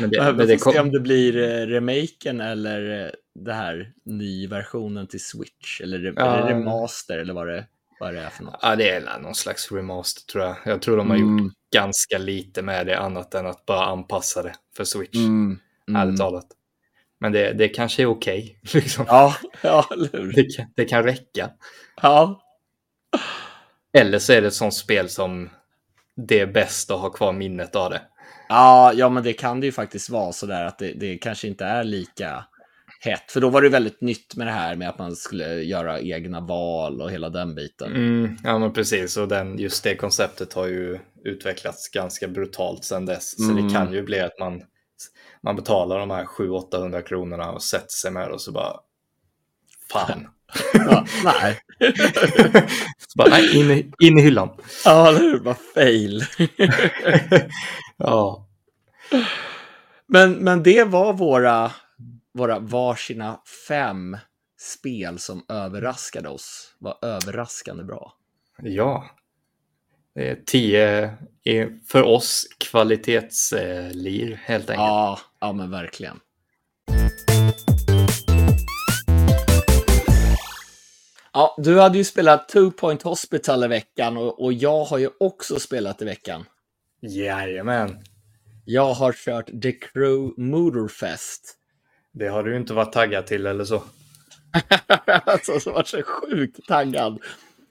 [0.01, 0.73] men det, men det kom...
[0.73, 5.81] se om det blir eh, remaken eller eh, det här nyversionen till Switch.
[5.81, 6.37] Eller, ja.
[6.37, 7.67] eller remaster eller vad det,
[8.01, 8.59] vad det är för något.
[8.63, 10.57] Ja, det är någon slags remaster tror jag.
[10.65, 11.39] Jag tror de har mm.
[11.39, 15.17] gjort ganska lite med det annat än att bara anpassa det för Switch.
[15.17, 15.59] Mm.
[15.89, 16.03] Mm.
[16.03, 16.47] Ärligt talat.
[17.21, 18.59] Men det, det kanske är okej.
[18.63, 19.05] Okay, liksom.
[19.09, 19.87] Ja, ja
[20.35, 21.51] det, kan, det kan räcka.
[22.03, 22.43] Ja.
[23.93, 25.51] Eller så är det ett sånt spel som
[26.17, 28.03] det är bäst att ha kvar minnet av det.
[28.49, 31.49] Ja, ja men det kan det ju faktiskt vara så där att det, det kanske
[31.49, 32.45] inte är lika
[33.03, 33.33] hett.
[33.33, 36.41] För då var det väldigt nytt med det här med att man skulle göra egna
[36.41, 37.93] val och hela den biten.
[37.95, 39.17] Mm, ja, men precis.
[39.17, 43.37] Och den, just det konceptet har ju utvecklats ganska brutalt sedan dess.
[43.37, 43.69] Så Mm.
[43.69, 44.63] det kan ju bli att man,
[45.43, 48.73] man betalar de här 700-800 kronorna och sätter sig med och så bara...
[49.93, 50.29] Fan.
[50.75, 51.59] Ja, nej.
[53.09, 54.49] så bara, nej, in, i- in i hyllan.
[54.85, 55.39] Ja, eller hur?
[55.41, 56.25] Vad fail.
[57.97, 58.47] ja.
[60.07, 61.73] Men, men det var våra,
[62.35, 64.17] våra varsina fem
[64.61, 66.75] spel som överraskade oss.
[66.79, 68.13] Var överraskande bra.
[68.63, 69.11] ja.
[70.15, 71.17] Det är tio
[71.89, 74.79] för oss kvalitetslir helt enkelt.
[74.79, 76.21] Ja, ja men verkligen.
[81.33, 85.11] Ja, du hade ju spelat Two Point Hospital i veckan och, och jag har ju
[85.21, 86.45] också spelat i veckan.
[87.01, 88.03] Jajamän.
[88.65, 91.57] Jag har kört The Crew Motorfest.
[92.13, 93.83] Det har du inte varit taggad till eller så.
[95.07, 97.19] alltså, så var så sjukt taggad.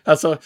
[0.03, 0.37] Alltså,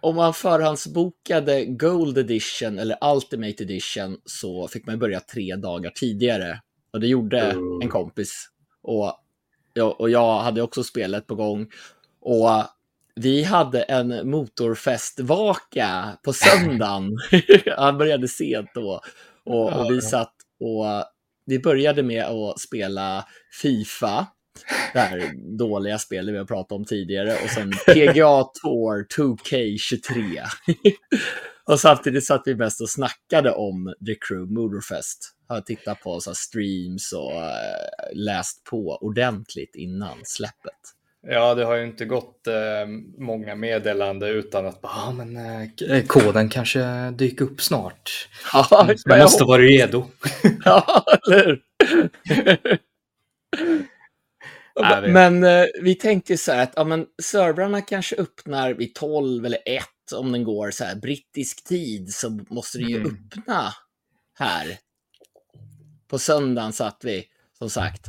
[0.00, 6.60] om man förhandsbokade Gold Edition eller Ultimate Edition så fick man börja tre dagar tidigare.
[6.92, 7.78] Och det gjorde Oh.
[7.82, 8.48] en kompis.
[8.82, 9.22] Och
[9.82, 11.66] och jag hade också spelet på gång.
[12.20, 12.48] Och
[13.14, 17.16] vi hade en motorfestvaka på söndagen.
[17.76, 19.00] Han började sent då.
[19.44, 21.04] Och, och vi satt och
[21.46, 23.26] vi började med att spela
[23.60, 24.26] Fifa.
[24.92, 27.32] Det här dåliga spelet vi har pratat om tidigare.
[27.44, 30.42] Och sen PGA Tour 2K23.
[31.64, 35.32] och samtidigt satt vi mest och snackade om The Crew Motorfest.
[35.48, 40.80] Har tittat på så streams och eh, läst på ordentligt innan släppet.
[41.28, 42.86] Ja, det har ju inte gått eh,
[43.18, 45.36] många meddelande utan att bara, ah, men
[45.90, 48.28] eh, koden kanske dyker upp snart.
[48.52, 50.06] Ja, Jag måste vara redo.
[50.64, 51.60] Ja, eller?
[54.80, 59.46] Nej, Men eh, vi tänkte så här att ja, men, servrarna kanske öppnar vid 12
[59.46, 59.84] eller 1
[60.14, 63.06] om den går så här brittisk tid så måste det ju Mm.
[63.36, 63.72] öppna
[64.38, 64.78] här.
[66.08, 67.24] På söndagen satt vi,
[67.58, 68.06] som sagt.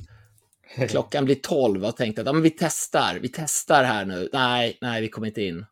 [0.90, 4.30] Klockan blir 12 och tänkte att ja, men vi testar, vi testar här nu.
[4.34, 5.66] Nej, nej, vi kommer inte in.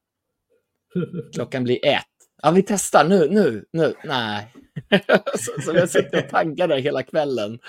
[1.34, 2.04] Klockan blir 1.
[2.42, 3.94] Ja, vi testar nu, nu, nu.
[4.04, 4.54] Nej.
[5.40, 7.60] så, så jag sitter och taggar där hela kvällen.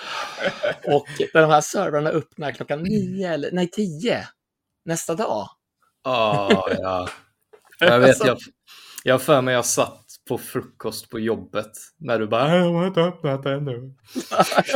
[0.85, 4.27] Och de här servrarna öppnar klockan 9 eller nej 10
[4.85, 5.49] nästa dag.
[6.03, 7.09] Ah, ja.
[7.79, 8.37] Jag vet, jag,
[9.03, 13.01] jag för mig jag satt på frukost på jobbet när du bara, jag har inte
[13.01, 13.95] öppnat ännu.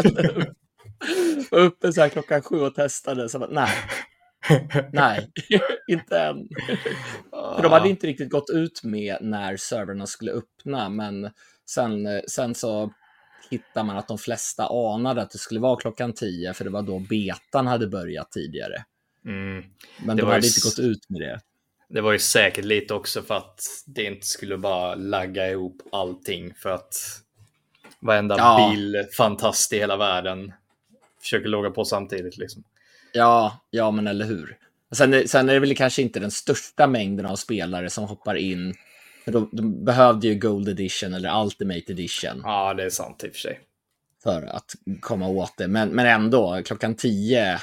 [1.51, 3.29] var uppe så här klockan sju och testade.
[3.29, 3.69] Så bara, nej,
[4.91, 5.31] nej,
[5.87, 6.47] inte än.
[7.31, 11.31] För de hade inte riktigt gått ut med när servrarna skulle öppna, men
[11.69, 12.93] sen, sen så
[13.49, 16.81] hittar man att de flesta anade att det skulle vara klockan 10, för det var
[16.81, 18.83] då betan hade börjat tidigare.
[19.25, 19.63] Mm.
[20.05, 21.39] Men Det de hade inte gått ut med det.
[21.89, 26.53] Det var ju säkert lite också för att det inte skulle bara lagga ihop allting
[26.53, 26.93] för att
[27.99, 28.71] varenda Ja.
[28.73, 30.53] bilfantast i hela världen
[31.21, 32.37] försöker logga på samtidigt.
[32.37, 32.63] Liksom.
[33.13, 34.57] Ja, ja men eller hur.
[34.91, 38.73] Sen, sen är det väl kanske inte den största mängden av spelare som hoppar in.
[39.25, 43.27] För de, de behövde ju Gold Edition eller Ultimate Edition Ja, det är sant i
[43.27, 43.59] och för sig.
[44.23, 45.67] för att komma åt det.
[45.67, 47.59] Men, men ändå, klockan 10,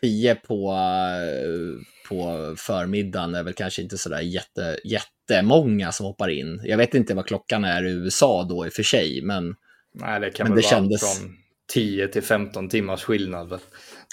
[0.00, 6.60] 10 på, eh, på förmiddagen är väl kanske inte sådär jätte, jättemånga som hoppar in.
[6.64, 9.54] Jag vet inte vad klockan är i USA då i och för sig, men
[9.94, 11.36] Nej, det kan Men det kändes- från
[11.72, 13.48] 10 till 15 timmars skillnad.
[13.48, 13.58] väl?
[13.58, 13.64] Så,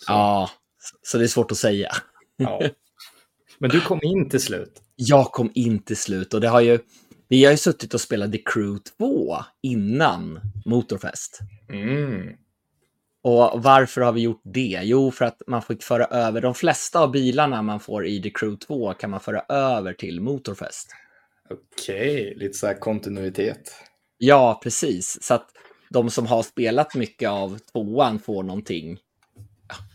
[0.07, 0.49] ja,
[1.01, 1.91] så det är svårt att säga.
[2.37, 2.61] ja.
[3.59, 4.81] Men du kom in till slut.
[4.95, 6.79] Jag kom in till slut och det har ju,
[7.27, 11.39] vi har ju suttit och spelat The Crew 2 innan Motorfest.
[11.69, 12.35] Mm.
[13.23, 14.79] Och varför har vi gjort det?
[14.83, 18.29] Jo, för att man fick föra över de flesta av bilarna man får i The
[18.29, 20.91] Crew 2 kan man föra över till Motorfest.
[21.49, 23.73] Okej, lite så här kontinuitet.
[24.17, 25.23] Ja, precis.
[25.23, 25.47] Så att
[25.89, 28.97] de som har spelat mycket av tvåan får någonting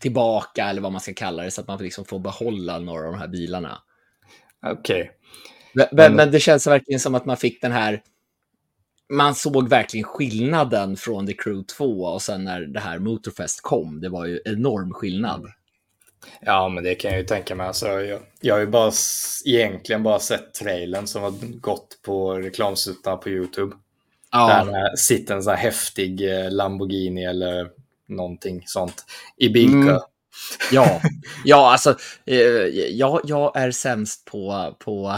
[0.01, 3.13] tillbaka eller vad man ska kalla det så att man liksom får behålla några av
[3.13, 3.79] de här bilarna.
[4.67, 5.11] Okej.
[5.73, 8.03] Men, men, men det känns verkligen som att man fick den här...
[9.13, 14.01] Man såg verkligen skillnaden från The Crew 2 och sen när det här Motorfest kom.
[14.01, 15.47] Det var ju enorm skillnad.
[16.41, 17.67] Ja, men det kan jag ju tänka mig.
[17.67, 18.93] Alltså, jag, jag har ju bara,
[19.45, 23.77] egentligen bara sett trailern som har gått på reklamsnutarna på YouTube.
[24.33, 27.69] Ja, Där det sitter en sån här häftig eh, Lamborghini eller
[28.09, 29.05] någonting sånt
[29.37, 29.91] i bilkö.
[29.91, 30.01] Mm.
[30.73, 31.01] ja,
[31.45, 31.97] ja alltså
[32.27, 35.17] eh, jag, jag är sämst på, på,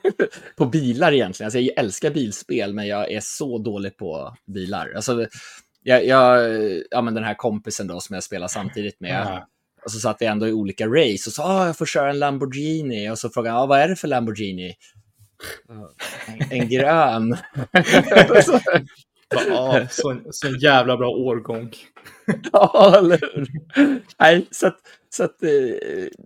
[0.56, 1.46] på bilar egentligen.
[1.46, 4.92] Alltså, jag älskar bilspel, men jag är så dålig på bilar.
[4.96, 5.26] Alltså,
[5.82, 6.52] jag, jag,
[6.90, 9.26] ja, men den här kompisen då som jag spelar samtidigt med.
[9.26, 9.48] Ja.
[9.84, 12.18] Och så satt vi ändå i olika race och sa ah, jag får köra en
[12.18, 13.10] Lamborghini.
[13.10, 14.74] Och så frågade han ah, vad är det för Lamborghini?
[16.50, 17.36] En, grön.
[18.44, 18.60] så,
[19.48, 21.70] ja, så, så en jävla bra årgång.
[22.52, 23.48] ja, eller hur?
[24.18, 24.78] Nej, så att,
[25.16, 25.50] så att, eh,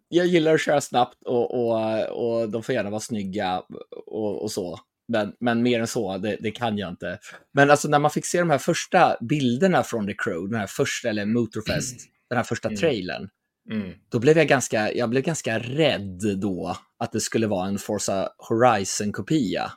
[0.09, 3.63] jag gillar att köra snabbt och, och, och de får gärna vara snygga
[4.07, 4.81] och, och så.
[5.13, 7.19] Men, men mer än så, det, det, kan jag inte.
[7.55, 10.67] Men alltså när man fick se de här första bilderna från The Crow, den här
[10.67, 12.13] första, eller Motorfest, mm.
[12.29, 12.81] den här första mm.
[12.81, 13.29] trailern,
[13.70, 13.95] mm.
[14.09, 18.28] då blev jag ganska, jag blev ganska rädd då att det skulle vara en Forza
[18.39, 19.73] Horizon-kopia.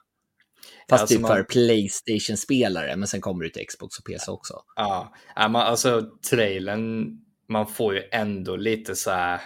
[0.90, 1.32] Fast alltså typ man...
[1.32, 4.62] för Playstation-spelare, men sen kommer det till Xbox och PC också.
[4.76, 9.42] Ja, alltså trailern, man får ju ändå lite så här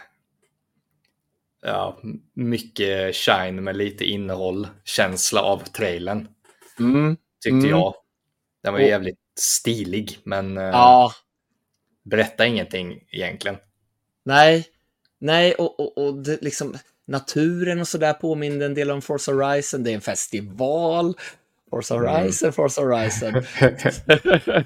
[1.62, 2.00] ja,
[2.34, 6.28] mycket shine med lite innehåll, känsla av trailern.
[6.80, 7.18] Mm.
[7.44, 7.70] Tyckte mm.
[7.70, 7.94] jag.
[8.64, 8.88] Den var och...
[8.88, 11.12] jävligt stilig, men eh, ja.
[12.04, 13.58] berätta ingenting egentligen.
[14.26, 14.68] Nej,
[15.20, 16.78] nej, och, och, och det, liksom
[17.08, 19.84] naturen och sådär påminner en del om Forza Horizon.
[19.84, 21.16] Det är en festival.
[21.70, 22.08] Forza mm.
[22.08, 22.54] Horizon, mm.
[22.54, 23.34] Forza Horizon.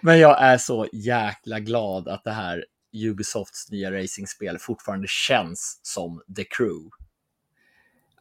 [0.00, 6.22] Men jag är så jäkla glad att det här Ubisofts nya racingspel fortfarande känns som
[6.36, 6.90] The Crew.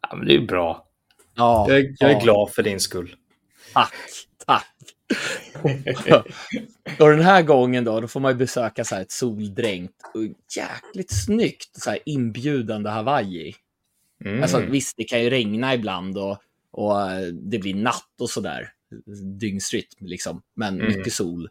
[0.02, 0.88] Ja, men det är bra.
[1.36, 2.20] Ja, jag, jag är ja.
[2.20, 3.16] glad för din skull.
[3.74, 3.94] Tack,
[4.48, 4.76] tack.
[7.00, 10.24] och den här gången då, då får man ju besöka så här ett soldränkt och
[10.58, 13.56] jäkligt snyggt så här inbjudande Hawaii.
[14.26, 14.42] Mm.
[14.42, 16.38] Alltså visst, det kan ju regna ibland och,
[16.72, 16.98] och
[17.34, 18.70] det blir natt och sådär.
[19.40, 20.98] Dygnsrytm liksom, men mm.
[20.98, 21.50] mycket sol.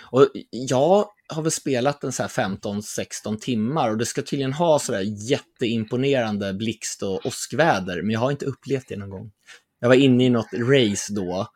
[0.00, 5.30] Och jag har väl spelat en så 15-16 timmar och det ska tydligen ha sådär
[5.30, 9.32] jätteimponerande blixt och åskväder, men jag har inte upplevt det någon gång.
[9.80, 11.48] Jag var inne i något race då,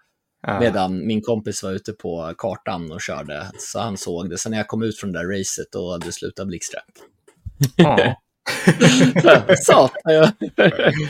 [0.47, 0.61] ah.
[0.61, 4.39] medan min kompis var ute på kartan och körde, så han såg det.
[4.39, 6.81] Sen när jag kom ut från det där racet, då hade det slutat blixtra.
[7.85, 8.15] Ah.
[9.57, 10.33] Satan, jag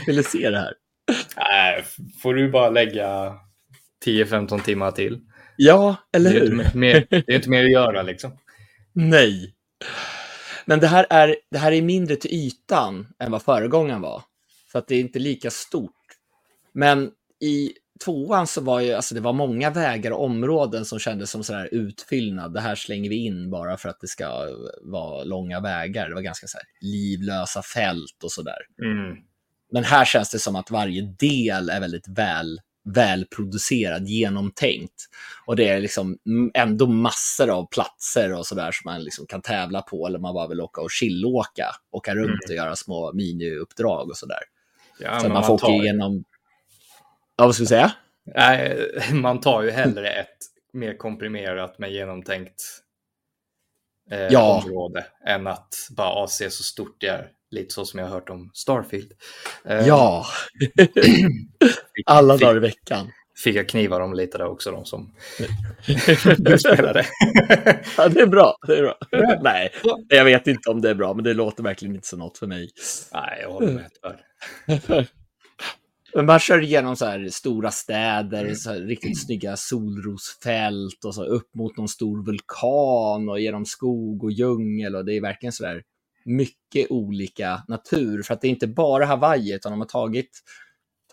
[0.06, 0.74] ville se det här.
[1.36, 1.84] Nej,
[2.22, 3.34] får du bara lägga
[4.04, 5.20] 10-15 timmar till.
[5.56, 6.40] Ja, eller hur?
[6.40, 8.38] Det är, mer, det är inte mer att göra liksom.
[8.92, 9.54] Nej.
[10.64, 14.22] Men det här, är, det här är mindre till ytan än vad föregångaren var.
[14.72, 15.92] Så att det är inte lika stort.
[16.72, 17.10] Men
[17.40, 17.72] i
[18.04, 21.68] tvåan så var ju, alltså det var många vägar och områden som kändes som sådär
[21.72, 22.52] utfyllnad.
[22.52, 24.48] Det här slänger vi in bara för att det ska
[24.82, 26.08] vara långa vägar.
[26.08, 28.58] Det var ganska så livlösa fält och sådär.
[28.82, 29.16] Mm.
[29.72, 35.04] Men här känns det som att varje del är väldigt väl välproducerad, genomtänkt.
[35.46, 36.18] Och det är liksom
[36.54, 40.48] ändå massor av platser och sådär som man liksom kan tävla på eller man bara
[40.48, 42.48] vill åka och chillåka, åka runt mm.
[42.48, 44.40] och göra små miniuppdrag och sådär.
[44.98, 46.24] Ja, så man får åka igenom...
[47.36, 47.92] Ja, vad ska vi säga?
[48.34, 50.36] Nej, man tar ju hellre ett
[50.72, 52.62] mer komprimerat men genomtänkt
[54.10, 54.62] eh, ja.
[54.64, 57.28] område än att bara se så stort det är.
[57.50, 59.12] Lite så som jag har hört om Starfield.
[59.64, 60.26] Eh, ja,
[62.06, 63.10] alla dagar i veckan.
[63.44, 65.14] Fick jag kniva dem lite där också, de som
[66.58, 67.06] spelade.
[67.96, 68.56] ja, det är bra.
[68.66, 68.98] Det är bra.
[69.42, 69.72] Nej,
[70.08, 72.46] jag vet inte om det är bra, men det låter verkligen inte som något för
[72.46, 72.70] mig.
[73.12, 75.06] Nej, jag håller med.
[76.16, 78.54] Men man kör igenom så här stora städer, mm.
[78.54, 84.32] så riktigt snygga solrosfält och så upp mot någon stor vulkan och genom skog och
[84.32, 85.82] djungel och det är verkligen så där
[86.24, 88.22] mycket olika natur.
[88.22, 90.30] För att det är inte bara Hawaii, utan de har tagit,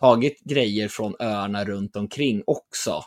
[0.00, 3.04] tagit grejer från öarna runt omkring också.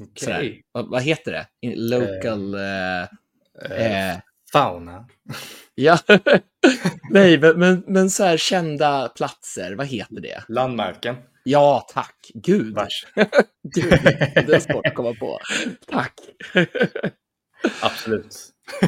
[0.00, 0.62] Okay.
[0.72, 1.76] Vad, vad, heter det?
[1.76, 2.54] Local...
[2.54, 3.06] Uh,
[3.70, 4.20] uh, uh,
[4.54, 5.06] fauna.
[5.74, 5.98] ja,
[7.10, 10.44] nej, men, men, men, så här kända platser, vad heter det?
[10.48, 11.16] Landmärken.
[11.44, 12.30] Ja, tack.
[12.34, 12.74] Gud.
[13.74, 13.90] Gud,
[14.34, 15.38] det är svårt att komma på.
[15.86, 16.14] Tack.
[17.82, 18.36] Absolut.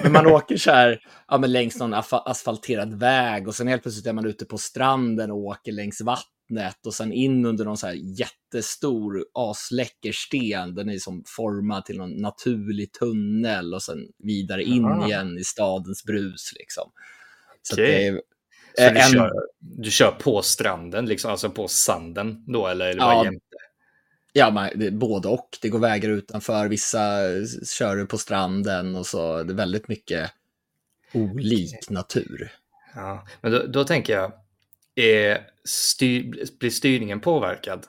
[0.03, 0.99] Men man åker så här,
[1.29, 5.31] ja, men längs någon asfalterad väg och sen helt plötsligt är man ute på stranden
[5.31, 6.01] och åker längs
[6.47, 10.75] vattnet och sen in under någon så här jättestor asläcker sten.
[10.75, 15.07] Den är som formad till någon naturlig tunnel och sen vidare in Aha.
[15.07, 16.93] igen i stadens brus liksom.
[17.63, 17.87] Så okay.
[17.87, 18.21] det är,
[18.79, 19.13] så du, en...
[19.13, 23.41] kör, du kör på stranden, liksom, alltså på sanden då, eller, eller ja, jämte?
[24.33, 25.59] Ja, man, både och.
[25.63, 27.21] Det går vägar utanför, vissa
[27.79, 29.43] kör på stranden och så.
[29.43, 30.31] Det är väldigt mycket
[31.15, 32.53] olik natur.
[32.95, 34.33] Ja, men då, då tänker jag,
[34.97, 37.87] är styr, blir styrningen påverkad?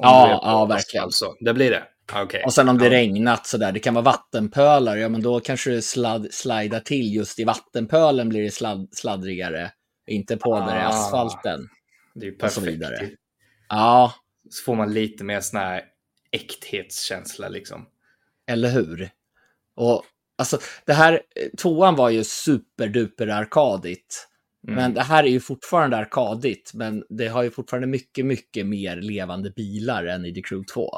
[0.00, 1.04] ja, ja verkligen.
[1.04, 1.84] Alltså, det blir det?
[2.22, 2.42] Okay.
[2.42, 2.90] Och sen om det ja.
[2.90, 7.38] regnat sådär, det kan vara vattenpölar, ja men då kanske det slad, slidar till just
[7.38, 9.70] i vattenpölen blir det sladd, sladdrigare,
[10.06, 11.68] inte på ah, där det är asfalten.
[12.14, 12.56] Det är ju perfekt.
[12.56, 13.10] Och så vidare.
[13.68, 14.14] Ja,
[14.50, 15.82] så får man lite mer sån här
[16.30, 17.86] äkthetskänsla liksom.
[18.46, 19.10] Eller hur?
[19.76, 20.04] Och
[20.38, 24.28] Alltså, det här, eh, tvåan var ju superduper arkadigt.
[24.68, 24.76] Mm.
[24.76, 28.96] Men det här är ju fortfarande arkadigt, men det har ju fortfarande mycket, mycket mer
[28.96, 30.90] levande bilar än i The Crew 2.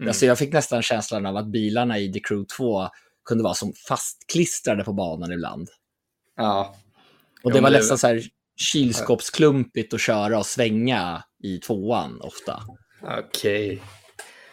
[0.00, 0.08] Mm.
[0.08, 2.88] Alltså jag fick nästan känslan av att bilarna i The Crew 2
[3.24, 5.68] kunde vara som fastklistrade på banan ibland.
[6.36, 6.76] Ja.
[7.42, 7.76] Och det jo, var det...
[7.76, 8.22] nästan så här
[8.56, 12.62] kylskåpsklumpigt att köra och svänga i tvåan ofta.
[13.02, 13.66] Okej.
[13.66, 13.78] Okay.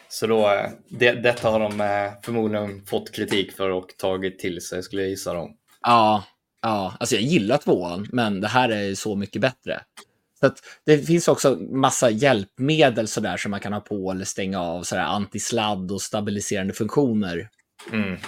[0.08, 4.60] Så då, eh, det, detta har de eh, förmodligen fått kritik för och tagit till
[4.60, 5.56] sig, skulle jag gissa dem.
[5.80, 6.24] Ja,
[6.62, 9.80] ja, alltså jag gillar tvåan, men det här är så mycket bättre.
[10.40, 10.50] Så
[10.86, 15.02] det finns också massa hjälpmedel sådär som man kan ha på eller stänga av, sådär
[15.02, 17.48] antisladd och stabiliserande funktioner.
[17.92, 18.18] Mm.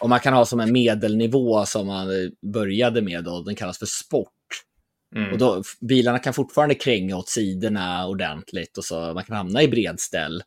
[0.00, 2.08] Och man kan ha som en medelnivå som man
[2.52, 4.28] började med och den kallas för sport.
[5.16, 5.32] Mm.
[5.32, 9.68] Och då, bilarna kan fortfarande kränga åt sidorna ordentligt och så man kan hamna i
[9.68, 10.42] bredställ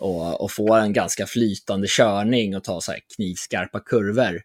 [0.00, 4.40] och, och få en ganska flytande körning och ta så här knivskarpa kurvor.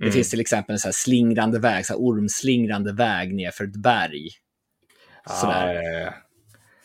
[0.00, 0.08] Mm.
[0.08, 4.28] Det finns till exempel en så här slingrande väg, så ormslingrande väg nerför ett berg.
[5.26, 5.66] Sådär.
[5.66, 6.14] Ah, ja, ja.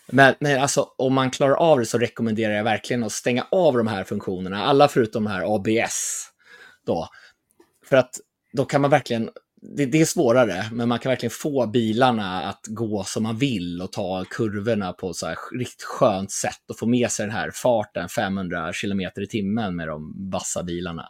[0.07, 3.77] Men, men alltså, om man klarar av det så rekommenderar jag verkligen att stänga av
[3.77, 6.27] de här funktionerna, alla förutom de här ABS.
[6.85, 7.09] Då.
[7.85, 8.19] För att
[8.53, 9.29] då kan man verkligen
[9.61, 13.81] det, det, är svårare, men man kan verkligen få bilarna att gå som man vill
[13.81, 17.51] och ta kurvorna på så här riktigt skönt sätt och få med sig den här
[17.51, 21.09] farten 500 km i timmen med de vassa bilarna.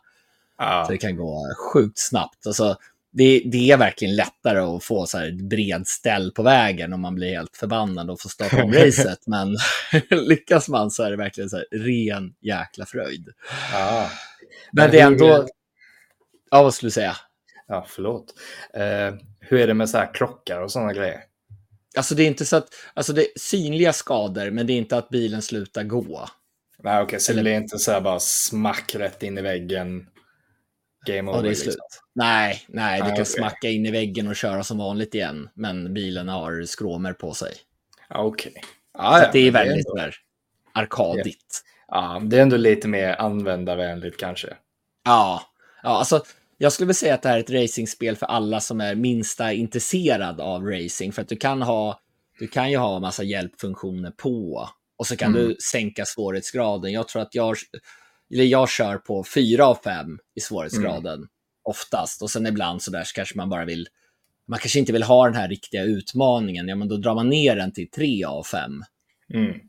[0.57, 0.85] Ah.
[0.85, 2.47] Så det kan gå sjukt snabbt.
[2.47, 2.77] Alltså,
[3.11, 7.35] det, det, är verkligen lättare att få så här bredställ på vägen om man blir
[7.35, 9.27] helt förbannad och får starta om racet.
[9.27, 9.57] Men
[10.09, 13.29] lyckas man så är det verkligen så ren jäkla fröjd.
[13.73, 14.09] Ah.
[14.71, 15.47] Men, men det är ändå...
[16.51, 17.15] Ja, vad skulle du säga?
[17.67, 18.33] Ja, förlåt.
[18.73, 21.19] Eh, hur är det med så här krockar och sådana grejer?
[21.97, 24.97] Alltså det är inte så att, alltså det är synliga skador, men det är inte
[24.97, 26.27] att bilen slutar gå.
[26.83, 27.43] Nej, okej, okay, så Eller...
[27.43, 30.07] det är inte så här bara smack rätt in i väggen,
[31.05, 31.37] game over?
[31.37, 31.67] Och det är slut.
[31.67, 32.07] Liksom.
[32.15, 33.25] Nej, nej, du ah, kan okay.
[33.25, 37.53] smacka in i väggen och köra som vanligt igen, men bilen har skråmer på sig.
[38.09, 38.51] Okej.
[38.51, 38.63] Okay.
[38.97, 40.15] Ah, så ja, det är väldigt det är ändå...
[40.73, 41.61] arkadigt.
[41.87, 44.57] Ja, det är ändå lite mer användarvänligt kanske.
[45.05, 45.41] Ja,
[45.83, 46.23] ja alltså
[46.57, 49.53] jag skulle vilja säga att det här är ett racingspel för alla som är minsta
[49.53, 51.13] intresserad av racing.
[51.13, 51.99] För att du kan, ha,
[52.39, 55.47] du kan ju ha massa hjälpfunktioner på och så kan mm.
[55.47, 56.91] du sänka svårighetsgraden.
[56.91, 57.57] Jag tror att jag,
[58.33, 61.27] eller jag kör på 4 av 5 i svårighetsgraden mm.
[61.63, 62.21] oftast.
[62.21, 63.87] Och sen ibland så där så kanske man bara vill,
[64.47, 66.67] man kanske inte vill ha den här riktiga utmaningen.
[66.67, 68.83] Ja, men då drar man ner den till 3 av 5.
[69.33, 69.59] Mm.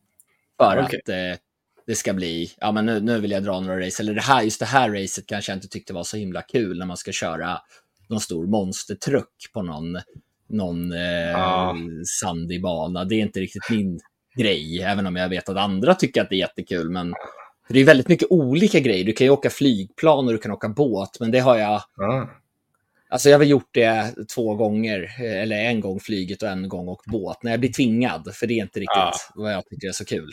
[0.57, 1.01] För okay.
[1.01, 1.41] att eh,
[1.87, 4.43] det ska bli, ja men nu, nu vill jag dra några race, eller det här,
[4.43, 7.13] just det här racet kanske jag inte tyckte var så himla kul när man ska
[7.13, 7.59] köra
[8.09, 9.99] någon stor monstertruck på någon,
[10.49, 11.77] någon eh, ah.
[12.21, 13.05] sandig bana.
[13.05, 14.01] Det är inte riktigt min
[14.37, 16.91] grej, även om jag vet att andra tycker att det är jättekul.
[16.91, 17.15] Men
[17.69, 19.05] det är väldigt mycket olika grejer.
[19.05, 21.83] Du kan ju åka flygplan och du kan åka båt, men det har jag...
[22.01, 22.29] Ah.
[23.09, 27.07] Alltså jag har gjort det två gånger, eller en gång flyget och en gång åkt
[27.07, 29.13] båt, när jag blir tvingad, för det är inte riktigt ah.
[29.35, 30.31] vad jag tycker är så kul.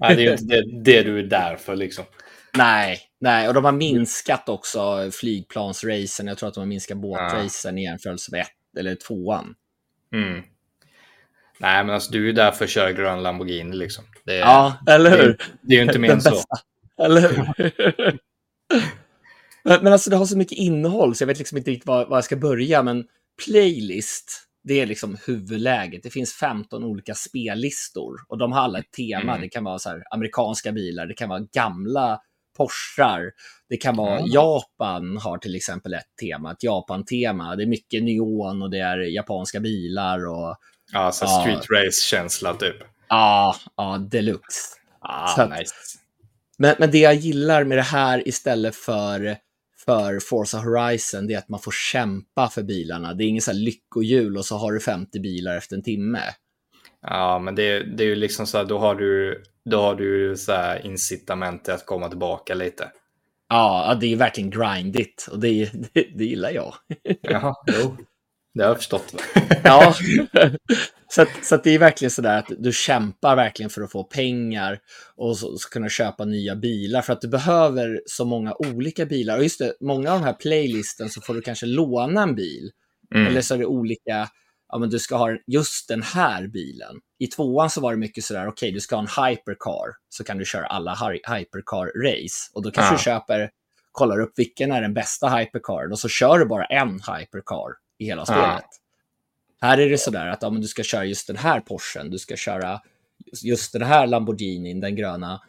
[0.00, 2.04] Nej, det är ju inte det, det du är där för liksom.
[2.56, 6.26] Nej, nej, och de har minskat också flygplansracen.
[6.26, 9.54] Jag tror att de har minskat båtracen i jämförelse med ett eller tvåan.
[10.12, 10.42] Mm.
[11.58, 14.04] Nej, men alltså du är där för att köra grön Lamborghini liksom.
[14.26, 15.28] Är, ja, eller hur?
[15.28, 16.42] Det, det är ju inte mer än så.
[17.02, 18.18] Eller hur?
[19.64, 22.06] men, men alltså det har så mycket innehåll så jag vet liksom inte riktigt var,
[22.06, 22.82] var jag ska börja.
[22.82, 23.04] Men
[23.44, 26.02] playlist det är liksom huvudläget.
[26.02, 29.32] Det finns 15 olika spellistor och de har alla ett tema.
[29.32, 29.40] Mm.
[29.40, 32.20] Det kan vara så här, amerikanska bilar, det kan vara gamla
[32.56, 33.32] Porschar.
[33.68, 34.30] Det kan vara mm.
[34.30, 37.56] Japan har till exempel ett tema, ett Japan-tema.
[37.56, 40.56] Det är mycket neon och det är japanska bilar och...
[40.92, 42.76] Ja, så ja, street race-känsla typ.
[43.08, 44.76] Ja, ja, deluxe.
[45.00, 45.74] Ah, att, nice.
[46.58, 49.36] Men, men det jag gillar med det här istället för
[49.84, 53.14] för Forza Horizon det är att man får kämpa för bilarna.
[53.14, 56.22] Det är ingen så här lyckohjul och så har du 50 bilar efter en timme.
[57.02, 60.36] Ja, men det, det är ju liksom så här, då har du, då har du
[60.36, 62.90] så här incitament till att komma tillbaka lite.
[63.48, 66.74] Ja, det är verkligen grindigt och det, det, det gillar jag.
[67.20, 67.96] Ja, jo.
[68.54, 69.14] Det har jag förstått.
[69.64, 69.94] ja,
[71.08, 73.92] så, att, så att det är verkligen så där att du kämpar verkligen för att
[73.92, 74.78] få pengar
[75.16, 79.36] och så, så kunna köpa nya bilar för att du behöver så många olika bilar.
[79.36, 82.70] Och just det, många av de här playlisten så får du kanske låna en bil.
[83.14, 83.26] Mm.
[83.26, 84.28] Eller så är det olika,
[84.68, 86.96] ja men du ska ha just den här bilen.
[87.18, 90.24] I tvåan så var det mycket sådär, okej okay, du ska ha en hypercar, så
[90.24, 92.50] kan du köra alla hypercar-race.
[92.54, 92.96] Och då kanske ja.
[92.98, 93.50] du köper,
[93.92, 98.06] kollar upp vilken är den bästa hypercaren och så kör du bara en hypercar i
[98.06, 98.44] hela spelet.
[98.46, 98.62] Ja.
[99.60, 102.18] Här är det sådär att ja, men du ska köra just den här Porschen, du
[102.18, 102.80] ska köra
[103.42, 105.40] just den här Lamborghinin, den gröna.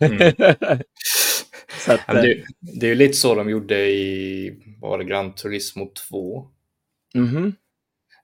[0.00, 0.32] Mm.
[1.88, 5.04] Att, Ja, men eh, det, det är ju lite så de gjorde i, var det,
[5.04, 6.48] Gran Turismo 2?
[7.14, 7.56] mhm.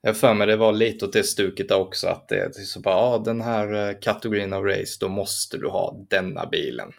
[0.01, 2.79] Jag har för mig det var lite åt det stuket också, att det är så
[2.79, 6.91] bara, ja, den här eh, kategorin av race, då måste du ha denna bilen.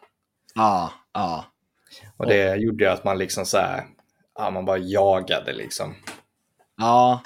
[0.55, 1.45] Ja, ja.
[2.17, 3.85] Och det gjorde ju att man liksom så här,
[4.35, 5.95] ja, man bara jagade liksom.
[6.81, 7.23] Ja,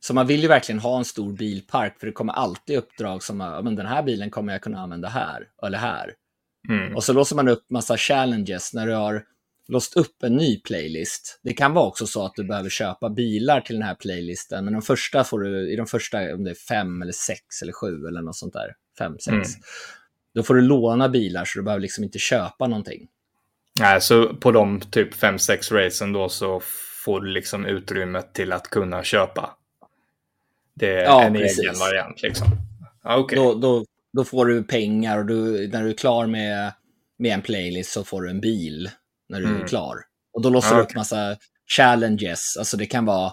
[0.00, 3.36] så man vill ju verkligen ha en stor bilpark för det kommer alltid uppdrag som
[3.36, 6.12] men den här bilen kommer jag kunna använda här eller här.
[6.68, 6.96] Mm.
[6.96, 9.24] Och så låser man upp massa challenges när du har
[9.68, 11.40] låst upp en ny playlist.
[11.42, 14.72] Det kan vara också så att du behöver köpa bilar till den här playlisten, men
[14.72, 18.06] de första får du, i de första, om det är fem eller sex eller sju
[18.06, 19.44] eller något sånt där, fem, sex, Mm.
[20.34, 23.08] då får du låna bilar så du behöver liksom inte köpa någonting.
[23.80, 26.62] Nej, så på de typ 5-6 racen då så
[27.06, 29.50] får du liksom utrymme till att kunna köpa.
[30.74, 31.58] Det är Ja, en precis.
[31.58, 32.46] egen variant liksom.
[33.04, 33.36] Okej.
[33.38, 36.72] Då, då, då får du pengar och du, när du är klar med,
[37.18, 38.90] med en playlist så får du en bil
[39.28, 39.62] när du Mm.
[39.62, 39.96] är klar.
[40.32, 41.36] Och då låser Ja, du upp massa
[41.76, 42.56] challenges.
[42.58, 43.32] Alltså det kan vara,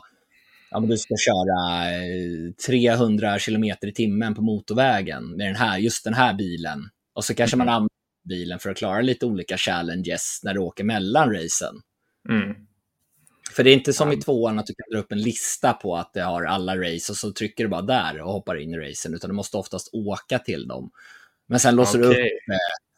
[0.72, 5.78] ja men du ska köra eh, 300 kilometer i timmen på motorvägen med den här,
[5.78, 6.80] just den här bilen.
[7.16, 7.74] Och så kanske man Mm.
[7.76, 7.90] använder
[8.30, 11.76] bilen för att klara lite olika challenges när du åker mellan racen.
[12.30, 12.56] Mm.
[13.52, 15.98] För det är inte som i tvåan att du kan dra upp en lista på
[15.98, 18.78] att det har alla race och så trycker du bara där och hoppar in i
[18.78, 20.92] racen, utan du måste oftast åka till dem.
[21.48, 22.40] Men sen låser du upp Okej.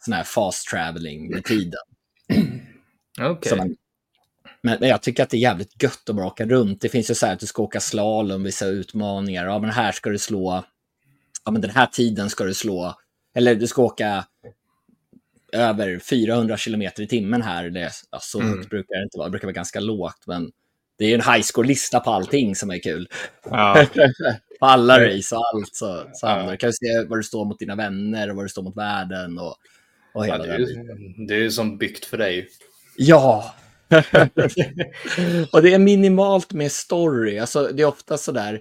[0.06, 1.82] sån här fast traveling med tiden.
[3.58, 3.76] Man,
[4.62, 6.82] men, men jag tycker att det är jävligt gött att bara åka runt.
[6.82, 9.46] Det finns ju så här att du ska åka slalom, vissa utmaningar.
[9.46, 10.64] Ja, men här ska du slå,
[11.46, 12.96] ja men den här tiden ska du slå,
[13.36, 14.26] eller du ska åka
[15.56, 17.70] över 400 kilometer i timmen här.
[17.70, 18.62] Det, ja, så Mm.
[18.62, 20.52] brukar det inte vara, det brukar vara ganska lågt, men
[20.98, 23.08] det är en high score-lista på allting som är kul.
[23.50, 23.86] Ja.
[24.60, 26.52] på alla race och allt så, så Ja.
[26.52, 26.58] du.
[26.58, 29.56] Kan se vad du står mot dina vänner och vad du står mot världen och,
[30.14, 30.66] och Ja, hela det, är ju,
[31.28, 32.48] det är som byggt för dig.
[32.98, 33.56] Ja!
[35.52, 37.40] och det är minimalt med story.
[37.40, 38.54] Alltså, det är ofta sådär...
[38.56, 38.60] ah,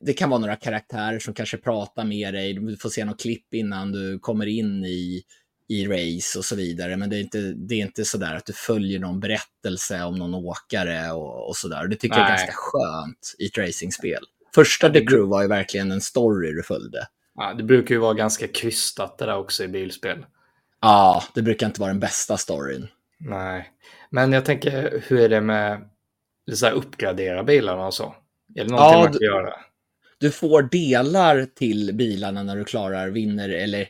[0.00, 2.54] Det kan vara några karaktärer som kanske pratar med dig.
[2.54, 5.22] Du får se något klipp innan du kommer in i,
[5.68, 6.96] i race och så vidare.
[6.96, 10.34] Men det är inte, det är inte sådär att du följer någon berättelse om någon
[10.34, 11.86] åkare och, och sådär.
[11.86, 12.38] Det tycker jag är Nej.
[12.38, 14.24] ganska skönt i ett racingspel.
[14.54, 17.06] Första The Crew var ju verkligen en story du följde.
[17.34, 20.26] Ja, det brukar ju vara ganska krystat det där också i bilspel.
[20.80, 22.88] Ja, det brukar inte vara den bästa storyn.
[23.18, 23.70] Nej,
[24.10, 25.88] men jag tänker, hur är det med
[26.52, 28.14] så här, uppgradera bilarna och så?
[28.54, 29.54] Är det någonting Ja, man kan göra?
[30.20, 33.88] Du får delar till bilarna när du klarar, vinner eller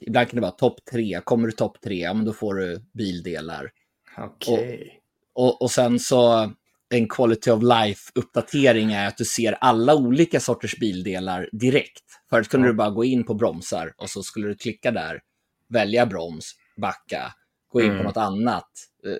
[0.00, 1.20] ibland kan det vara topp tre.
[1.24, 3.70] Kommer du topp tre, ja men då får du bildelar.
[4.18, 5.00] Okej.
[5.34, 6.52] Och, och sen så
[6.94, 12.04] en quality of life-uppdatering är att du ser alla olika sorters bildelar direkt.
[12.30, 12.72] Förut kunde Ja.
[12.72, 15.20] du bara gå in på bromsar och så skulle du klicka där,
[15.68, 17.34] välja broms, backa,
[17.72, 17.98] gå in Mm.
[17.98, 18.70] på något annat,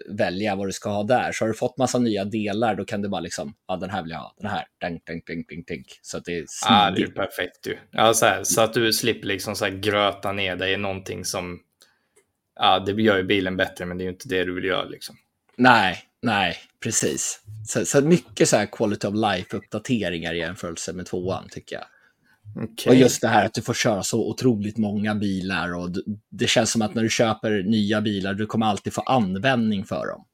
[0.08, 1.32] välja vad du ska ha där.
[1.32, 4.02] Så har du fått massa nya delar, då kan du bara liksom, ja den här
[4.02, 5.84] vill jag ha, den här, ding, ding, ding, ding, ding.
[6.02, 7.14] Så att det är Ja, det är smidigt.
[7.14, 7.76] perfekt ju.
[7.90, 11.24] Ja, så, här, så att du slipper liksom så här gröta ner dig i någonting
[11.24, 11.60] som...
[12.60, 14.84] Ja, det gör ju bilen bättre, men det är ju inte det du vill göra
[14.84, 15.16] liksom.
[15.56, 17.40] Nej, nej, precis.
[17.66, 21.84] Så, så mycket så här quality of life-uppdateringar i jämförelse med tvåan, tycker jag.
[22.62, 22.90] Okej.
[22.90, 25.90] Och just det här att du får köra så otroligt många bilar och
[26.30, 30.06] det känns som att när du köper nya bilar, du kommer alltid få användning för
[30.06, 30.24] dem.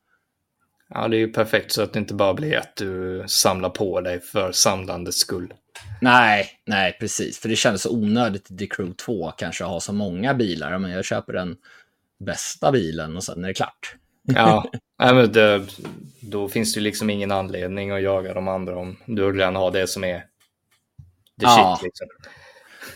[0.88, 4.01] Ja, det är ju perfekt så att det inte bara blir att du samlar på
[4.01, 5.52] dig för samlandets skull.
[6.01, 7.38] Nej, nej, precis.
[7.38, 10.78] För det kändes så onödigt i The Crew 2 kanske att ha så många bilar.
[10.78, 11.56] Men jag köper den
[12.18, 13.96] bästa bilen och sen är det klart.
[14.22, 15.62] Ja, men det,
[16.20, 19.70] då finns det ju liksom ingen anledning att jaga de andra om du redan har
[19.70, 20.24] det som är
[21.40, 21.77] the Ja.
[21.81, 21.85] shit.
[21.85, 22.06] Liksom.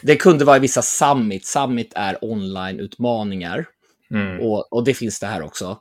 [0.03, 1.47] Det kunde vara i vissa Summit.
[1.47, 3.67] Summit är online-utmaningar.
[4.11, 4.41] Mm.
[4.41, 5.79] Och, och det finns det här också.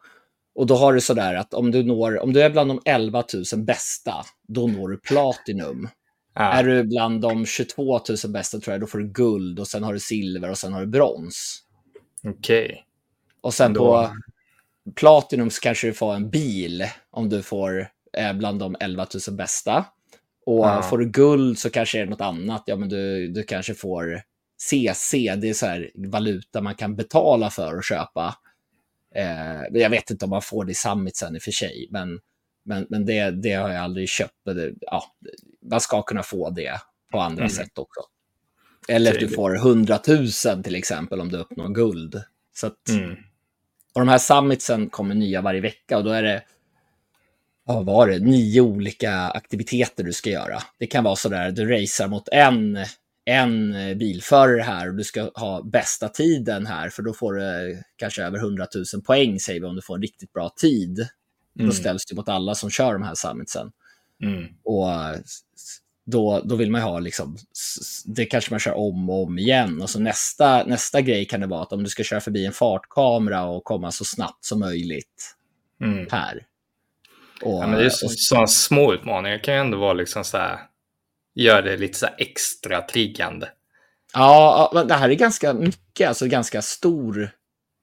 [0.56, 3.24] Och då har du sådär att om du, når, om du är bland de 11
[3.54, 4.14] 000 bästa,
[4.48, 5.90] då når du Platinum.
[6.36, 6.42] Ja.
[6.54, 9.84] Är du bland de 22 000 bästa tror jag, då får du guld och sen
[9.84, 11.64] har du silver och sen har du brons.
[12.28, 12.84] Okej.
[13.42, 14.10] Och sen Då- på
[14.96, 19.38] Platinum så kanske du får en bil om du får eh, bland de 11 000
[19.38, 19.86] bästa.
[20.48, 20.82] Och Ja.
[20.82, 22.64] får du guld så kanske det är något annat.
[22.65, 24.22] Ja, men du, du kanske får
[24.57, 28.36] CC, det är så här valuta man kan betala för att köpa.
[29.15, 31.88] Eh, jag vet inte om man får det i Summit sen i och för sig,
[31.91, 32.19] men,
[32.65, 34.34] men, men det, det har jag aldrig köpt.
[34.45, 35.03] Det, ja,
[35.72, 37.49] man ska kunna få det på andra Mm.
[37.49, 38.02] sätt också.
[38.88, 42.22] Eller att du får 100 000 till exempel om du uppnår guld.
[42.56, 43.11] Så att, Mm.
[43.94, 46.44] och de här summitsen kommer nya varje vecka och då är det,
[47.68, 50.61] vad var det, nio olika aktiviteter du ska göra.
[50.77, 52.77] Det kan vara sådär, du racear mot en,
[53.26, 58.23] en bilförare här och du ska ha bästa tiden här, för då får du kanske
[58.23, 61.07] över 100 000 poäng, säger vi, om du får en riktigt bra tid.
[61.60, 61.69] Mm.
[61.69, 63.72] Då ställs du mot alla som kör de här summitsen.
[64.23, 64.45] Mm.
[64.64, 64.88] Och
[66.06, 67.38] då, då vill man ha, liksom,
[68.06, 69.81] det kanske man kör om och om igen.
[69.81, 72.53] Och så nästa, nästa grej kan det vara att om du ska köra förbi en
[72.53, 75.34] fartkamera och komma så snabbt som möjligt
[75.81, 76.07] Mm.
[76.11, 76.45] här.
[77.41, 80.23] Och, Ja, men det är så, och, sådana små utmaningar kan ju ändå vara liksom
[80.23, 80.59] så här,
[81.35, 83.49] gör det lite så extra triggande.
[84.14, 87.30] ja, ja, det här är ganska mycket, alltså ganska stor,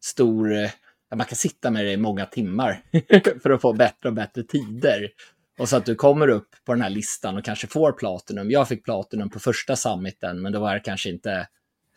[0.05, 0.71] stor, eh,
[1.17, 2.83] man kan sitta med det i många timmar
[3.43, 5.11] för att få bättre och bättre tider.
[5.59, 8.51] Och så att du kommer upp på den här listan och kanske får Platinum.
[8.51, 11.47] Jag fick Platinum på första summiten, men då var det kanske inte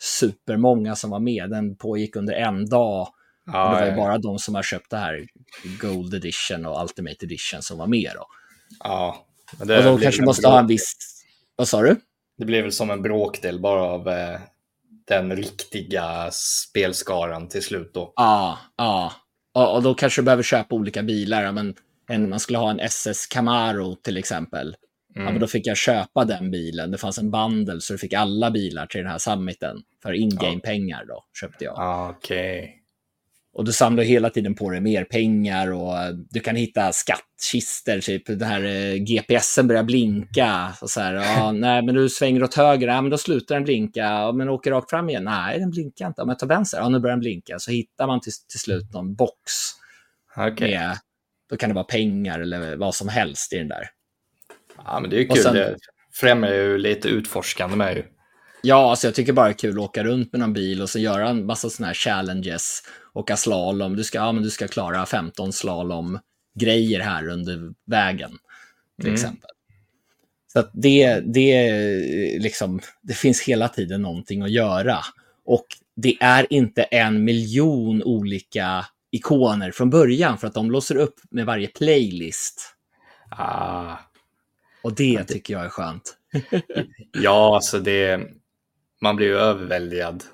[0.00, 1.50] supermånga som var med.
[1.50, 3.08] Den pågick under en dag.
[3.48, 5.26] Och det var ju Ja, bara de som har köpt det här
[5.80, 8.10] Gold Edition och Ultimate Edition som var med.
[8.14, 8.26] Då.
[8.84, 9.24] ja.
[9.58, 10.74] Men Och blir kanske måste ha en bråkdel.
[10.74, 10.92] viss...
[11.56, 11.96] Vad sa du?
[12.38, 14.40] det blir väl som en bråkdel bara av eh,
[15.08, 18.12] den riktiga spelskaran till slut då.
[18.16, 19.12] Ja, ja.
[19.54, 21.42] Och, och då kanske du behöver köpa olika bilar.
[21.42, 21.74] Ja, Men
[22.08, 24.76] en, man skulle ha en SS Camaro till exempel.
[24.80, 24.84] Ja,
[25.20, 25.32] Mm.
[25.32, 26.90] men då fick jag köpa den bilen.
[26.90, 29.76] Det fanns en bundle så du fick alla bilar till den här summiten.
[30.02, 31.74] För in-game-pengar då, köpte jag.
[31.78, 32.77] Ah, Okej.
[33.58, 35.94] Och du samlar hela tiden på dig mer pengar och
[36.30, 40.72] du kan hitta skattkister, typ den här eh, GPSen börjar blinka.
[40.80, 43.64] Och så här, ja, nej, men du svänger åt höger, ja, men då slutar den
[43.64, 44.00] blinka.
[44.00, 46.20] Ja, men åker rakt fram igen, nej, den blinkar inte.
[46.20, 47.58] Ja, men ta vänster, ja, nu börjar den blinka.
[47.58, 49.32] Så hittar man till, till slut någon box
[50.36, 50.70] Okej.
[50.70, 50.98] med,
[51.50, 53.88] då kan det vara pengar eller vad som helst i den där.
[54.84, 55.42] Ja, men det är Och kul.
[55.42, 55.76] sen- Det
[56.12, 58.02] främjar ju lite utforskande med ju.
[58.62, 60.90] Ja, alltså jag tycker bara det är kul att åka runt med någon bil och
[60.90, 62.82] så göra en massa sådana här challenges.
[63.14, 68.30] Åka slalom, du ska, ja, men du ska klara 15 slalom-grejer här under vägen,
[69.00, 69.14] till Mm.
[69.14, 69.50] exempel.
[70.52, 74.98] Så att det, det, är liksom, det finns hela tiden någonting att göra.
[75.44, 75.66] Och
[75.96, 81.46] det är inte en miljon olika ikoner från början, för att de låser upp med
[81.46, 82.74] varje playlist.
[83.30, 83.96] Ah.
[84.82, 86.16] Och det tycker jag är skönt.
[87.12, 88.20] Ja, alltså det...
[89.00, 90.24] Man blir ju överväldigad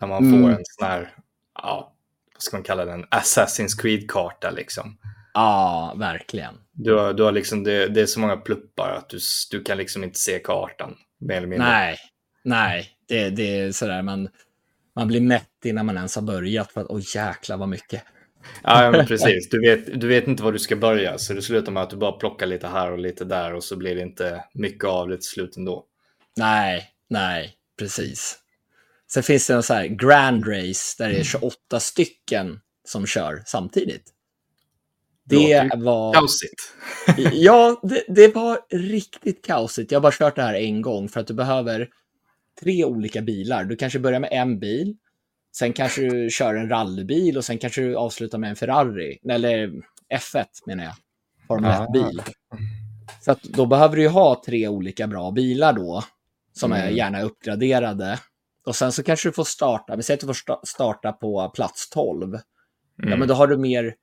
[0.00, 0.42] när man Mm.
[0.42, 1.14] får en sån här,
[1.54, 1.94] ja,
[2.34, 4.98] vad ska man kalla den, Assassin's Creed-karta liksom.
[5.34, 6.54] Ja, verkligen.
[6.72, 9.18] Du har, du har liksom, det, det är så många pluppar att du,
[9.50, 11.68] du kan liksom inte se kartan, mer eller mindre.
[11.68, 11.96] Nej,
[12.44, 14.28] nej, det, det är sådär man,
[14.96, 18.02] man blir mätt innan man ens har börjat för att oj jäklar vad mycket.
[18.62, 19.48] Ja, ja, men precis.
[19.50, 21.96] Du vet, du vet inte var du ska börja, så det slutar med att du
[21.96, 25.16] bara plockar lite här och lite där och så blir det inte mycket av det
[25.16, 25.84] till slut ändå.
[26.36, 28.38] Nej, nej, precis.
[29.10, 33.42] Sen finns det en så här grand race där det är 28 stycken som kör
[33.46, 34.12] samtidigt.
[35.24, 36.14] Det var...
[36.14, 36.72] Kaosigt.
[37.32, 39.92] Ja, det, det var riktigt kaosigt.
[39.92, 41.88] Jag har bara kört det här en gång för att du behöver
[42.60, 43.64] tre olika bilar.
[43.64, 44.96] Du kanske börjar med en bil,
[45.56, 49.18] sen kanske du kör en rallybil och sen kanske du avslutar med en Ferrari.
[49.30, 49.68] Eller
[50.14, 50.94] F1 menar jag.
[51.46, 51.86] Formel Ah.
[51.86, 52.22] 1-bil.
[53.20, 56.04] Så att då behöver du ha tre olika bra bilar då,
[56.58, 56.96] som är Mm.
[56.96, 58.18] gärna uppgraderade.
[58.66, 61.48] Och sen så kanske du får starta, vi säger att du får sta- starta på
[61.54, 62.38] plats 12.
[62.96, 63.18] Ja, Mm.
[63.18, 63.94] men då har du mer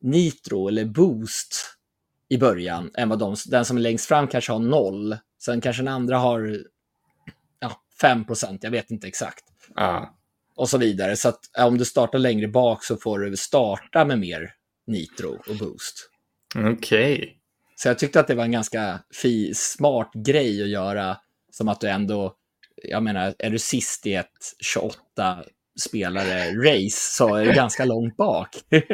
[0.00, 1.56] nitro eller boost
[2.28, 5.16] i början än vad de, den som är längst fram kanske har noll.
[5.42, 6.58] Sen kanske den andra har
[7.58, 8.24] ja, 5
[8.60, 9.44] jag vet inte exakt.
[9.74, 10.18] Ja.
[10.56, 11.16] Och så vidare.
[11.16, 14.52] Så att ja, om du startar längre bak så får du starta med mer
[14.86, 16.10] nitro och boost.
[16.72, 17.38] Okej.
[17.76, 21.16] Så jag tyckte att det var en ganska fi, smart grej att göra.
[21.56, 22.34] Som att du ändå,
[22.82, 25.44] jag menar, är du sist i ett 28
[25.80, 28.48] spelare race så är du ganska långt bak.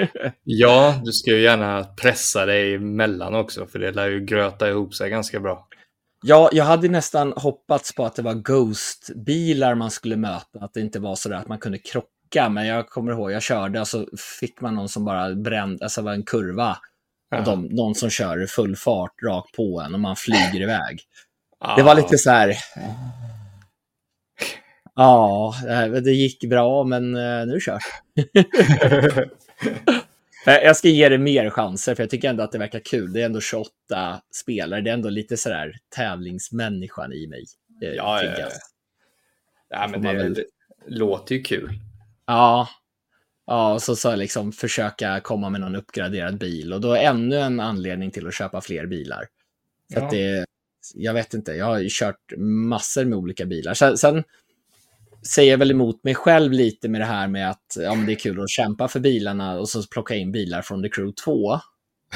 [0.44, 4.94] Ja, du ska ju gärna pressa dig emellan också, för det lär ju gröta ihop
[4.94, 5.68] sig ganska bra.
[6.22, 10.80] Ja, jag hade nästan hoppats på att det var Ghost-bilar man skulle möta, att det
[10.80, 14.06] inte var så att man kunde krocka, men jag kommer ihåg, jag körde och så
[14.40, 16.78] fick man någon som bara brände, alltså var en kurva,
[17.36, 21.00] och de, någon som kör full fart rakt på en och man flyger iväg.
[21.60, 21.76] Ja.
[21.76, 22.56] Det var lite så här...
[24.94, 25.54] Ja,
[26.04, 27.58] det- gick bra, men eh, nu.
[30.46, 33.12] Eh, Jag ska ge det mer chanser, för jag tycker ändå att det verkar kul.
[33.12, 33.70] Det är ändå 28
[34.34, 37.44] spelare, det är ändå lite sådär tävlingsmänniskan i mig.
[37.82, 38.48] eh, Ja, ja, ja.
[39.70, 40.44] ja, men det, väl- det
[40.86, 41.70] låter ju kul.
[42.26, 42.68] Ja,
[43.46, 46.72] ja och så, så liksom försöka komma med någon uppgraderad bil.
[46.72, 49.24] Och då ännu en anledning till att köpa fler bilar.
[49.92, 50.04] Så Ja.
[50.04, 50.44] att det,
[50.94, 53.74] jag vet inte, jag har ju kört massor med olika bilar.
[53.74, 54.24] Sen, sen
[55.26, 58.16] säger jag väl emot mig själv lite med det här med att ja, det är
[58.16, 61.58] kul att kämpa för bilarna och så plocka in bilar från The Crew 2.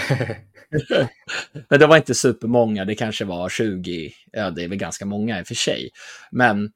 [1.68, 5.40] Men det var inte supermånga, det kanske var 20, ja det är väl ganska många
[5.40, 5.90] i och för sig.
[6.30, 6.72] Men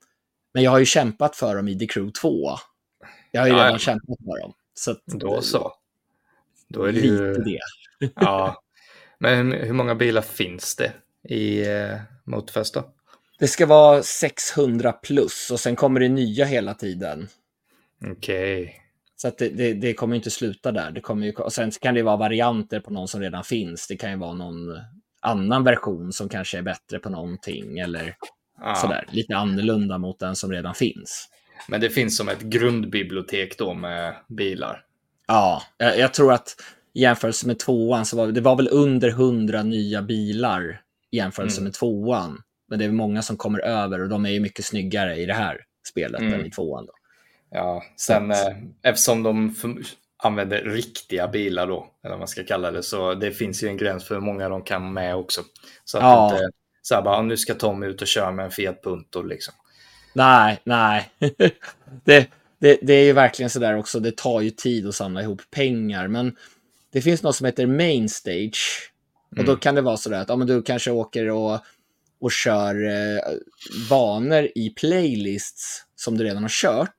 [0.55, 2.57] Men jag har ju kämpat för dem i The Crew 2.
[3.31, 3.79] Jag har ju Ja, redan ja.
[3.79, 4.53] kämpat för dem.
[4.75, 5.73] Så att, Då så.
[6.69, 7.35] Då är det lite ju...
[7.35, 7.61] det.
[8.15, 8.63] Ja.
[9.19, 10.93] Men hur många bilar finns det
[11.29, 12.85] i eh, Motorfest då?
[13.39, 17.29] Det ska vara 600 plus och sen kommer det nya hela tiden.
[18.13, 18.75] Okej.
[19.17, 20.91] Så att det, det, det kommer inte sluta där.
[20.91, 23.87] Det kommer ju, och sen kan det vara varianter på någon som redan finns.
[23.87, 24.79] Det kan ju vara någon
[25.21, 28.15] annan version som kanske är bättre på någonting eller
[28.61, 28.75] Ja.
[28.75, 29.07] sådär.
[29.13, 31.29] Lite annorlunda mot den som redan finns.
[31.69, 34.85] Men det finns som ett grundbibliotek då med bilar.
[35.27, 36.57] Ja, jag, jag tror att
[36.95, 40.81] i jämförelse med tvåan så var det var väl under 100 nya bilar
[41.11, 41.65] i jämförelse Mm.
[41.65, 42.43] med tvåan.
[42.69, 45.35] Men det är många som kommer över och de är ju mycket snyggare i det
[45.35, 46.35] här spelet Mm.
[46.35, 46.87] än i tvåan.
[46.87, 46.93] Då.
[47.51, 49.55] Ja, sen Så- eh, eftersom de
[50.23, 53.77] använder riktiga bilar då, eller vad man ska kalla det, så det finns ju en
[53.77, 55.41] gräns för hur många de kan med också.
[55.85, 56.33] Så att Ja.
[56.33, 56.49] inte
[56.83, 59.55] så här bara, nu ska Tom ut och köra med en Fiat Punto liksom.
[60.15, 61.11] Nej, nej.
[62.05, 62.27] det,
[62.59, 66.09] det, det är ju verkligen sådär också, det tar ju tid att samla ihop pengar.
[66.09, 66.37] Men
[66.93, 68.91] det finns något som heter main stage.
[69.31, 69.59] Och då Mm.
[69.61, 71.59] kan det vara sådär att ja, men du kanske åker och,
[72.21, 73.21] och kör eh,
[73.91, 76.97] banor i playlists som du redan har kört.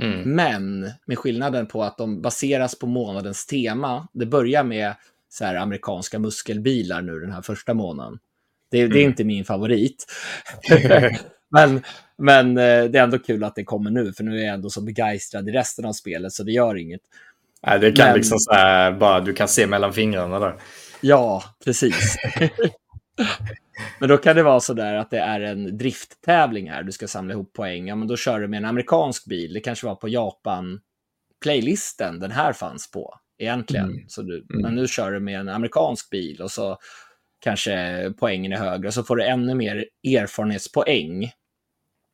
[0.00, 0.34] Mm.
[0.34, 4.08] Men med skillnaden på att de baseras på månadens tema.
[4.12, 4.94] Det börjar med
[5.28, 8.18] så här amerikanska muskelbilar nu den här första månaden.
[8.70, 9.10] Det, det är Mm.
[9.10, 10.06] inte min favorit.
[11.50, 11.82] men
[12.16, 14.70] men eh, det är ändå kul att det kommer nu, för nu är jag ändå
[14.70, 17.00] så begeistrad i resten av spelet, så det gör inget.
[17.66, 20.54] Nej, det kan Men- liksom så här, bara du kan se mellan fingrarna där.
[21.00, 22.16] Ja, precis.
[23.98, 27.08] men då kan det vara så där att det är en drifttävling här, du ska
[27.08, 27.88] samla ihop poäng.
[27.88, 29.52] Ja, men då kör du med en amerikansk bil.
[29.52, 33.90] Det kanske var på Japan-playlisten den här fanns på, egentligen.
[33.90, 34.04] Mm.
[34.08, 34.62] Så du, Mm.
[34.62, 36.78] Men nu kör du med en amerikansk bil och så
[37.40, 38.88] kanske poängen är högre.
[38.88, 41.32] Och så får du ännu mer erfarenhetspoäng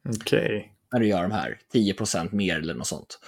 [0.09, 0.73] Okej.
[0.93, 1.59] när du gör de här.
[1.73, 1.95] 10
[2.31, 3.19] mer eller något sånt.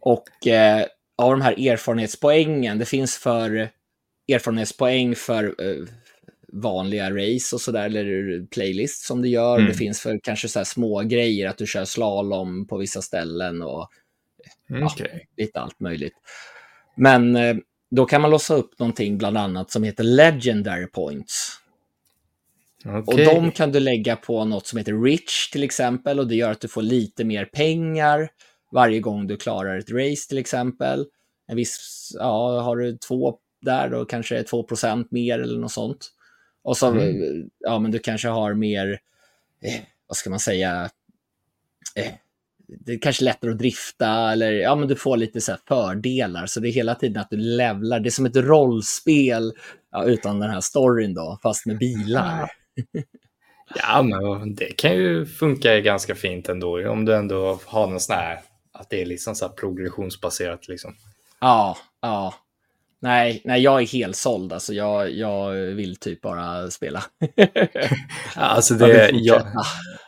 [0.00, 0.84] Och eh,
[1.18, 3.70] av de här erfarenhetspoängen, det finns för
[4.32, 5.84] erfarenhetspoäng för eh,
[6.52, 9.56] vanliga race och sådär, eller playlist som du gör.
[9.56, 9.68] Mm.
[9.68, 13.62] Det finns för kanske så här små grejer, att du kör slalom på vissa ställen
[13.62, 13.88] och
[14.82, 15.28] Okej.
[15.36, 16.14] lite allt möjligt.
[16.96, 17.56] Men eh,
[17.90, 21.60] då kan man låsa upp någonting bland annat som heter Legendary Points.
[22.84, 23.24] Och Okej.
[23.24, 26.60] de kan du lägga på något som heter Rich till exempel och det gör att
[26.60, 28.28] du får lite mer pengar
[28.72, 31.06] varje gång du klarar ett race till exempel.
[31.46, 34.66] En viss, ja, har du två där då kanske är 2
[35.10, 36.12] mer eller något sånt.
[36.62, 37.50] Och så, Mm.
[37.58, 39.00] ja men du kanske har mer,
[39.62, 40.90] eh, vad ska man säga,
[41.96, 42.12] eh,
[42.68, 46.46] det är kanske lättare att drifta eller ja men du får lite så här fördelar.
[46.46, 49.52] Så det är hela tiden att du levlar, det är som ett rollspel
[49.92, 52.50] ja, utan den här storyn då, fast med bilar.
[53.74, 54.02] Ja,
[54.42, 56.90] men det kan ju funka ganska fint ändå.
[56.90, 58.40] Om du ändå har någon sån här,
[58.72, 60.94] att det är liksom så här progressionsbaserat liksom.
[61.40, 62.34] Ja, ja.
[63.00, 64.52] Nej, nej, jag är helt såld.
[64.52, 67.04] Alltså, jag, jag vill typ bara spela.
[68.34, 69.42] Alltså det, jag,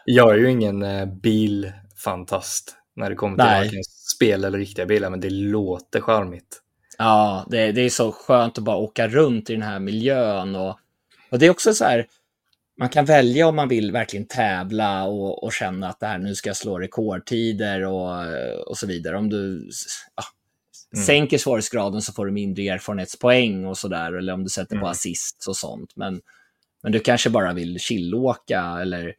[0.04, 3.64] jag är ju ingen eh, bilfantast när det kommer till Nej.
[3.64, 3.82] varken
[4.16, 6.62] spel eller riktiga bilar, men det låter charmigt.
[6.98, 10.56] Ja, det, det är så skönt att bara åka runt i den här miljön.
[10.56, 10.78] Och,
[11.30, 12.06] och det är också så här,
[12.78, 16.34] man kan välja om man vill verkligen tävla och, och känna att det här, nu
[16.34, 18.10] ska jag slå rekordtider och,
[18.66, 19.18] och så vidare.
[19.18, 19.70] Om du
[20.16, 20.22] ja,
[20.94, 21.04] Mm.
[21.06, 24.12] sänker svårighetsgraden så får du mindre erfarenhetspoäng och sådär.
[24.12, 24.90] Eller om du sätter på Mm.
[24.90, 25.92] assist och sånt.
[25.96, 26.20] Men,
[26.82, 29.14] men du kanske bara vill chillåka eller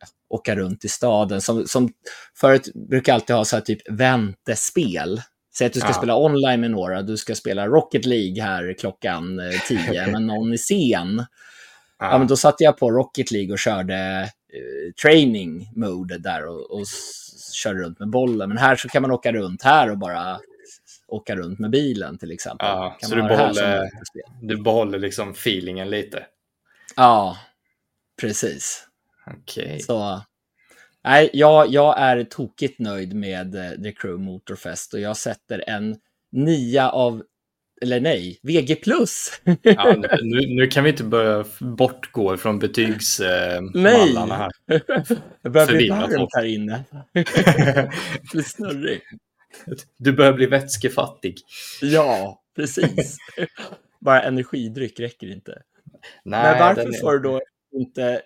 [0.00, 1.40] ja, åka runt i staden.
[1.40, 1.92] Som, som
[2.36, 5.22] förut brukar alltid ha så här typ väntespel.
[5.58, 5.94] Säg att du ska Ja.
[5.94, 10.52] spela online med några, du ska spela Rocket League här klockan eh, 10, men någon
[10.52, 11.24] är sen.
[11.98, 13.94] Ja, men då satte jag på Rocket League och körde
[14.52, 16.84] eh, training mode där och, och
[17.54, 18.48] körde runt med bollen.
[18.48, 20.40] Men här så kan man åka runt här och bara
[21.12, 22.68] åka runt med bilen till exempel.
[22.68, 23.90] Ja, så du det behåller-.
[24.42, 26.26] Du behåller liksom feelingen lite.
[26.96, 27.38] Ja,
[28.20, 28.86] precis.
[29.26, 29.80] Okej.
[29.80, 30.22] Så,
[31.04, 35.96] nej, jag, jag är tokigt nöjd med eh, The Crew Motorfest och jag sätter en
[36.32, 37.22] nia av,
[37.82, 38.76] eller nej, VG+.
[39.62, 44.52] Ja, nu, nu kan vi inte börja bortgå från betygsmallarna här.
[45.42, 46.84] Jag börjar bli varmt här inne.
[48.32, 49.00] blir snurrig.
[49.96, 51.36] Du börjar bli vätskefattig.
[51.80, 53.16] Ja, precis.
[54.00, 55.62] Bara energidryck räcker inte.
[56.24, 57.40] Nej, Men varför den får du då
[57.72, 58.22] inte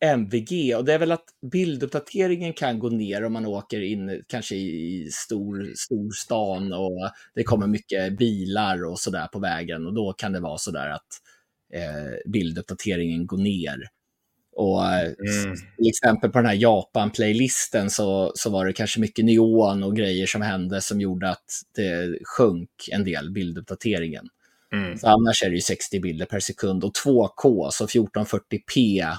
[0.00, 0.76] MVG?
[0.76, 5.08] Och det är väl att bilduppdateringen kan gå ner om man åker in kanske i
[5.12, 10.32] stor, stor stan och det kommer mycket bilar och sådär på vägen och då kan
[10.32, 11.08] det vara sådär att
[11.74, 13.88] eh, bilduppdateringen går ner.
[14.56, 15.56] Och eh, mm.
[15.76, 20.26] till exempel på den här Japan-playlisten så, så var det kanske mycket neon och grejer
[20.26, 21.44] som hände som gjorde att
[21.76, 24.28] det sjönk en del bilduppdateringen.
[24.72, 24.98] Mm.
[24.98, 29.16] Så annars är det ju 60 bilder per sekund och 2K, så 1440p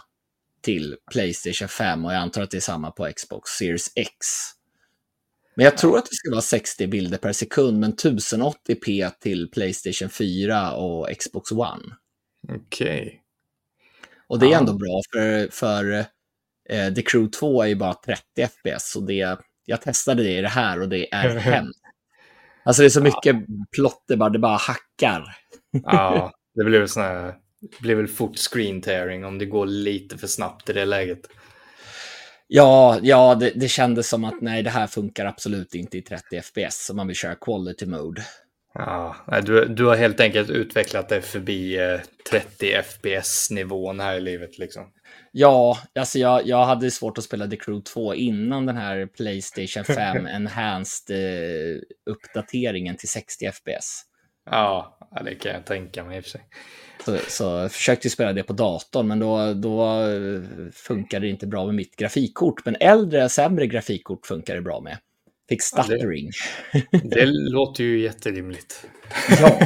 [0.62, 4.10] till Playstation 5 och jag antar att det är samma på Xbox Series X.
[5.56, 10.10] Men jag tror att det ska vara 60 bilder per sekund, men 1080p till Playstation
[10.10, 11.96] 4 och Xbox One.
[12.50, 13.02] Okej.
[13.02, 13.20] Okay.
[14.28, 16.06] Och det är ändå bra, för, för
[16.70, 18.96] eh, The Crew 2 är ju bara 30 FPS.
[18.96, 21.82] Och det, jag testade det i det här och det är hemskt.
[22.64, 23.66] Alltså det är så mycket ja.
[23.76, 25.38] plotter, bara, det bara hackar.
[25.84, 30.18] Ja, det blir sån här, det blir väl fort screen tearing om det går lite
[30.18, 31.20] för snabbt i det läget.
[32.48, 36.42] Ja, ja det, det kändes som att nej, det här funkar absolut inte i 30
[36.42, 38.22] FPS om man vill köra quality mode.
[38.78, 39.16] Ja,
[39.46, 41.80] du, du har helt enkelt utvecklat dig förbi
[42.32, 44.92] 30 eh, FPS-nivån här i livet liksom.
[45.32, 49.84] Ja, alltså jag, jag hade svårt att spela The Crew 2 innan den här Playstation
[49.96, 54.02] 5 Enhanced eh, till 60 FPS.
[54.50, 56.42] Ja, det kan jag tänka mig i och för sig.
[57.06, 60.42] Så, så jag försökte spela det på datorn, men då, då eh,
[60.74, 62.66] funkade det inte bra med mitt grafikkort.
[62.66, 64.98] Men äldre, sämre grafikkort funkar det bra med.
[65.50, 66.30] Fick stuttering.
[66.74, 68.86] Ja, det, det låter ju jätterimligt.
[69.42, 69.60] Ja.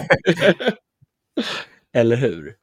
[1.93, 2.56] Eller hur?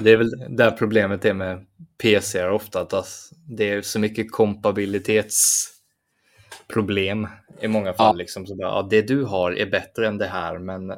[0.00, 1.66] Det är väl där problemet är med
[2.02, 3.08] PC ofta, att
[3.48, 7.28] det är så mycket kompabilitetsproblem
[7.60, 8.16] i många fall.
[8.16, 8.18] Ja.
[8.18, 8.46] Liksom.
[8.46, 10.88] Så bara, ja, det du har är bättre än det här, men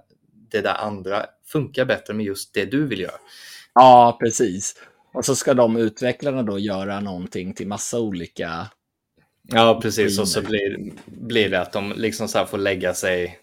[0.50, 3.18] det där andra funkar bättre med just det du vill göra.
[3.74, 4.74] Ja, precis.
[5.14, 8.66] Och så ska de utvecklarna då göra någonting till massa olika
[9.48, 10.18] Ja, precis.
[10.18, 13.38] Och så blir, blir det att de liksom så får lägga sig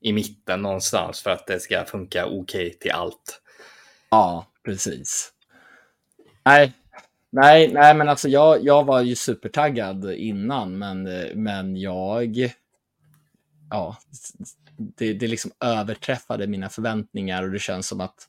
[0.00, 3.40] i mitten någonstans för att det ska funka okej okay till allt.
[4.10, 5.32] Ja, precis.
[6.44, 6.72] Nej,
[7.30, 11.02] nej, nej men alltså jag, jag var ju supertaggad innan, men,
[11.34, 12.52] men jag...
[13.70, 13.96] Ja,
[14.76, 18.28] det, det liksom överträffade mina förväntningar och det känns som att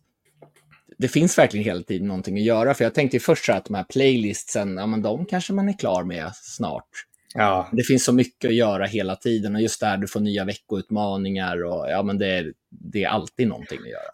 [0.98, 2.74] det finns verkligen hela tiden någonting att göra.
[2.74, 5.78] För jag tänkte ju först att de här playlistsen, ja men de kanske man är
[5.78, 7.06] klar med snart.
[7.34, 7.70] Ja.
[7.72, 11.64] Det finns så mycket att göra hela tiden och just där du får nya veckoutmaningar
[11.64, 14.12] och ja men det är, det är alltid någonting att göra.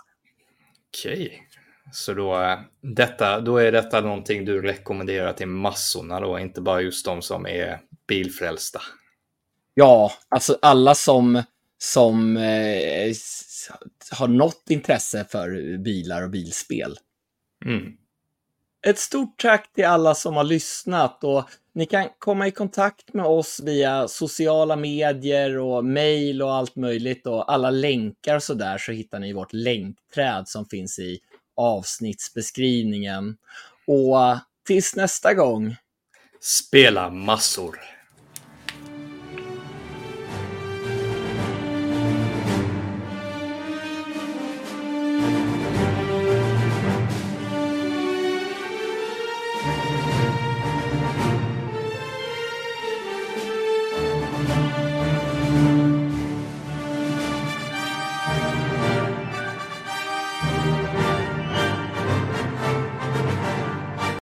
[0.90, 1.42] Okej,
[1.92, 7.06] så då, detta, då är detta någonting du rekommenderar till massorna då, inte bara just
[7.06, 8.82] de som är bilfrälsta?
[9.74, 11.44] Ja, alltså alla som,
[11.78, 13.14] som eh,
[14.12, 16.98] har något intresse för bilar och bilspel.
[17.66, 17.94] Mm.
[18.88, 23.26] Ett stort tack till alla som har lyssnat och ni kan komma i kontakt med
[23.26, 28.78] oss via sociala medier och mejl och allt möjligt och alla länkar och så där
[28.78, 31.20] så hittar ni vårt länkträd som finns i
[31.56, 33.38] avsnittsbeskrivningen.
[33.88, 34.38] Och
[34.68, 35.76] tills nästa gång.
[36.42, 37.95] Spela massor.